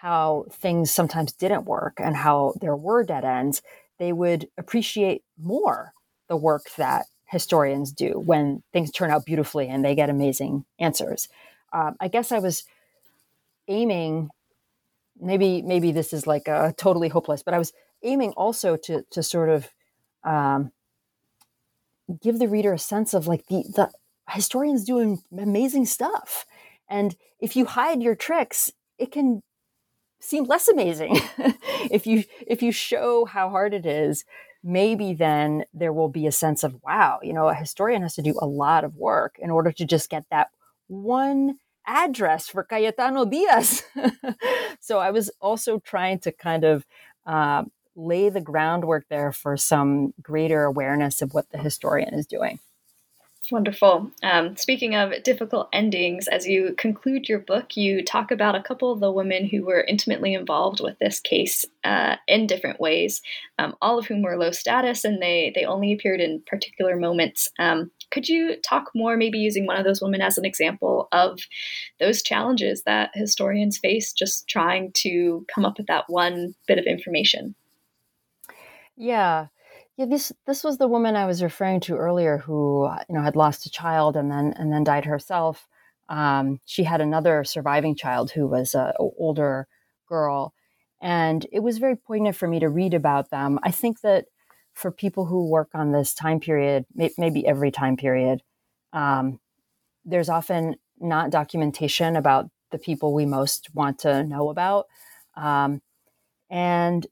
how 0.00 0.44
things 0.50 0.90
sometimes 0.90 1.32
didn't 1.32 1.64
work 1.64 1.94
and 1.98 2.16
how 2.16 2.54
there 2.60 2.76
were 2.76 3.04
dead 3.04 3.24
ends 3.24 3.62
they 3.98 4.12
would 4.12 4.48
appreciate 4.56 5.22
more 5.38 5.92
the 6.28 6.36
work 6.36 6.66
that 6.76 7.06
historians 7.26 7.92
do 7.92 8.12
when 8.24 8.62
things 8.72 8.90
turn 8.90 9.10
out 9.10 9.26
beautifully 9.26 9.68
and 9.68 9.84
they 9.84 9.94
get 9.94 10.08
amazing 10.08 10.64
answers. 10.78 11.28
Um, 11.72 11.96
I 12.00 12.08
guess 12.08 12.32
I 12.32 12.38
was 12.38 12.64
aiming. 13.66 14.30
Maybe 15.20 15.62
maybe 15.62 15.90
this 15.90 16.12
is 16.12 16.26
like 16.26 16.46
a 16.46 16.72
totally 16.76 17.08
hopeless, 17.08 17.42
but 17.42 17.54
I 17.54 17.58
was 17.58 17.72
aiming 18.02 18.30
also 18.32 18.76
to 18.76 19.02
to 19.10 19.22
sort 19.22 19.48
of 19.48 19.68
um, 20.24 20.70
give 22.22 22.38
the 22.38 22.48
reader 22.48 22.72
a 22.72 22.78
sense 22.78 23.14
of 23.14 23.26
like 23.26 23.46
the 23.46 23.64
the 23.74 23.90
historians 24.30 24.84
doing 24.84 25.22
amazing 25.36 25.86
stuff, 25.86 26.46
and 26.88 27.16
if 27.40 27.56
you 27.56 27.64
hide 27.64 28.00
your 28.00 28.14
tricks, 28.14 28.70
it 28.96 29.10
can 29.10 29.42
seem 30.20 30.44
less 30.44 30.68
amazing. 30.68 31.18
if 31.90 32.06
you 32.06 32.24
if 32.46 32.62
you 32.62 32.72
show 32.72 33.24
how 33.24 33.50
hard 33.50 33.74
it 33.74 33.86
is, 33.86 34.24
maybe 34.62 35.14
then 35.14 35.64
there 35.72 35.92
will 35.92 36.08
be 36.08 36.26
a 36.26 36.32
sense 36.32 36.64
of, 36.64 36.76
wow, 36.82 37.20
you 37.22 37.32
know, 37.32 37.48
a 37.48 37.54
historian 37.54 38.02
has 38.02 38.14
to 38.14 38.22
do 38.22 38.34
a 38.40 38.46
lot 38.46 38.84
of 38.84 38.96
work 38.96 39.36
in 39.38 39.50
order 39.50 39.72
to 39.72 39.84
just 39.84 40.10
get 40.10 40.24
that 40.30 40.48
one 40.88 41.58
address 41.86 42.48
for 42.48 42.62
Cayetano 42.62 43.24
Diaz. 43.24 43.82
so 44.80 44.98
I 44.98 45.10
was 45.10 45.30
also 45.40 45.78
trying 45.78 46.18
to 46.20 46.32
kind 46.32 46.64
of 46.64 46.84
uh, 47.24 47.64
lay 47.96 48.28
the 48.28 48.40
groundwork 48.40 49.06
there 49.08 49.32
for 49.32 49.56
some 49.56 50.12
greater 50.20 50.64
awareness 50.64 51.22
of 51.22 51.34
what 51.34 51.50
the 51.50 51.58
historian 51.58 52.14
is 52.14 52.26
doing. 52.26 52.58
Wonderful. 53.50 54.10
Um, 54.22 54.56
speaking 54.56 54.94
of 54.94 55.22
difficult 55.22 55.70
endings, 55.72 56.28
as 56.28 56.46
you 56.46 56.74
conclude 56.76 57.30
your 57.30 57.38
book, 57.38 57.78
you 57.78 58.04
talk 58.04 58.30
about 58.30 58.54
a 58.54 58.62
couple 58.62 58.92
of 58.92 59.00
the 59.00 59.10
women 59.10 59.46
who 59.46 59.64
were 59.64 59.80
intimately 59.80 60.34
involved 60.34 60.80
with 60.82 60.98
this 60.98 61.18
case 61.18 61.64
uh, 61.82 62.16
in 62.26 62.46
different 62.46 62.78
ways, 62.78 63.22
um, 63.58 63.74
all 63.80 63.98
of 63.98 64.06
whom 64.06 64.20
were 64.20 64.36
low 64.36 64.50
status 64.50 65.02
and 65.02 65.22
they, 65.22 65.50
they 65.54 65.64
only 65.64 65.94
appeared 65.94 66.20
in 66.20 66.42
particular 66.46 66.94
moments. 66.96 67.48
Um, 67.58 67.90
could 68.10 68.28
you 68.28 68.56
talk 68.56 68.90
more, 68.94 69.16
maybe 69.16 69.38
using 69.38 69.64
one 69.64 69.78
of 69.78 69.84
those 69.84 70.02
women 70.02 70.20
as 70.20 70.36
an 70.36 70.44
example 70.44 71.08
of 71.12 71.40
those 72.00 72.22
challenges 72.22 72.82
that 72.82 73.10
historians 73.14 73.78
face 73.78 74.12
just 74.12 74.46
trying 74.46 74.92
to 74.92 75.46
come 75.54 75.64
up 75.64 75.78
with 75.78 75.86
that 75.86 76.04
one 76.08 76.54
bit 76.66 76.78
of 76.78 76.84
information? 76.84 77.54
Yeah. 78.94 79.46
Yeah, 79.98 80.06
this 80.06 80.32
this 80.46 80.62
was 80.62 80.78
the 80.78 80.86
woman 80.86 81.16
I 81.16 81.26
was 81.26 81.42
referring 81.42 81.80
to 81.80 81.96
earlier, 81.96 82.38
who 82.38 82.88
you 83.08 83.14
know 83.16 83.22
had 83.22 83.34
lost 83.34 83.66
a 83.66 83.70
child 83.70 84.16
and 84.16 84.30
then 84.30 84.54
and 84.56 84.72
then 84.72 84.84
died 84.84 85.04
herself. 85.04 85.66
Um, 86.08 86.60
she 86.64 86.84
had 86.84 87.00
another 87.00 87.42
surviving 87.42 87.96
child 87.96 88.30
who 88.30 88.46
was 88.46 88.74
an 88.74 88.92
older 88.98 89.66
girl, 90.08 90.54
and 91.02 91.44
it 91.50 91.60
was 91.60 91.78
very 91.78 91.96
poignant 91.96 92.36
for 92.36 92.46
me 92.46 92.60
to 92.60 92.68
read 92.68 92.94
about 92.94 93.30
them. 93.30 93.58
I 93.64 93.72
think 93.72 94.00
that 94.02 94.26
for 94.72 94.92
people 94.92 95.26
who 95.26 95.50
work 95.50 95.70
on 95.74 95.90
this 95.90 96.14
time 96.14 96.38
period, 96.38 96.86
may, 96.94 97.10
maybe 97.18 97.44
every 97.44 97.72
time 97.72 97.96
period, 97.96 98.40
um, 98.92 99.40
there's 100.04 100.28
often 100.28 100.76
not 101.00 101.30
documentation 101.30 102.14
about 102.14 102.48
the 102.70 102.78
people 102.78 103.12
we 103.14 103.26
most 103.26 103.74
want 103.74 103.98
to 104.00 104.22
know 104.22 104.48
about, 104.50 104.86
um, 105.36 105.82
and 106.50 107.04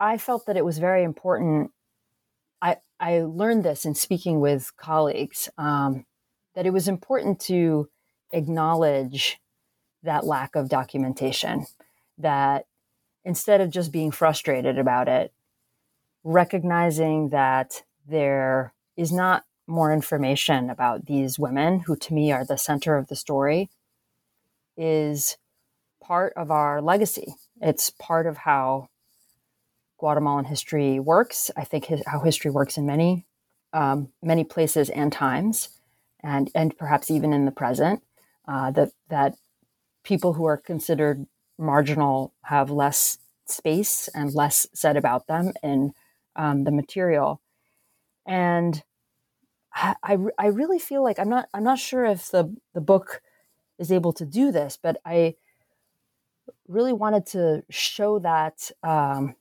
I 0.00 0.18
felt 0.18 0.46
that 0.46 0.58
it 0.58 0.64
was 0.64 0.78
very 0.78 1.02
important 1.04 1.70
I, 2.98 3.20
learned 3.20 3.64
this 3.64 3.84
in 3.84 3.94
speaking 3.94 4.40
with 4.40 4.72
colleagues 4.76 5.48
um, 5.58 6.06
that 6.54 6.66
it 6.66 6.72
was 6.72 6.88
important 6.88 7.40
to 7.42 7.88
acknowledge 8.32 9.38
that 10.02 10.24
lack 10.24 10.56
of 10.56 10.68
documentation, 10.68 11.66
that 12.18 12.66
instead 13.24 13.60
of 13.60 13.70
just 13.70 13.92
being 13.92 14.10
frustrated 14.10 14.78
about 14.78 15.08
it, 15.08 15.32
recognizing 16.24 17.30
that 17.30 17.82
there 18.08 18.72
is 18.96 19.12
not 19.12 19.44
more 19.66 19.92
information 19.92 20.70
about 20.70 21.06
these 21.06 21.38
women, 21.38 21.80
who 21.80 21.96
to 21.96 22.14
me 22.14 22.30
are 22.32 22.44
the 22.44 22.56
center 22.56 22.96
of 22.96 23.08
the 23.08 23.16
story, 23.16 23.68
is 24.76 25.36
part 26.00 26.32
of 26.36 26.50
our 26.50 26.80
legacy. 26.80 27.34
It's 27.60 27.90
part 27.90 28.26
of 28.26 28.38
how 28.38 28.88
Guatemalan 29.98 30.44
history 30.44 31.00
works. 31.00 31.50
I 31.56 31.64
think 31.64 31.86
his, 31.86 32.02
how 32.06 32.20
history 32.20 32.50
works 32.50 32.76
in 32.76 32.86
many 32.86 33.26
um, 33.72 34.08
many 34.22 34.44
places 34.44 34.90
and 34.90 35.12
times, 35.12 35.70
and 36.22 36.50
and 36.54 36.76
perhaps 36.76 37.10
even 37.10 37.32
in 37.32 37.44
the 37.44 37.50
present. 37.50 38.02
Uh, 38.48 38.70
that 38.70 38.90
that 39.08 39.36
people 40.04 40.34
who 40.34 40.44
are 40.44 40.56
considered 40.56 41.26
marginal 41.58 42.32
have 42.42 42.70
less 42.70 43.18
space 43.46 44.08
and 44.14 44.34
less 44.34 44.66
said 44.72 44.96
about 44.96 45.26
them 45.26 45.52
in 45.62 45.92
um, 46.36 46.64
the 46.64 46.70
material, 46.70 47.40
and 48.26 48.82
I, 49.74 50.16
I, 50.38 50.46
really 50.46 50.78
feel 50.78 51.02
like 51.02 51.18
I'm 51.18 51.28
not 51.28 51.48
I'm 51.52 51.64
not 51.64 51.78
sure 51.78 52.04
if 52.04 52.30
the 52.30 52.54
the 52.72 52.80
book 52.80 53.20
is 53.78 53.92
able 53.92 54.12
to 54.14 54.24
do 54.24 54.50
this, 54.50 54.78
but 54.80 54.98
I 55.04 55.34
really 56.66 56.92
wanted 56.92 57.26
to 57.26 57.62
show 57.68 58.18
that 58.20 58.70
um, 58.82 59.34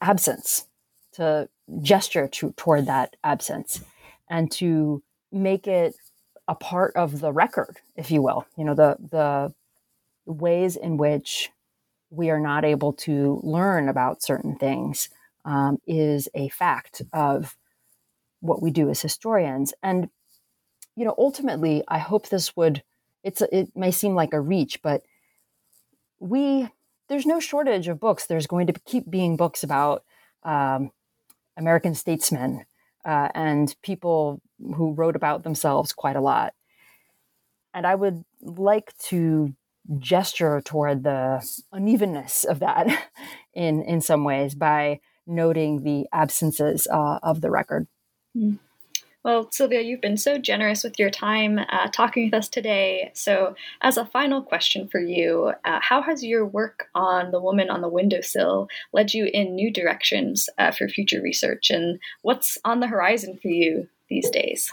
absence, 0.00 0.66
to 1.12 1.48
gesture 1.82 2.28
to, 2.28 2.52
toward 2.56 2.86
that 2.86 3.16
absence, 3.24 3.82
and 4.28 4.50
to 4.52 5.02
make 5.32 5.66
it 5.66 5.94
a 6.46 6.54
part 6.54 6.94
of 6.96 7.20
the 7.20 7.32
record, 7.32 7.78
if 7.96 8.10
you 8.10 8.22
will. 8.22 8.46
You 8.56 8.64
know, 8.64 8.74
the 8.74 8.96
the 9.10 9.52
ways 10.26 10.76
in 10.76 10.96
which 10.96 11.50
we 12.10 12.30
are 12.30 12.40
not 12.40 12.64
able 12.64 12.92
to 12.92 13.40
learn 13.42 13.88
about 13.88 14.22
certain 14.22 14.56
things 14.56 15.08
um, 15.44 15.78
is 15.86 16.28
a 16.34 16.48
fact 16.48 17.02
of 17.12 17.56
what 18.40 18.62
we 18.62 18.70
do 18.70 18.88
as 18.88 19.00
historians. 19.02 19.74
And 19.82 20.08
you 20.96 21.04
know, 21.04 21.14
ultimately, 21.16 21.84
I 21.88 21.98
hope 21.98 22.28
this 22.28 22.56
would. 22.56 22.82
It's 23.22 23.42
it 23.52 23.70
may 23.76 23.90
seem 23.90 24.14
like 24.14 24.32
a 24.32 24.40
reach, 24.40 24.80
but 24.82 25.02
we 26.18 26.68
there's 27.08 27.26
no 27.26 27.40
shortage 27.40 27.88
of 27.88 28.00
books. 28.00 28.26
There's 28.26 28.46
going 28.46 28.66
to 28.66 28.74
keep 28.84 29.10
being 29.10 29.36
books 29.36 29.62
about 29.62 30.04
um, 30.42 30.90
American 31.56 31.94
statesmen 31.94 32.64
uh, 33.04 33.28
and 33.34 33.74
people 33.82 34.40
who 34.58 34.92
wrote 34.92 35.16
about 35.16 35.42
themselves 35.42 35.92
quite 35.92 36.16
a 36.16 36.20
lot. 36.20 36.54
And 37.74 37.86
I 37.86 37.94
would 37.94 38.24
like 38.42 38.96
to 39.08 39.54
gesture 39.98 40.60
toward 40.64 41.02
the 41.02 41.46
unevenness 41.72 42.44
of 42.44 42.60
that 42.60 42.86
in 43.54 43.82
in 43.82 44.00
some 44.00 44.24
ways 44.24 44.54
by 44.54 45.00
noting 45.26 45.82
the 45.82 46.06
absences 46.12 46.86
uh, 46.90 47.18
of 47.22 47.40
the 47.40 47.50
record. 47.50 47.86
Mm. 48.36 48.58
Well, 49.24 49.50
Sylvia, 49.50 49.80
you've 49.80 50.00
been 50.00 50.16
so 50.16 50.38
generous 50.38 50.84
with 50.84 50.98
your 50.98 51.10
time 51.10 51.58
uh, 51.58 51.88
talking 51.92 52.26
with 52.26 52.34
us 52.34 52.48
today. 52.48 53.10
So, 53.14 53.56
as 53.82 53.96
a 53.96 54.06
final 54.06 54.42
question 54.42 54.88
for 54.88 55.00
you, 55.00 55.52
uh, 55.64 55.80
how 55.82 56.02
has 56.02 56.24
your 56.24 56.46
work 56.46 56.88
on 56.94 57.32
the 57.32 57.40
woman 57.40 57.68
on 57.68 57.80
the 57.80 57.88
windowsill 57.88 58.68
led 58.92 59.12
you 59.12 59.28
in 59.32 59.56
new 59.56 59.72
directions 59.72 60.48
uh, 60.56 60.70
for 60.70 60.88
future 60.88 61.20
research? 61.20 61.68
And 61.70 61.98
what's 62.22 62.58
on 62.64 62.78
the 62.78 62.86
horizon 62.86 63.38
for 63.42 63.48
you 63.48 63.88
these 64.08 64.30
days? 64.30 64.72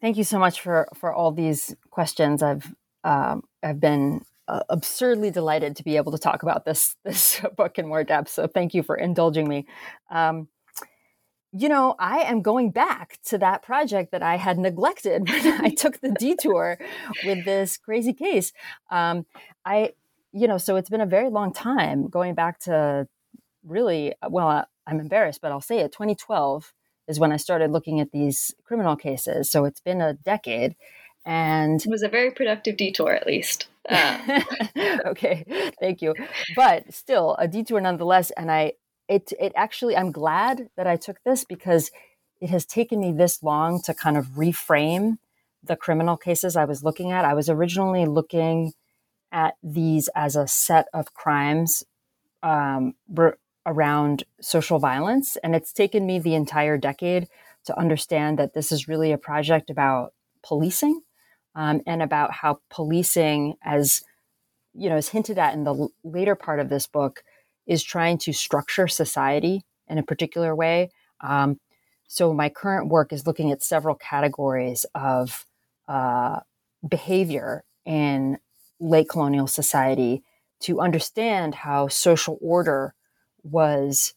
Thank 0.00 0.16
you 0.16 0.24
so 0.24 0.38
much 0.38 0.60
for 0.60 0.88
for 0.94 1.12
all 1.12 1.30
these 1.30 1.76
questions. 1.90 2.42
I've 2.42 2.74
um, 3.04 3.44
I've 3.62 3.80
been 3.80 4.24
uh, 4.48 4.60
absurdly 4.68 5.30
delighted 5.30 5.76
to 5.76 5.84
be 5.84 5.96
able 5.96 6.12
to 6.12 6.18
talk 6.18 6.42
about 6.42 6.64
this 6.64 6.96
this 7.04 7.40
book 7.56 7.78
in 7.78 7.86
more 7.86 8.02
depth. 8.02 8.30
So 8.30 8.48
thank 8.48 8.74
you 8.74 8.82
for 8.82 8.96
indulging 8.96 9.48
me. 9.48 9.66
Um, 10.10 10.48
you 11.52 11.68
know, 11.68 11.94
I 11.98 12.20
am 12.20 12.42
going 12.42 12.70
back 12.70 13.18
to 13.24 13.38
that 13.38 13.62
project 13.62 14.12
that 14.12 14.22
I 14.22 14.36
had 14.36 14.58
neglected 14.58 15.28
when 15.28 15.64
I 15.64 15.70
took 15.76 16.00
the 16.00 16.10
detour 16.12 16.78
with 17.24 17.44
this 17.44 17.76
crazy 17.76 18.12
case. 18.12 18.52
Um, 18.90 19.26
I, 19.64 19.92
you 20.32 20.46
know, 20.46 20.58
so 20.58 20.76
it's 20.76 20.90
been 20.90 21.00
a 21.00 21.06
very 21.06 21.28
long 21.28 21.52
time 21.52 22.08
going 22.08 22.34
back 22.34 22.60
to 22.60 23.08
really, 23.64 24.14
well, 24.28 24.64
I'm 24.86 25.00
embarrassed, 25.00 25.40
but 25.40 25.52
I'll 25.52 25.60
say 25.60 25.80
it 25.80 25.92
2012 25.92 26.72
is 27.08 27.18
when 27.18 27.32
I 27.32 27.36
started 27.36 27.72
looking 27.72 28.00
at 28.00 28.12
these 28.12 28.54
criminal 28.64 28.96
cases. 28.96 29.50
So 29.50 29.64
it's 29.64 29.80
been 29.80 30.00
a 30.00 30.14
decade. 30.14 30.76
And 31.26 31.84
it 31.84 31.90
was 31.90 32.02
a 32.02 32.08
very 32.08 32.30
productive 32.30 32.76
detour, 32.76 33.12
at 33.12 33.26
least. 33.26 33.68
Uh. 33.88 34.40
okay, 35.06 35.72
thank 35.78 36.00
you. 36.00 36.14
But 36.56 36.94
still, 36.94 37.36
a 37.38 37.46
detour 37.46 37.80
nonetheless. 37.80 38.30
And 38.30 38.50
I, 38.50 38.72
it 39.10 39.32
it 39.38 39.52
actually 39.56 39.96
I'm 39.96 40.12
glad 40.12 40.70
that 40.76 40.86
I 40.86 40.96
took 40.96 41.22
this 41.24 41.44
because 41.44 41.90
it 42.40 42.48
has 42.48 42.64
taken 42.64 43.00
me 43.00 43.12
this 43.12 43.42
long 43.42 43.82
to 43.82 43.92
kind 43.92 44.16
of 44.16 44.28
reframe 44.28 45.18
the 45.62 45.76
criminal 45.76 46.16
cases 46.16 46.56
I 46.56 46.64
was 46.64 46.82
looking 46.82 47.10
at. 47.10 47.26
I 47.26 47.34
was 47.34 47.50
originally 47.50 48.06
looking 48.06 48.72
at 49.32 49.54
these 49.62 50.08
as 50.14 50.36
a 50.36 50.48
set 50.48 50.86
of 50.94 51.12
crimes 51.12 51.84
um, 52.42 52.94
around 53.66 54.24
social 54.40 54.78
violence, 54.78 55.36
and 55.42 55.54
it's 55.54 55.72
taken 55.72 56.06
me 56.06 56.18
the 56.18 56.34
entire 56.34 56.78
decade 56.78 57.28
to 57.64 57.78
understand 57.78 58.38
that 58.38 58.54
this 58.54 58.72
is 58.72 58.88
really 58.88 59.12
a 59.12 59.18
project 59.18 59.68
about 59.68 60.14
policing 60.42 61.02
um, 61.54 61.82
and 61.86 62.00
about 62.00 62.32
how 62.32 62.60
policing, 62.70 63.54
as 63.62 64.02
you 64.72 64.88
know, 64.88 64.96
is 64.96 65.10
hinted 65.10 65.36
at 65.36 65.52
in 65.52 65.64
the 65.64 65.88
later 66.04 66.34
part 66.34 66.60
of 66.60 66.68
this 66.68 66.86
book, 66.86 67.22
is 67.70 67.84
trying 67.84 68.18
to 68.18 68.32
structure 68.32 68.88
society 68.88 69.64
in 69.86 69.96
a 69.96 70.02
particular 70.02 70.56
way. 70.56 70.90
Um, 71.20 71.60
so 72.08 72.34
my 72.34 72.48
current 72.48 72.88
work 72.88 73.12
is 73.12 73.28
looking 73.28 73.52
at 73.52 73.62
several 73.62 73.94
categories 73.94 74.84
of 74.92 75.46
uh, 75.86 76.40
behavior 76.86 77.62
in 77.86 78.38
late 78.80 79.08
colonial 79.08 79.46
society 79.46 80.24
to 80.62 80.80
understand 80.80 81.54
how 81.54 81.86
social 81.86 82.38
order 82.42 82.94
was 83.44 84.14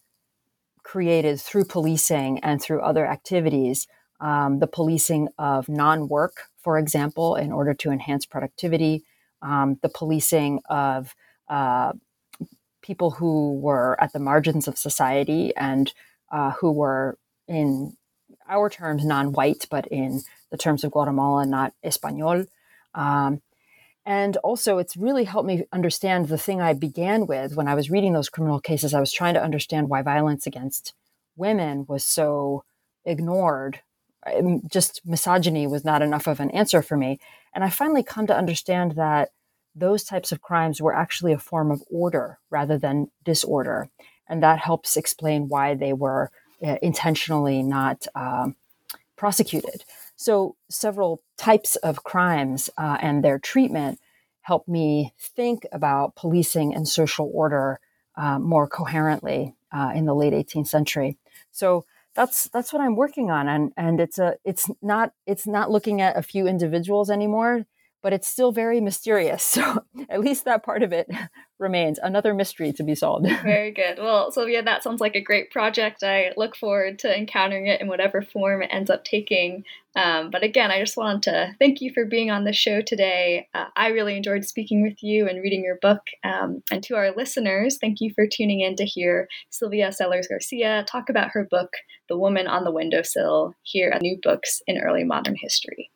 created 0.82 1.40
through 1.40 1.66
policing 1.66 2.40
and 2.40 2.60
through 2.60 2.82
other 2.82 3.06
activities. 3.06 3.88
Um, 4.20 4.58
the 4.58 4.68
policing 4.68 5.28
of 5.38 5.70
non 5.70 6.08
work, 6.08 6.50
for 6.58 6.80
example, 6.80 7.36
in 7.36 7.52
order 7.52 7.76
to 7.76 7.92
enhance 7.92 8.26
productivity, 8.26 9.04
um, 9.44 9.78
the 9.84 9.90
policing 9.90 10.62
of 10.70 11.14
uh, 11.50 11.94
people 12.84 13.12
who 13.12 13.56
were 13.56 13.98
at 14.00 14.14
the 14.14 14.20
margins 14.20 14.68
of 14.68 14.78
society 14.78 15.56
and 15.56 15.92
uh, 16.32 16.52
who 16.52 16.72
were, 16.72 17.18
in 17.48 17.98
our 18.48 18.70
terms, 18.70 19.04
non 19.04 19.32
white, 19.32 19.66
but 19.72 19.88
in 19.88 20.22
the 20.52 20.58
terms 20.58 20.84
of 20.84 20.92
Guatemala, 20.92 21.46
not 21.46 21.74
Espanol. 21.84 22.46
Um, 22.94 23.42
and 24.06 24.36
also, 24.38 24.78
it's 24.78 24.98
really 24.98 25.24
helped 25.24 25.48
me 25.48 25.64
understand 25.72 26.28
the 26.28 26.38
thing 26.38 26.62
I 26.62 26.74
began 26.74 27.26
with 27.26 27.56
when 27.56 27.68
I 27.68 27.76
was 27.76 27.90
reading 27.90 28.14
those 28.14 28.30
criminal 28.30 28.60
cases. 28.60 28.94
I 28.94 29.00
was 29.00 29.14
trying 29.14 29.34
to 29.36 29.44
understand 29.44 29.90
why 29.90 30.02
violence 30.02 30.46
against 30.46 30.94
women 31.38 31.86
was 31.88 32.04
so 32.04 32.66
ignored. 33.06 33.80
Just 34.70 35.02
misogyny 35.06 35.68
was 35.68 35.86
not 35.86 36.02
enough 36.02 36.28
of 36.28 36.40
an 36.40 36.52
answer 36.52 36.82
for 36.82 36.98
me. 36.98 37.20
And 37.54 37.64
I 37.64 37.70
finally 37.70 38.04
come 38.04 38.28
to 38.28 38.36
understand 38.36 38.94
that 38.94 39.32
those 39.76 40.04
types 40.04 40.32
of 40.32 40.42
crimes 40.42 40.82
were 40.82 40.96
actually 40.96 41.34
a 41.34 41.40
form 41.40 41.72
of 41.72 41.84
order 41.90 42.40
rather 42.50 42.78
than 42.78 43.10
disorder. 43.24 43.90
And 44.28 44.42
that 44.44 44.60
helps 44.60 44.96
explain 44.98 45.50
why 45.50 45.76
they 45.76 45.94
were 45.94 46.32
uh, 46.66 46.78
intentionally 46.82 47.62
not 47.62 48.06
um, 48.16 48.56
prosecuted. 49.16 49.84
So, 50.16 50.56
several 50.70 51.22
types 51.38 51.76
of 51.78 52.04
crimes 52.04 52.70
uh, 52.78 52.98
and 53.02 53.24
their 53.24 53.40
treatment 53.40 54.00
help 54.42 54.68
me 54.68 55.14
think 55.20 55.66
about 55.72 56.16
policing 56.16 56.74
and 56.74 56.88
social 56.88 57.30
order 57.34 57.80
uh, 58.16 58.40
more 58.40 58.68
coherently 58.68 59.56
uh, 59.72 59.92
in 59.96 60.06
the 60.06 60.14
late 60.14 60.34
18th 60.34 60.68
century. 60.68 61.18
So, 61.52 61.86
that's 62.16 62.48
that's 62.50 62.72
what 62.72 62.82
I'm 62.82 62.96
working 62.96 63.32
on, 63.32 63.48
and 63.48 63.74
and 63.76 64.00
it's 64.00 64.20
a 64.20 64.36
it's 64.46 64.70
not 64.82 65.14
it's 65.26 65.48
not 65.48 65.72
looking 65.72 66.00
at 66.00 66.16
a 66.16 66.22
few 66.22 66.48
individuals 66.48 67.10
anymore 67.10 67.66
but 68.04 68.14
it's 68.14 68.28
still 68.28 68.52
very 68.52 68.80
mysterious. 68.80 69.58
So 69.64 69.84
at 70.10 70.20
least 70.20 70.46
that 70.46 70.64
part 70.64 70.82
of 70.82 70.92
it 70.92 71.08
remains 71.60 72.00
another 72.02 72.34
mystery 72.34 72.74
to 72.74 72.84
be 72.84 72.96
solved. 72.96 73.28
Very 73.44 73.72
good. 73.72 74.00
Well, 74.00 74.32
Sylvia, 74.32 74.64
that 74.64 74.82
sounds 74.82 75.00
like 75.00 75.16
a 75.16 75.22
great 75.22 75.52
project. 75.52 76.04
I 76.04 76.32
look 76.36 76.56
forward 76.56 76.98
to 77.00 77.18
encountering 77.18 77.68
it 77.68 77.80
in 77.80 77.88
whatever 77.88 78.24
form 78.24 78.64
it 78.64 78.70
ends 78.72 78.90
up 78.90 79.06
taking. 79.06 79.64
Um, 79.96 80.32
but 80.32 80.44
again, 80.44 80.72
I 80.72 80.80
just 80.80 80.98
wanted 80.98 81.22
to 81.24 81.56
thank 81.60 81.82
you 81.82 81.94
for 81.94 82.06
being 82.06 82.32
on 82.32 82.46
the 82.46 82.52
show 82.52 82.82
today. 82.82 83.48
Uh, 83.54 83.66
I 83.76 83.90
really 83.90 84.18
enjoyed 84.18 84.44
speaking 84.46 84.82
with 84.82 85.04
you 85.04 85.28
and 85.30 85.42
reading 85.42 85.64
your 85.64 85.78
book. 85.80 86.02
Um, 86.24 86.64
and 86.72 86.84
to 86.84 86.96
our 86.96 87.16
listeners, 87.16 87.78
thank 87.80 88.02
you 88.02 88.12
for 88.16 88.26
tuning 88.28 88.62
in 88.62 88.76
to 88.78 88.86
hear 88.86 89.28
Sylvia 89.52 89.92
Sellers 89.92 90.28
Garcia 90.28 90.84
talk 90.88 91.10
about 91.10 91.32
her 91.32 91.48
book, 91.50 91.70
The 92.10 92.18
Woman 92.18 92.48
on 92.48 92.64
the 92.64 92.72
Windowsill, 92.72 93.54
here 93.62 93.92
at 93.92 94.02
New 94.02 94.18
Books 94.22 94.62
in 94.66 94.80
Early 94.80 95.04
Modern 95.04 95.36
History. 95.40 95.92